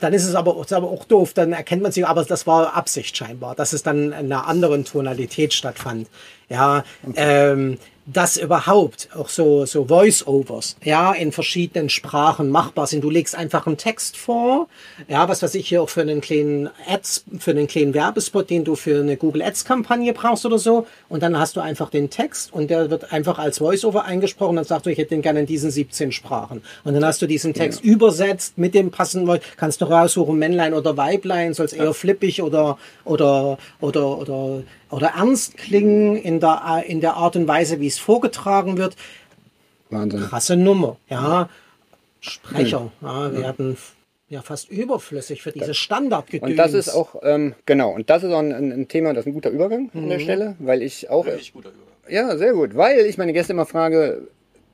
dann 0.00 0.12
ist 0.12 0.24
es 0.24 0.34
aber, 0.34 0.60
ist 0.60 0.72
aber 0.72 0.88
auch 0.88 1.04
doof, 1.04 1.32
dann 1.34 1.52
erkennt 1.52 1.82
man 1.82 1.92
sie, 1.92 2.04
aber 2.04 2.24
das 2.24 2.46
war 2.46 2.74
Absicht 2.74 3.16
scheinbar, 3.16 3.54
dass 3.54 3.72
es 3.72 3.82
dann 3.82 4.06
in 4.06 4.12
einer 4.12 4.46
anderen 4.46 4.84
Tonalität 4.84 5.54
stattfand. 5.54 6.08
Ja, 6.48 6.84
ähm, 7.14 7.78
dass 8.10 8.38
überhaupt 8.38 9.10
auch 9.14 9.28
so, 9.28 9.66
so 9.66 9.84
Voice-Overs, 9.84 10.76
ja, 10.82 11.12
in 11.12 11.30
verschiedenen 11.30 11.90
Sprachen 11.90 12.48
machbar 12.48 12.86
sind. 12.86 13.04
Du 13.04 13.10
legst 13.10 13.36
einfach 13.36 13.66
einen 13.66 13.76
Text 13.76 14.16
vor, 14.16 14.68
ja, 15.08 15.28
was 15.28 15.42
weiß 15.42 15.54
ich 15.56 15.68
hier 15.68 15.82
auch 15.82 15.90
für 15.90 16.00
einen 16.00 16.22
kleinen 16.22 16.70
Ads, 16.88 17.24
für 17.38 17.50
einen 17.50 17.66
kleinen 17.66 17.92
Werbespot, 17.92 18.48
den 18.48 18.64
du 18.64 18.76
für 18.76 19.00
eine 19.00 19.18
Google 19.18 19.42
Ads 19.42 19.66
Kampagne 19.66 20.14
brauchst 20.14 20.46
oder 20.46 20.58
so. 20.58 20.86
Und 21.10 21.22
dann 21.22 21.38
hast 21.38 21.56
du 21.56 21.60
einfach 21.60 21.90
den 21.90 22.08
Text 22.08 22.50
und 22.50 22.70
der 22.70 22.88
wird 22.90 23.12
einfach 23.12 23.38
als 23.38 23.58
Voice-Over 23.58 24.06
eingesprochen. 24.06 24.56
Dann 24.56 24.64
sagst 24.64 24.86
du, 24.86 24.90
ich 24.90 24.96
hätte 24.96 25.10
den 25.10 25.22
gerne 25.22 25.40
in 25.40 25.46
diesen 25.46 25.70
17 25.70 26.10
Sprachen. 26.10 26.62
Und 26.84 26.94
dann 26.94 27.04
hast 27.04 27.20
du 27.20 27.26
diesen 27.26 27.52
Text 27.52 27.84
übersetzt 27.84 28.56
mit 28.56 28.74
dem 28.74 28.90
passenden 28.90 29.26
Voice, 29.26 29.42
kannst 29.68 29.80
Kannst 29.80 29.90
du 29.90 29.94
raussuchen, 29.94 30.38
Männlein 30.38 30.72
oder 30.72 30.96
Weiblein, 30.96 31.52
soll 31.52 31.66
es 31.66 31.74
eher 31.74 31.92
flippig 31.92 32.40
oder, 32.40 32.78
oder, 33.04 33.58
oder, 33.80 34.18
oder, 34.18 34.62
oder 34.88 35.06
ernst 35.08 35.58
klingen 35.58 36.16
in 36.16 36.40
der, 36.40 36.84
in 36.86 37.02
der 37.02 37.14
Art 37.14 37.36
und 37.36 37.46
Weise, 37.46 37.78
wie 37.78 37.86
es 37.86 37.98
vorgetragen 37.98 38.78
wird. 38.78 38.96
Wahnsinn. 39.90 40.20
Krasse 40.20 40.56
Nummer, 40.56 40.96
ja. 41.10 41.50
Sprecher, 42.20 42.90
ja, 43.02 43.32
werden 43.32 43.76
ja 44.30 44.40
fast 44.40 44.70
überflüssig 44.70 45.42
für 45.42 45.52
diese 45.52 45.74
Standardgedöns. 45.74 46.50
Und 46.50 46.56
das 46.56 46.72
ist 46.72 46.88
auch, 46.88 47.16
ähm, 47.22 47.54
genau, 47.66 47.90
und 47.90 48.08
das 48.08 48.22
ist 48.22 48.32
auch 48.32 48.38
ein, 48.38 48.52
ein 48.52 48.88
Thema, 48.88 49.12
das 49.12 49.24
ist 49.24 49.26
ein 49.26 49.34
guter 49.34 49.50
Übergang 49.50 49.90
an 49.92 50.08
der 50.08 50.18
Stelle, 50.18 50.56
weil 50.60 50.80
ich 50.80 51.10
auch, 51.10 51.26
guter 51.26 51.68
Übergang. 51.68 52.08
ja, 52.08 52.36
sehr 52.38 52.54
gut, 52.54 52.74
weil 52.74 53.00
ich 53.00 53.18
meine 53.18 53.34
Gäste 53.34 53.52
immer 53.52 53.66
frage, 53.66 54.28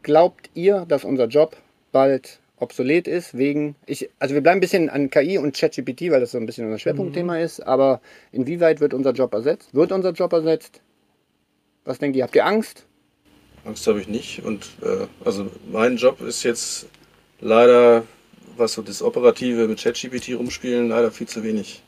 glaubt 0.04 0.50
ihr, 0.54 0.87
dass 0.87 1.04
unser 1.04 1.26
Job 1.26 1.57
bald 1.90 2.38
obsolet 2.58 3.08
ist, 3.08 3.36
wegen, 3.36 3.74
ich, 3.86 4.10
also 4.18 4.34
wir 4.34 4.40
bleiben 4.42 4.58
ein 4.58 4.60
bisschen 4.60 4.88
an 4.88 5.10
KI 5.10 5.38
und 5.38 5.56
ChatGPT, 5.56 6.10
weil 6.10 6.20
das 6.20 6.32
so 6.32 6.38
ein 6.38 6.46
bisschen 6.46 6.66
unser 6.66 6.78
Schwerpunktthema 6.78 7.38
ist, 7.38 7.60
aber 7.60 8.00
inwieweit 8.32 8.80
wird 8.80 8.94
unser 8.94 9.12
Job 9.12 9.34
ersetzt? 9.34 9.74
Wird 9.74 9.92
unser 9.92 10.12
Job 10.12 10.32
ersetzt? 10.32 10.80
Was 11.84 11.98
denkt 11.98 12.16
ihr? 12.16 12.24
Habt 12.24 12.36
ihr 12.36 12.46
Angst? 12.46 12.86
Angst 13.64 13.86
habe 13.86 14.00
ich 14.00 14.08
nicht. 14.08 14.44
Und 14.44 14.66
äh, 14.82 15.06
also 15.24 15.50
mein 15.70 15.96
Job 15.96 16.20
ist 16.20 16.42
jetzt 16.44 16.86
leider, 17.40 18.04
was 18.56 18.74
so 18.74 18.82
das 18.82 19.02
Operative 19.02 19.66
mit 19.66 19.82
ChatGPT 19.82 20.34
rumspielen, 20.34 20.88
leider 20.88 21.10
viel 21.10 21.26
zu 21.26 21.42
wenig. 21.42 21.82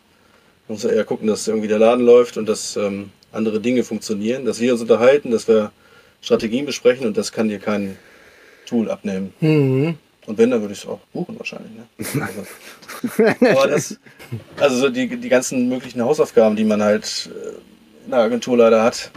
Man 0.68 0.74
muss 0.74 0.82
ja 0.82 0.90
eher 0.90 1.04
gucken, 1.04 1.28
dass 1.28 1.46
irgendwie 1.46 1.68
der 1.68 1.78
Laden 1.78 2.04
läuft 2.04 2.36
und 2.36 2.48
dass 2.48 2.76
ähm, 2.76 3.10
andere 3.30 3.60
Dinge 3.60 3.84
funktionieren, 3.84 4.44
dass 4.44 4.60
wir 4.60 4.72
uns 4.72 4.82
unterhalten, 4.82 5.30
dass 5.30 5.46
wir 5.46 5.70
Strategien 6.20 6.66
besprechen 6.66 7.06
und 7.06 7.16
das 7.16 7.30
kann 7.30 7.48
dir 7.48 7.58
kein 7.58 7.96
Tool 8.66 8.90
abnehmen. 8.90 9.32
Und 10.26 10.38
wenn, 10.38 10.50
dann 10.50 10.60
würde 10.60 10.74
ich 10.74 10.80
es 10.80 10.86
auch 10.86 10.98
buchen 11.12 11.38
wahrscheinlich. 11.38 11.72
Ne? 11.72 11.86
Also, 12.22 12.46
aber 13.40 13.68
das, 13.68 13.98
also 14.58 14.76
so 14.76 14.88
die, 14.88 15.08
die 15.16 15.28
ganzen 15.28 15.68
möglichen 15.68 16.02
Hausaufgaben, 16.02 16.56
die 16.56 16.64
man 16.64 16.82
halt 16.82 17.30
äh, 17.32 18.04
in 18.04 18.10
der 18.10 18.20
Agentur 18.20 18.56
leider 18.56 18.82
hat, 18.82 19.10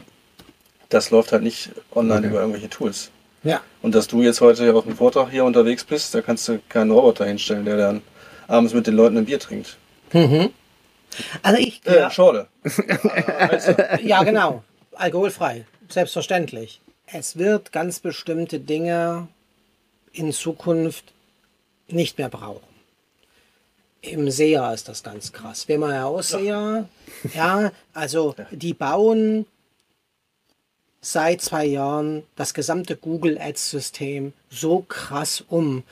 das 0.90 1.10
läuft 1.12 1.32
halt 1.32 1.44
nicht 1.44 1.72
online 1.94 2.28
über 2.28 2.40
irgendwelche 2.42 2.70
Tools. 2.70 3.10
ja. 3.44 3.62
Und 3.82 3.96
dass 3.96 4.08
du 4.08 4.22
jetzt 4.22 4.42
heute 4.42 4.74
auf 4.76 4.84
dem 4.84 4.96
Vortrag 4.96 5.30
hier 5.32 5.46
unterwegs 5.46 5.84
bist, 5.84 6.14
da 6.14 6.22
kannst 6.22 6.48
du 6.48 6.60
keinen 6.70 6.92
Roboter 6.92 7.26
hinstellen, 7.26 7.66
der 7.66 7.78
dann 7.78 8.02
abends 8.48 8.74
mit 8.74 8.88
den 8.88 8.96
Leuten 8.96 9.18
ein 9.18 9.26
Bier 9.26 9.40
trinkt. 9.40 9.78
Also 11.42 11.60
ich, 11.60 11.82
Äh, 11.86 12.00
ja, 12.00 12.12
Schorle. 12.12 12.48
ja 14.04 14.24
genau, 14.24 14.64
alkoholfrei, 14.96 15.66
selbstverständlich. 15.88 16.82
Es 17.08 17.38
wird 17.38 17.72
ganz 17.72 18.00
bestimmte 18.00 18.60
Dinge 18.60 19.28
in 20.14 20.34
Zukunft 20.34 21.14
nicht 21.88 22.18
mehr 22.18 22.30
brauchen. 22.30 22.68
Im 24.02 24.32
SEA 24.32 24.74
ist 24.74 24.88
das 24.88 25.04
ganz 25.04 25.34
krass. 25.34 25.68
Wenn 25.68 25.82
man 25.82 25.92
ja 25.92 26.06
Ausseher, 26.06 26.88
ja, 27.34 27.72
also 27.94 28.36
die 28.52 28.74
bauen 28.74 29.46
seit 31.02 31.42
zwei 31.42 31.66
Jahren 31.66 32.24
das 32.36 32.54
gesamte 32.54 32.96
Google 32.96 33.38
Ads 33.40 33.72
System 33.72 34.34
so 34.50 34.86
krass 34.88 35.44
um. 35.48 35.84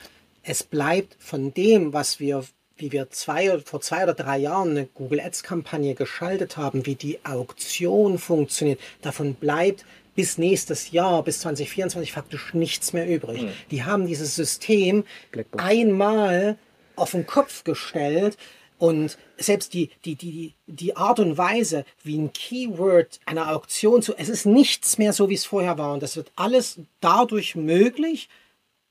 Es 0.42 0.62
bleibt 0.62 1.16
von 1.18 1.52
dem, 1.52 1.92
was 1.92 2.20
wir, 2.20 2.44
wie 2.76 2.92
wir 2.92 3.10
zwei, 3.10 3.58
vor 3.60 3.80
zwei 3.80 4.04
oder 4.04 4.14
drei 4.14 4.38
Jahren 4.38 4.70
eine 4.70 4.86
Google 4.86 5.20
Ads 5.20 5.42
Kampagne 5.42 5.94
geschaltet 5.94 6.56
haben, 6.56 6.86
wie 6.86 6.94
die 6.94 7.18
Auktion 7.24 8.18
funktioniert, 8.18 8.80
davon 9.02 9.34
bleibt 9.34 9.84
bis 10.18 10.36
nächstes 10.36 10.90
Jahr, 10.90 11.22
bis 11.22 11.38
2024 11.42 12.10
faktisch 12.10 12.52
nichts 12.52 12.92
mehr 12.92 13.08
übrig. 13.08 13.44
Die 13.70 13.84
haben 13.84 14.04
dieses 14.04 14.34
System 14.34 15.04
Blackbox. 15.30 15.62
einmal 15.62 16.58
auf 16.96 17.12
den 17.12 17.24
Kopf 17.24 17.62
gestellt 17.62 18.36
und 18.78 19.16
selbst 19.36 19.74
die, 19.74 19.90
die, 20.04 20.16
die, 20.16 20.54
die 20.66 20.96
Art 20.96 21.20
und 21.20 21.38
Weise, 21.38 21.84
wie 22.02 22.18
ein 22.18 22.32
Keyword 22.32 23.20
einer 23.26 23.52
Auktion 23.54 24.02
zu, 24.02 24.16
es 24.16 24.28
ist 24.28 24.44
nichts 24.44 24.98
mehr 24.98 25.12
so, 25.12 25.28
wie 25.28 25.34
es 25.34 25.44
vorher 25.44 25.78
war. 25.78 25.94
Und 25.94 26.02
das 26.02 26.16
wird 26.16 26.32
alles 26.34 26.80
dadurch 27.00 27.54
möglich, 27.54 28.28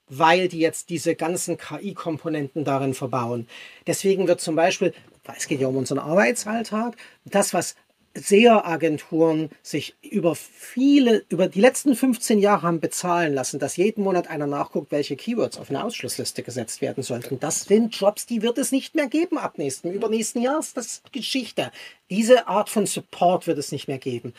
weil 0.07 0.47
die 0.47 0.59
jetzt 0.59 0.89
diese 0.89 1.13
ganzen 1.13 1.57
KI-Komponenten 1.57 2.63
darin 2.63 2.93
verbauen. 2.93 3.49
Deswegen 3.85 4.29
wird 4.29 4.39
zum 4.39 4.55
Beispiel, 4.55 4.93
es 5.35 5.49
geht 5.49 5.59
ja 5.59 5.67
um 5.67 5.75
unseren 5.75 5.99
Arbeitsalltag, 5.99 6.95
das, 7.25 7.53
was 7.53 7.75
SEA-Agenturen 8.19 9.49
sich 9.61 9.95
über 10.01 10.35
viele, 10.35 11.23
über 11.29 11.47
die 11.47 11.61
letzten 11.61 11.95
15 11.95 12.39
Jahre 12.39 12.63
haben 12.63 12.79
bezahlen 12.79 13.33
lassen, 13.33 13.59
dass 13.59 13.77
jeden 13.77 14.03
Monat 14.03 14.27
einer 14.27 14.47
nachguckt, 14.47 14.91
welche 14.91 15.15
Keywords 15.15 15.57
auf 15.57 15.69
eine 15.69 15.83
Ausschlussliste 15.83 16.43
gesetzt 16.43 16.81
werden 16.81 17.03
sollten. 17.03 17.39
Das 17.39 17.63
sind 17.63 17.95
Jobs, 17.95 18.25
die 18.25 18.41
wird 18.41 18.57
es 18.57 18.71
nicht 18.71 18.95
mehr 18.95 19.07
geben 19.07 19.37
ab 19.37 19.57
nächsten, 19.57 19.91
übernächsten 19.91 20.41
Jahr 20.41 20.59
ist 20.59 20.77
das 20.77 21.01
Geschichte. 21.11 21.71
Diese 22.09 22.47
Art 22.47 22.69
von 22.69 22.85
Support 22.85 23.47
wird 23.47 23.57
es 23.57 23.71
nicht 23.71 23.87
mehr 23.87 23.99
geben. 23.99 24.33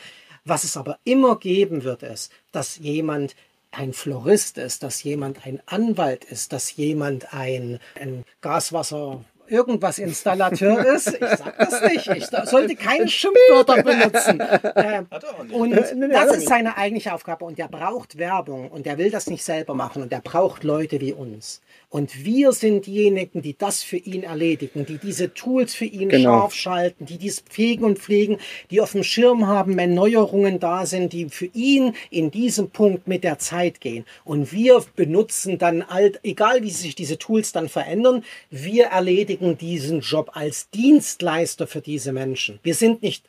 Was 0.45 0.63
es 0.63 0.77
aber 0.77 0.97
immer 1.03 1.37
geben 1.37 1.83
wird, 1.83 2.03
ist, 2.03 2.31
dass 2.51 2.77
jemand 2.77 3.35
ein 3.71 3.93
Florist 3.93 4.57
ist, 4.57 4.83
dass 4.83 5.03
jemand 5.03 5.45
ein 5.45 5.61
Anwalt 5.65 6.25
ist, 6.25 6.53
dass 6.53 6.75
jemand 6.75 7.33
ein, 7.33 7.79
ein 7.99 8.25
Gaswasser 8.41 9.23
irgendwas 9.49 9.99
Installateur 9.99 10.85
ist. 10.95 11.07
Ich 11.07 11.19
sag 11.19 11.57
das 11.57 11.81
nicht. 11.83 12.07
Ich 12.07 12.25
sollte 12.27 12.75
keine 12.75 13.07
Schimpfwörter 13.19 13.83
benutzen. 13.83 14.41
Ähm, 14.75 15.07
Hat 15.11 15.23
er 15.23 15.29
auch 15.39 15.43
nicht. 15.43 15.53
und 15.53 15.99
nee, 15.99 16.07
das 16.09 16.37
ist 16.37 16.47
seine 16.47 16.77
eigentliche 16.77 17.13
Aufgabe. 17.13 17.45
Und 17.45 17.57
der 17.57 17.67
braucht 17.67 18.17
Werbung 18.17 18.69
und 18.69 18.85
der 18.85 18.97
will 18.97 19.09
das 19.11 19.27
nicht 19.27 19.43
selber 19.43 19.73
machen 19.73 20.01
und 20.01 20.11
der 20.11 20.19
braucht 20.19 20.63
Leute 20.63 21.01
wie 21.01 21.13
uns. 21.13 21.61
Und 21.91 22.23
wir 22.23 22.51
sind 22.51 22.85
diejenigen, 22.85 23.41
die 23.41 23.57
das 23.57 23.81
für 23.81 23.97
ihn 23.97 24.21
erledigen, 24.21 24.85
die 24.85 24.99
diese 24.99 25.33
Tools 25.33 25.73
für 25.73 25.85
ihn 25.85 26.09
Genau. 26.09 26.41
scharf 26.41 26.53
schalten, 26.53 27.05
die 27.07 27.17
dies 27.17 27.39
pflegen 27.41 27.83
und 27.83 27.97
pflegen, 27.97 28.37
die 28.69 28.79
auf 28.79 28.91
dem 28.91 29.03
Schirm 29.03 29.47
haben, 29.47 29.75
wenn 29.75 29.95
Neuerungen 29.95 30.59
da 30.59 30.85
sind, 30.85 31.13
die 31.13 31.29
für 31.29 31.49
ihn 31.53 31.93
in 32.11 32.29
diesem 32.29 32.69
Punkt 32.69 33.07
mit 33.07 33.23
der 33.23 33.39
Zeit 33.39 33.81
gehen. 33.81 34.05
Und 34.23 34.51
wir 34.51 34.85
benutzen 34.95 35.57
dann 35.57 35.81
alt, 35.81 36.19
egal 36.21 36.61
wie 36.61 36.69
sich 36.69 36.93
diese 36.93 37.17
Tools 37.17 37.53
dann 37.53 37.69
verändern, 37.69 38.23
wir 38.51 38.85
erledigen 38.85 39.57
diesen 39.57 40.01
Job 40.01 40.29
als 40.33 40.69
Dienstleister 40.69 41.65
für 41.65 41.81
diese 41.81 42.13
Menschen. 42.13 42.59
Wir 42.61 42.75
sind 42.75 43.01
nicht 43.01 43.25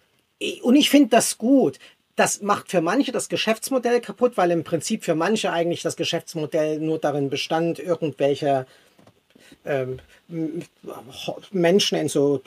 und 0.62 0.76
ich 0.76 0.90
finde 0.90 1.08
das 1.10 1.38
gut. 1.38 1.78
Das 2.20 2.42
macht 2.42 2.70
für 2.70 2.82
manche 2.82 3.12
das 3.12 3.30
Geschäftsmodell 3.30 4.02
kaputt, 4.02 4.36
weil 4.36 4.50
im 4.50 4.62
Prinzip 4.62 5.04
für 5.04 5.14
manche 5.14 5.52
eigentlich 5.52 5.80
das 5.80 5.96
Geschäftsmodell 5.96 6.78
nur 6.78 6.98
darin 6.98 7.30
bestand, 7.30 7.78
irgendwelche 7.78 8.66
ähm, 9.64 10.00
Menschen 11.52 11.98
in 11.98 12.08
so 12.08 12.40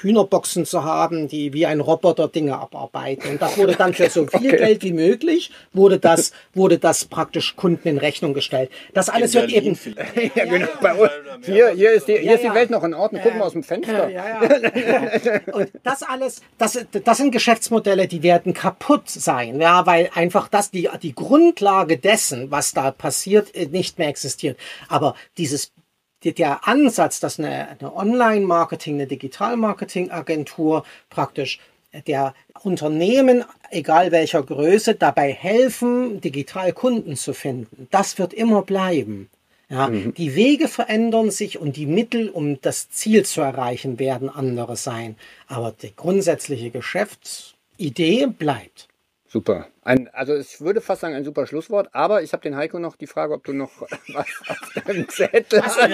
Hühnerboxen 0.00 0.64
zu 0.66 0.84
haben, 0.84 1.28
die 1.28 1.52
wie 1.52 1.66
ein 1.66 1.80
Roboter 1.80 2.28
Dinge 2.28 2.58
abarbeiten. 2.58 3.30
Und 3.32 3.42
das 3.42 3.56
wurde 3.58 3.76
dann 3.76 3.94
für 3.94 4.08
so 4.10 4.26
viel 4.38 4.50
Geld 4.56 4.82
wie 4.82 4.92
möglich, 4.92 5.50
wurde 5.72 5.98
das, 5.98 6.32
wurde 6.54 6.78
das 6.78 7.04
praktisch 7.04 7.56
Kunden 7.56 7.88
in 7.88 7.98
Rechnung 7.98 8.34
gestellt. 8.34 8.70
Das 8.94 9.08
alles 9.08 9.34
wird 9.34 9.50
Berlin 9.50 9.78
eben. 9.84 10.30
Ja, 10.34 10.44
genau. 10.44 10.66
Bei 10.80 10.94
uns, 10.94 11.10
hier, 11.44 11.70
hier 11.70 11.92
ist 11.92 12.06
die, 12.08 12.14
hier 12.14 12.22
Ja, 12.22 12.32
ist 12.34 12.42
die 12.42 12.46
ja. 12.46 12.54
Welt 12.54 12.70
noch 12.70 12.84
in 12.84 12.94
Ordnung. 12.94 13.20
Guck 13.22 13.36
mal 13.36 13.44
aus 13.44 13.52
dem 13.52 13.62
Fenster. 13.62 14.08
Ja, 14.08 14.40
ja. 14.42 15.40
Und 15.52 15.70
das 15.82 16.02
alles, 16.02 16.42
das, 16.58 16.78
das 17.04 17.16
sind 17.16 17.30
Geschäftsmodelle, 17.32 18.06
die 18.08 18.22
werden 18.22 18.54
kaputt 18.54 19.08
sein, 19.08 19.60
ja, 19.60 19.86
weil 19.86 20.10
einfach 20.14 20.48
das, 20.48 20.70
die, 20.70 20.88
die 21.02 21.14
Grundlage 21.14 21.98
dessen, 21.98 22.50
was 22.50 22.72
da 22.72 22.90
passiert, 22.90 23.54
nicht 23.72 23.98
mehr 23.98 24.08
existiert. 24.08 24.58
Aber 24.88 25.14
dieses, 25.38 25.72
die- 25.72 25.79
der 26.24 26.66
Ansatz, 26.68 27.20
dass 27.20 27.38
eine, 27.38 27.68
eine 27.68 27.94
Online-Marketing, 27.94 28.94
eine 28.94 29.06
Digital-Marketing-Agentur 29.06 30.84
praktisch 31.08 31.60
der 32.06 32.34
Unternehmen, 32.62 33.44
egal 33.70 34.12
welcher 34.12 34.42
Größe, 34.42 34.94
dabei 34.94 35.32
helfen, 35.32 36.20
digital 36.20 36.72
Kunden 36.72 37.16
zu 37.16 37.32
finden, 37.32 37.88
das 37.90 38.18
wird 38.18 38.32
immer 38.32 38.62
bleiben. 38.62 39.28
Ja, 39.68 39.88
Die 39.88 40.34
Wege 40.34 40.66
verändern 40.66 41.30
sich 41.30 41.60
und 41.60 41.76
die 41.76 41.86
Mittel, 41.86 42.28
um 42.28 42.60
das 42.60 42.90
Ziel 42.90 43.24
zu 43.24 43.40
erreichen, 43.40 44.00
werden 44.00 44.28
andere 44.28 44.76
sein. 44.76 45.14
Aber 45.46 45.72
die 45.80 45.94
grundsätzliche 45.94 46.70
Geschäftsidee 46.70 48.26
bleibt. 48.26 48.89
Super. 49.32 49.68
Ein, 49.82 50.08
also 50.08 50.34
ich 50.34 50.60
würde 50.60 50.80
fast 50.80 51.02
sagen 51.02 51.14
ein 51.14 51.24
super 51.24 51.46
Schlusswort, 51.46 51.88
aber 51.92 52.22
ich 52.22 52.32
habe 52.32 52.42
den 52.42 52.56
Heiko 52.56 52.80
noch 52.80 52.96
die 52.96 53.06
Frage, 53.06 53.32
ob 53.34 53.44
du 53.44 53.52
noch 53.52 53.70
was 54.08 54.26
auf 54.48 54.72
deinem 54.84 55.08
Zettel 55.08 55.62
hast. 55.62 55.78
Ja, 55.78 55.88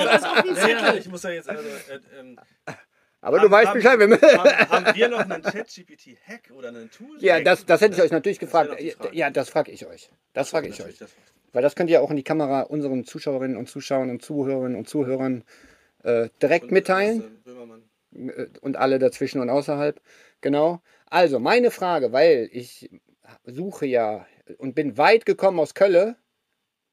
ja, 0.68 0.94
ich 0.94 1.06
muss 1.08 1.22
ja 1.22 1.30
jetzt 1.30 1.48
also, 1.48 1.62
äh, 1.62 2.00
ähm, 2.18 2.38
Aber 3.20 3.36
du 3.38 3.44
haben- 3.44 3.50
weißt 3.52 3.66
haben- 3.68 3.74
Bescheid. 3.78 3.98
Wir 3.98 4.08
haben, 4.38 4.70
haben 4.86 4.96
wir 4.96 5.08
noch 5.08 5.18
einen 5.20 5.42
ChatGPT-Hack 5.42 6.50
oder 6.56 6.68
einen 6.68 6.90
Tool? 6.90 7.18
ja, 7.20 7.40
das, 7.40 7.66
das 7.66 7.82
hätte 7.82 7.96
ich 7.96 8.02
euch 8.02 8.10
natürlich 8.10 8.38
gefragt. 8.38 8.74
Ja, 9.12 9.28
das 9.28 9.50
frage 9.50 9.70
ich 9.70 9.86
euch. 9.86 10.08
Das 10.32 10.48
frage 10.50 10.68
ich 10.68 10.82
euch. 10.82 10.96
Das- 10.98 11.10
Weil 11.52 11.62
das 11.62 11.74
könnt 11.74 11.90
ihr 11.90 12.00
auch 12.00 12.10
in 12.10 12.16
die 12.16 12.24
Kamera 12.24 12.62
unseren 12.62 13.04
Zuschauerinnen 13.04 13.58
und 13.58 13.68
Zuschauern 13.68 14.08
und 14.08 14.22
Zuhörerinnen 14.22 14.76
und 14.78 14.88
Zuhörern 14.88 15.44
äh, 16.04 16.30
direkt 16.40 16.70
mitteilen. 16.70 17.20
Äh, 17.20 17.48
Böhmermann. 17.50 17.82
äh, 18.14 18.46
und 18.62 18.76
alle 18.76 18.98
dazwischen 18.98 19.42
und 19.42 19.50
außerhalb. 19.50 20.00
Genau. 20.40 20.80
Also 21.10 21.38
meine 21.38 21.70
Frage, 21.70 22.12
weil 22.12 22.48
ich 22.52 22.90
suche 23.44 23.86
ja 23.86 24.26
und 24.58 24.74
bin 24.74 24.98
weit 24.98 25.26
gekommen 25.26 25.58
aus 25.60 25.74
Kölle 25.74 26.16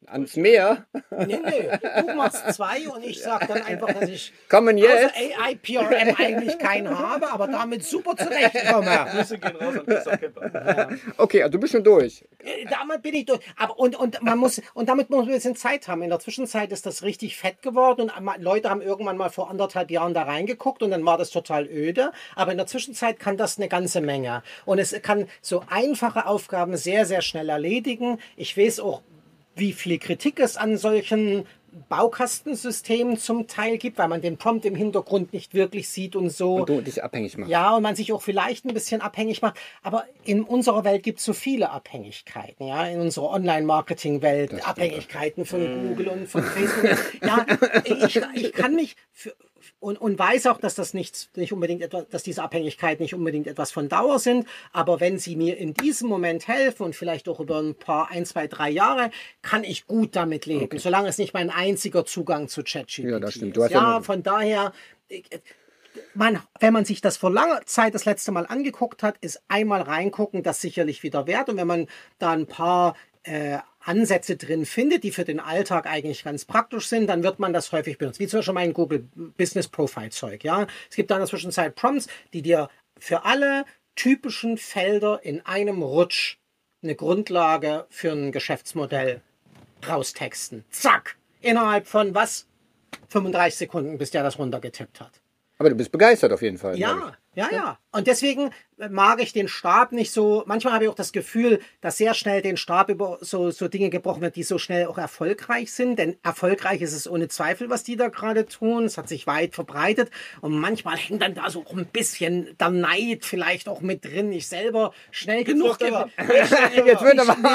ans 0.08 0.36
Meer. 0.36 0.86
Nee, 1.12 1.40
nee, 1.44 1.70
du 2.02 2.16
machst 2.16 2.54
zwei 2.54 2.88
und 2.90 3.04
ich 3.04 3.22
sag 3.22 3.48
dann 3.48 3.62
einfach, 3.64 3.94
dass 3.94 4.10
ich 4.10 4.34
Kommen 4.50 4.78
jetzt. 4.78 5.14
AIPRM 5.16 6.16
eigentlich 6.18 6.58
keinen 6.58 6.98
habe, 6.98 7.30
aber 7.30 7.48
damit 7.48 7.84
super 7.84 8.16
zurechtkomme. 8.16 9.08
Grüße 9.12 9.38
gehen 9.38 9.56
raus 9.56 9.76
an 9.78 9.86
Christoph 9.86 10.20
Kemper. 10.20 10.90
Okay, 11.18 11.44
also 11.44 11.52
du 11.52 11.60
bist 11.60 11.74
schon 11.74 11.84
durch. 11.84 12.24
Äh, 12.44 12.66
Damit 12.70 13.02
bin 13.02 13.14
ich 13.16 13.26
durch. 13.26 13.40
Aber 13.58 13.80
und, 13.80 13.96
und 13.96 14.22
man 14.22 14.38
muss 14.38 14.62
und 14.74 14.90
damit 14.90 15.10
muss 15.10 15.22
man 15.22 15.30
ein 15.30 15.36
bisschen 15.36 15.56
Zeit 15.56 15.88
haben. 15.88 16.02
In 16.02 16.10
der 16.10 16.20
Zwischenzeit 16.20 16.72
ist 16.72 16.86
das 16.86 17.04
richtig 17.04 17.38
fett 17.38 17.62
geworden 17.62 18.12
und 18.16 18.42
Leute 18.42 18.70
haben 18.70 18.82
irgendwann 18.82 19.18
mal 19.18 19.30
vor 19.30 19.50
anderthalb 19.50 19.92
Jahren 19.92 20.14
da 20.14 20.24
reingeguckt 20.24 20.84
und 20.84 20.92
dann 20.92 21.06
war 21.06 21.18
das 21.18 21.30
total 21.30 21.68
öde. 21.68 22.12
Aber 22.36 22.52
in 22.52 22.58
der 22.58 22.68
Zwischenzeit 22.68 23.20
kann 23.20 23.38
das 23.38 23.58
eine 23.58 23.70
ganze 23.70 24.02
Menge. 24.02 24.44
Und 24.66 24.80
es 24.80 24.94
kann 25.02 25.28
so 25.42 25.64
einfache 25.70 26.26
Aufgaben 26.26 26.78
sehr, 26.78 27.06
sehr 27.06 27.22
schnell 27.22 27.50
erledigen. 27.50 28.20
Ich 28.36 28.58
weiß 28.58 28.80
auch, 28.80 29.02
wie 29.56 29.74
viel 29.74 30.00
Kritik 30.00 30.40
es 30.40 30.58
an 30.58 30.78
solchen 30.78 31.46
Baukastensystemen 31.90 33.18
zum 33.18 33.48
Teil 33.48 33.78
gibt, 33.78 33.98
weil 33.98 34.08
man 34.08 34.22
den 34.22 34.38
Prompt 34.38 34.66
im 34.66 34.76
Hintergrund 34.76 35.34
nicht 35.34 35.54
wirklich 35.54 35.90
sieht 35.90 36.16
und 36.16 36.30
so. 36.30 36.56
Und 36.56 36.70
du 36.70 36.82
dich 36.82 37.04
abhängig 37.04 37.38
machst. 37.38 37.52
Ja, 37.52 37.76
und 37.76 37.84
man 37.84 37.96
sich 37.96 38.14
auch 38.14 38.22
vielleicht 38.22 38.66
ein 38.66 38.74
bisschen 38.74 39.02
abhängig 39.02 39.42
macht. 39.42 39.58
Aber 39.82 40.06
in 40.24 40.44
unserer 40.44 40.84
Welt 40.84 41.04
gibt 41.04 41.20
es 41.20 41.26
so 41.26 41.34
viele 41.34 41.72
Abhängigkeiten, 41.72 42.68
ja, 42.68 42.86
in 42.86 43.02
unserer 43.02 43.32
Online-Marketing-Welt, 43.32 44.66
Abhängigkeiten 44.66 45.46
von 45.46 45.88
Google 45.88 46.10
und 46.10 46.28
von 46.28 46.44
Facebook. 46.44 46.98
ja, 47.24 47.46
ich, 47.86 48.22
ich 48.36 48.54
kann 48.54 48.76
mich 48.76 48.96
für, 49.12 49.34
und, 49.84 49.98
und 50.00 50.18
weiß 50.18 50.48
auch, 50.48 50.60
dass 50.60 50.76
das 50.76 50.94
nicht, 50.94 51.30
nicht 51.36 51.52
unbedingt 51.52 51.82
etwas, 51.82 52.06
dass 52.10 52.24
diese 52.24 52.42
Abhängigkeiten 52.42 53.04
nicht 53.04 53.14
unbedingt 53.14 53.48
etwas 53.48 53.72
von 53.72 53.90
Dauer 53.90 54.18
sind. 54.18 54.48
Aber 54.72 55.00
wenn 55.02 55.20
sie 55.20 55.36
mir 55.36 55.58
in 55.58 55.74
diesem 55.74 56.08
Moment 56.08 56.48
helfen 56.48 56.84
und 56.84 56.96
vielleicht 56.96 57.28
auch 57.28 57.40
über 57.42 57.60
ein 57.60 57.76
paar, 57.76 58.10
ein, 58.10 58.26
zwei, 58.26 58.48
drei 58.48 58.70
Jahre, 58.70 59.12
kann 59.42 59.64
ich 59.64 59.86
gut 59.86 60.16
damit 60.16 60.46
leben, 60.46 60.80
solange 60.80 61.10
es 61.10 61.18
nicht 61.18 61.34
mein 61.34 61.50
einziger 61.50 62.06
Zugang 62.06 62.48
zu 62.48 62.64
ChatGPT 62.64 63.10
Ja, 63.10 63.20
das 63.20 63.34
stimmt. 63.34 63.52
ist. 63.52 63.58
Du 63.58 63.64
hast 63.64 63.72
ja 63.72 64.02
von 64.02 64.24
daher, 64.24 64.72
ich- 65.10 65.26
man, 66.16 66.40
wenn 66.60 66.74
man 66.74 66.86
sich 66.86 67.02
das 67.02 67.18
vor 67.18 67.32
langer 67.32 67.62
Zeit 67.66 67.94
das 67.94 68.06
letzte 68.06 68.32
Mal 68.32 68.46
angeguckt 68.48 69.04
hat, 69.04 69.18
ist 69.22 69.42
einmal 69.48 69.82
reingucken 69.82 70.44
das 70.44 70.62
sicherlich 70.62 71.04
wieder 71.04 71.28
wert. 71.28 71.50
Und 71.50 71.58
wenn 71.58 71.68
man 71.68 71.88
da 72.20 72.32
ein 72.32 72.48
paar 72.48 72.96
äh, 73.24 73.60
Ansätze 73.86 74.38
drin 74.38 74.66
findet, 74.66 75.04
die 75.04 75.12
für 75.12 75.26
den 75.26 75.40
Alltag 75.40 75.86
eigentlich 75.88 76.24
ganz 76.24 76.46
praktisch 76.46 76.88
sind, 76.88 77.08
dann 77.08 77.24
wird 77.24 77.40
man 77.40 77.54
das 77.54 77.72
häufig 77.72 77.98
benutzen. 77.98 78.20
Wie 78.20 78.28
zum 78.28 78.40
Beispiel 78.40 78.54
mein 78.54 78.74
Google 78.74 79.08
Business 79.38 79.68
Profile 79.68 80.10
Zeug. 80.10 80.44
Ja, 80.44 80.68
es 80.90 80.96
gibt 80.96 81.12
da 81.12 81.16
in 81.16 81.22
der 81.22 81.28
Zwischenzeit 81.28 81.76
Prompts, 81.76 82.08
die 82.34 82.42
dir 82.42 82.70
für 82.98 83.26
alle 83.26 83.66
typischen 83.96 84.58
Felder 84.58 85.20
in 85.24 85.46
einem 85.46 85.84
Rutsch 85.84 86.38
eine 86.82 86.96
Grundlage 86.96 87.86
für 87.90 88.12
ein 88.12 88.32
Geschäftsmodell 88.32 89.22
raustexten. 89.88 90.66
Zack! 90.70 91.18
Innerhalb 91.42 91.88
von 91.88 92.16
was? 92.16 92.48
35 93.10 93.58
Sekunden, 93.58 93.98
bis 93.98 94.12
der 94.12 94.24
das 94.24 94.40
runtergetippt 94.40 95.02
hat. 95.02 95.23
Aber 95.60 95.70
du 95.70 95.76
bist 95.76 95.92
begeistert 95.92 96.32
auf 96.34 96.42
jeden 96.42 96.58
Fall. 96.58 96.78
Ja, 96.80 97.14
ja, 97.36 97.48
ja. 97.52 97.80
Und 97.92 98.08
deswegen 98.08 98.50
mag 98.90 99.22
ich 99.22 99.34
den 99.34 99.48
Stab 99.48 99.92
nicht 99.92 100.12
so. 100.12 100.44
Manchmal 100.48 100.74
habe 100.74 100.84
ich 100.86 100.90
auch 100.90 100.96
das 100.96 101.12
Gefühl, 101.12 101.60
dass 101.80 101.98
sehr 101.98 102.14
schnell 102.16 102.42
den 102.42 102.58
Stab 102.58 102.90
über 102.90 103.20
so, 103.22 103.50
so 103.52 103.68
Dinge 103.68 103.90
gebrochen 103.90 104.22
wird, 104.22 104.36
die 104.36 104.44
so 104.44 104.58
schnell 104.58 104.88
auch 104.88 104.98
erfolgreich 104.98 105.72
sind. 105.72 105.98
Denn 106.00 106.18
erfolgreich 106.24 106.82
ist 106.82 106.94
es 106.94 107.08
ohne 107.10 107.28
Zweifel, 107.28 107.70
was 107.70 107.84
die 107.84 107.96
da 107.96 108.08
gerade 108.10 108.46
tun. 108.48 108.86
Es 108.86 108.98
hat 108.98 109.08
sich 109.08 109.26
weit 109.28 109.54
verbreitet. 109.54 110.10
Und 110.42 110.54
manchmal 110.58 110.98
hängt 110.98 111.22
dann 111.22 111.36
da 111.36 111.50
so 111.50 111.62
auch 111.66 111.74
ein 111.78 111.86
bisschen 111.86 112.56
der 112.60 112.70
Neid 112.72 113.24
vielleicht 113.24 113.70
auch 113.70 113.82
mit 113.82 114.04
drin. 114.06 114.32
Ich 114.32 114.48
selber 114.48 114.92
schnell 115.12 115.44
genug. 115.44 115.78
aber- 115.94 116.10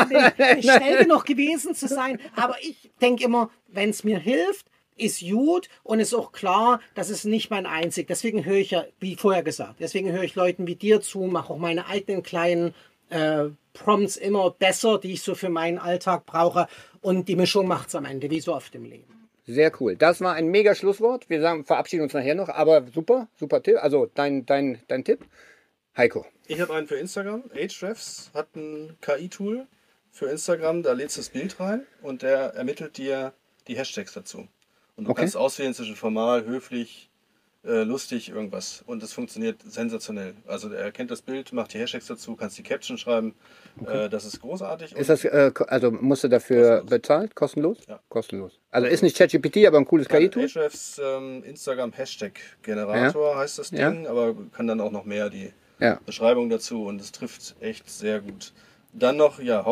nicht- 0.08 0.56
nicht 0.56 0.70
schnell 0.72 0.98
genug 1.04 1.24
gewesen 1.24 1.74
zu 1.74 1.88
sein. 1.88 2.18
Aber 2.36 2.56
ich 2.62 2.90
denke 3.00 3.24
immer, 3.24 3.50
wenn 3.66 3.90
es 3.90 4.02
mir 4.04 4.18
hilft, 4.18 4.66
ist 4.98 5.20
gut 5.20 5.68
und 5.82 6.00
ist 6.00 6.14
auch 6.14 6.32
klar, 6.32 6.80
das 6.94 7.10
ist 7.10 7.24
nicht 7.24 7.50
mein 7.50 7.66
einzig. 7.66 8.06
Deswegen 8.06 8.44
höre 8.44 8.56
ich 8.56 8.70
ja, 8.72 8.84
wie 9.00 9.16
vorher 9.16 9.42
gesagt, 9.42 9.80
deswegen 9.80 10.12
höre 10.12 10.22
ich 10.22 10.34
Leuten 10.34 10.66
wie 10.66 10.76
dir 10.76 11.00
zu, 11.00 11.20
mache 11.20 11.52
auch 11.52 11.58
meine 11.58 11.86
eigenen 11.86 12.22
kleinen 12.22 12.74
äh, 13.10 13.46
Prompts 13.72 14.16
immer 14.16 14.50
besser, 14.50 14.98
die 14.98 15.12
ich 15.12 15.22
so 15.22 15.34
für 15.34 15.48
meinen 15.48 15.78
Alltag 15.78 16.26
brauche. 16.26 16.66
Und 17.00 17.28
die 17.28 17.36
Mischung 17.36 17.66
macht's 17.66 17.94
am 17.94 18.04
Ende, 18.04 18.30
wie 18.30 18.40
so 18.40 18.54
oft 18.54 18.74
im 18.74 18.84
Leben. 18.84 19.28
Sehr 19.46 19.72
cool. 19.80 19.96
Das 19.96 20.20
war 20.20 20.34
ein 20.34 20.48
mega 20.48 20.74
Schlusswort. 20.74 21.30
Wir 21.30 21.40
sagen, 21.40 21.64
verabschieden 21.64 22.02
uns 22.02 22.12
nachher 22.12 22.34
noch, 22.34 22.50
aber 22.50 22.84
super, 22.92 23.28
super 23.34 23.62
Tipp. 23.62 23.76
Also 23.80 24.10
dein, 24.14 24.44
dein, 24.44 24.82
dein 24.88 25.04
Tipp. 25.04 25.24
Heiko. 25.96 26.26
Ich 26.46 26.60
habe 26.60 26.74
einen 26.74 26.86
für 26.86 26.96
Instagram. 26.96 27.44
Ahrefs 27.52 28.30
hat 28.34 28.54
ein 28.54 28.96
KI-Tool 29.00 29.66
für 30.10 30.26
Instagram. 30.26 30.82
Da 30.82 30.92
lädst 30.92 31.16
du 31.16 31.20
das 31.20 31.30
Bild 31.30 31.58
rein 31.60 31.86
und 32.02 32.22
der 32.22 32.54
ermittelt 32.54 32.98
dir 32.98 33.32
die 33.68 33.76
Hashtags 33.76 34.12
dazu. 34.12 34.48
Und 34.98 35.04
du 35.04 35.10
Okay. 35.12 35.20
kannst 35.20 35.36
auswählen 35.36 35.72
zwischen 35.74 35.94
formal, 35.94 36.44
höflich, 36.44 37.08
äh, 37.64 37.82
lustig, 37.84 38.30
irgendwas. 38.30 38.82
Und 38.86 39.00
das 39.02 39.12
funktioniert 39.12 39.62
sensationell. 39.64 40.34
Also 40.46 40.70
er 40.72 40.84
erkennt 40.86 41.12
das 41.12 41.22
Bild, 41.22 41.52
macht 41.52 41.72
die 41.72 41.78
Hashtags 41.78 42.06
dazu, 42.08 42.34
kannst 42.34 42.58
die 42.58 42.64
Caption 42.64 42.98
schreiben. 42.98 43.34
Äh, 43.86 44.08
das 44.08 44.24
ist 44.24 44.40
großartig. 44.40 44.92
Ist 44.96 45.08
das, 45.08 45.24
äh, 45.24 45.52
also 45.68 45.92
musst 45.92 46.24
du 46.24 46.28
dafür 46.28 46.78
Kostenlos. 46.80 46.90
bezahlt? 46.90 47.34
Kostenlos? 47.36 47.78
Ja. 47.88 48.00
Kostenlos. 48.08 48.58
Also 48.72 48.88
ist 48.88 49.02
nicht 49.04 49.16
ChatGPT, 49.16 49.66
aber 49.68 49.78
ein 49.78 49.84
cooles 49.84 50.08
KI-Tool? 50.08 50.42
Ahrefs 50.56 51.00
ähm, 51.02 51.44
Instagram 51.44 51.92
Hashtag 51.92 52.40
Generator 52.62 53.36
heißt 53.36 53.58
das 53.60 53.70
Ja. 53.70 53.90
Ding, 53.90 54.08
aber 54.08 54.34
kann 54.52 54.66
dann 54.66 54.80
auch 54.80 54.90
noch 54.90 55.04
mehr 55.04 55.30
die 55.30 55.52
Ja. 55.78 56.00
Beschreibung 56.04 56.50
dazu 56.50 56.86
und 56.86 57.00
es 57.00 57.12
trifft 57.12 57.54
echt 57.60 57.88
sehr 57.88 58.20
gut. 58.20 58.52
Dann 58.92 59.16
noch, 59.16 59.38
ja, 59.38 59.64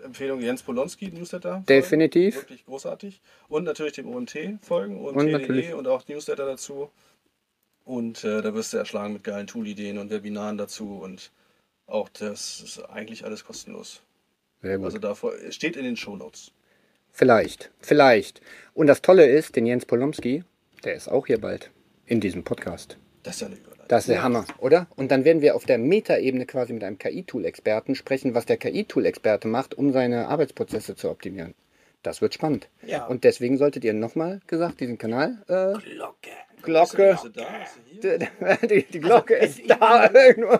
Hauptempfehlung 0.00 0.40
Jens 0.40 0.62
Polonski, 0.62 1.08
Newsletter. 1.08 1.50
folgen. 1.52 1.66
Definitiv. 1.66 2.36
Wirklich 2.36 2.64
großartig. 2.64 3.20
Und 3.48 3.64
natürlich 3.64 3.92
dem 3.92 4.08
OMT 4.08 4.58
folgen, 4.62 4.98
Und 4.98 5.14
OMT.de 5.16 5.32
natürlich- 5.32 5.74
und 5.74 5.86
auch 5.86 6.08
Newsletter 6.08 6.46
dazu. 6.46 6.90
Und 7.84 8.24
äh, 8.24 8.40
da 8.40 8.54
wirst 8.54 8.72
du 8.72 8.78
erschlagen 8.78 9.12
mit 9.14 9.24
geilen 9.24 9.46
Toolideen 9.46 9.98
und 9.98 10.10
Webinaren 10.10 10.56
dazu 10.56 11.00
und 11.02 11.32
auch 11.86 12.08
das 12.08 12.60
ist 12.60 12.78
eigentlich 12.88 13.24
alles 13.24 13.44
kostenlos. 13.44 14.00
Sehr 14.62 14.76
gut. 14.76 14.86
Also 14.86 14.98
davor 14.98 15.32
steht 15.50 15.76
in 15.76 15.84
den 15.84 15.96
Shownotes. 15.96 16.52
Vielleicht, 17.10 17.70
vielleicht. 17.80 18.40
Und 18.74 18.86
das 18.86 19.02
Tolle 19.02 19.26
ist, 19.26 19.56
den 19.56 19.66
Jens 19.66 19.84
Polomski, 19.86 20.44
der 20.84 20.94
ist 20.94 21.08
auch 21.08 21.26
hier 21.26 21.40
bald 21.40 21.70
in 22.06 22.20
diesem 22.20 22.44
Podcast. 22.44 22.96
Das 23.22 23.34
ist 23.36 23.40
ja 23.42 23.46
eine 23.48 23.56
Überleitung. 23.56 23.88
Das 23.88 24.04
ist 24.04 24.08
der 24.08 24.22
Hammer, 24.22 24.44
oder? 24.58 24.86
Und 24.96 25.10
dann 25.10 25.24
werden 25.24 25.42
wir 25.42 25.56
auf 25.56 25.64
der 25.64 25.78
Metaebene 25.78 26.46
quasi 26.46 26.72
mit 26.72 26.84
einem 26.84 26.98
KI-Tool-Experten 26.98 27.94
sprechen, 27.94 28.34
was 28.34 28.46
der 28.46 28.56
KI-Tool-Experte 28.56 29.48
macht, 29.48 29.74
um 29.74 29.92
seine 29.92 30.28
Arbeitsprozesse 30.28 30.94
zu 30.94 31.10
optimieren. 31.10 31.54
Das 32.02 32.22
wird 32.22 32.32
spannend. 32.32 32.68
Ja. 32.86 33.06
Und 33.06 33.24
deswegen 33.24 33.58
solltet 33.58 33.84
ihr 33.84 33.92
nochmal 33.92 34.40
gesagt 34.46 34.80
diesen 34.80 34.96
Kanal 34.96 35.42
äh, 35.48 35.78
Glocke. 35.78 36.30
Glocke. 36.62 37.18
Die, 38.02 38.66
die, 38.66 38.82
die 38.84 39.00
Glocke 39.00 39.38
es- 39.38 39.58
ist 39.58 39.68
da 39.70 40.10
irgendwo. 40.10 40.56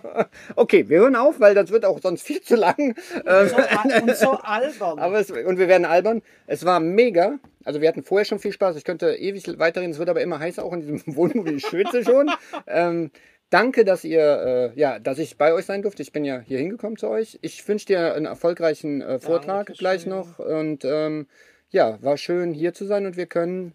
Okay, 0.56 0.88
wir 0.90 1.00
hören 1.00 1.16
auf, 1.16 1.40
weil 1.40 1.54
das 1.54 1.70
wird 1.70 1.86
auch 1.86 1.98
sonst 2.02 2.20
viel 2.22 2.42
zu 2.42 2.54
lang. 2.56 2.94
Ähm, 3.24 3.48
So, 3.48 3.56
al- 3.56 4.02
und 4.02 4.16
so 4.16 4.30
albern. 4.42 4.98
aber 4.98 5.20
es, 5.20 5.30
und 5.30 5.58
wir 5.58 5.66
werden 5.68 5.86
albern. 5.86 6.20
Es 6.46 6.66
war 6.66 6.80
mega. 6.80 7.38
Also 7.64 7.80
wir 7.80 7.88
hatten 7.88 8.02
vorher 8.02 8.26
schon 8.26 8.40
viel 8.40 8.52
Spaß. 8.52 8.76
Ich 8.76 8.84
könnte 8.84 9.14
ewig 9.14 9.58
weiterreden. 9.58 9.92
Es 9.92 9.98
wird 9.98 10.10
aber 10.10 10.20
immer 10.20 10.38
heißer, 10.38 10.62
auch 10.62 10.72
in 10.74 10.80
diesem 10.80 11.02
Wohnmobil. 11.16 11.56
Ich 11.56 11.66
schwitze 11.66 12.04
schon. 12.04 12.30
ähm, 12.66 13.10
danke, 13.48 13.86
dass 13.86 14.04
ihr, 14.04 14.72
äh, 14.74 14.78
ja, 14.78 14.98
dass 14.98 15.18
ich 15.18 15.38
bei 15.38 15.54
euch 15.54 15.64
sein 15.64 15.80
durfte. 15.80 16.02
Ich 16.02 16.12
bin 16.12 16.26
ja 16.26 16.40
hier 16.40 16.58
hingekommen 16.58 16.98
zu 16.98 17.08
euch. 17.08 17.38
Ich 17.40 17.66
wünsche 17.66 17.86
dir 17.86 18.12
einen 18.14 18.26
erfolgreichen 18.26 19.00
äh, 19.00 19.18
Vortrag 19.18 19.66
Dankeschön. 19.68 19.78
gleich 19.78 20.04
noch. 20.06 20.38
Und 20.38 20.84
ähm, 20.84 21.26
ja, 21.70 21.96
war 22.02 22.18
schön 22.18 22.52
hier 22.52 22.74
zu 22.74 22.84
sein 22.84 23.06
und 23.06 23.16
wir 23.16 23.26
können 23.26 23.72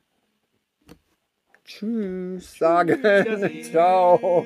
Tschüss 1.66 2.58
sagen. 2.58 3.02
Ciao. 3.64 4.46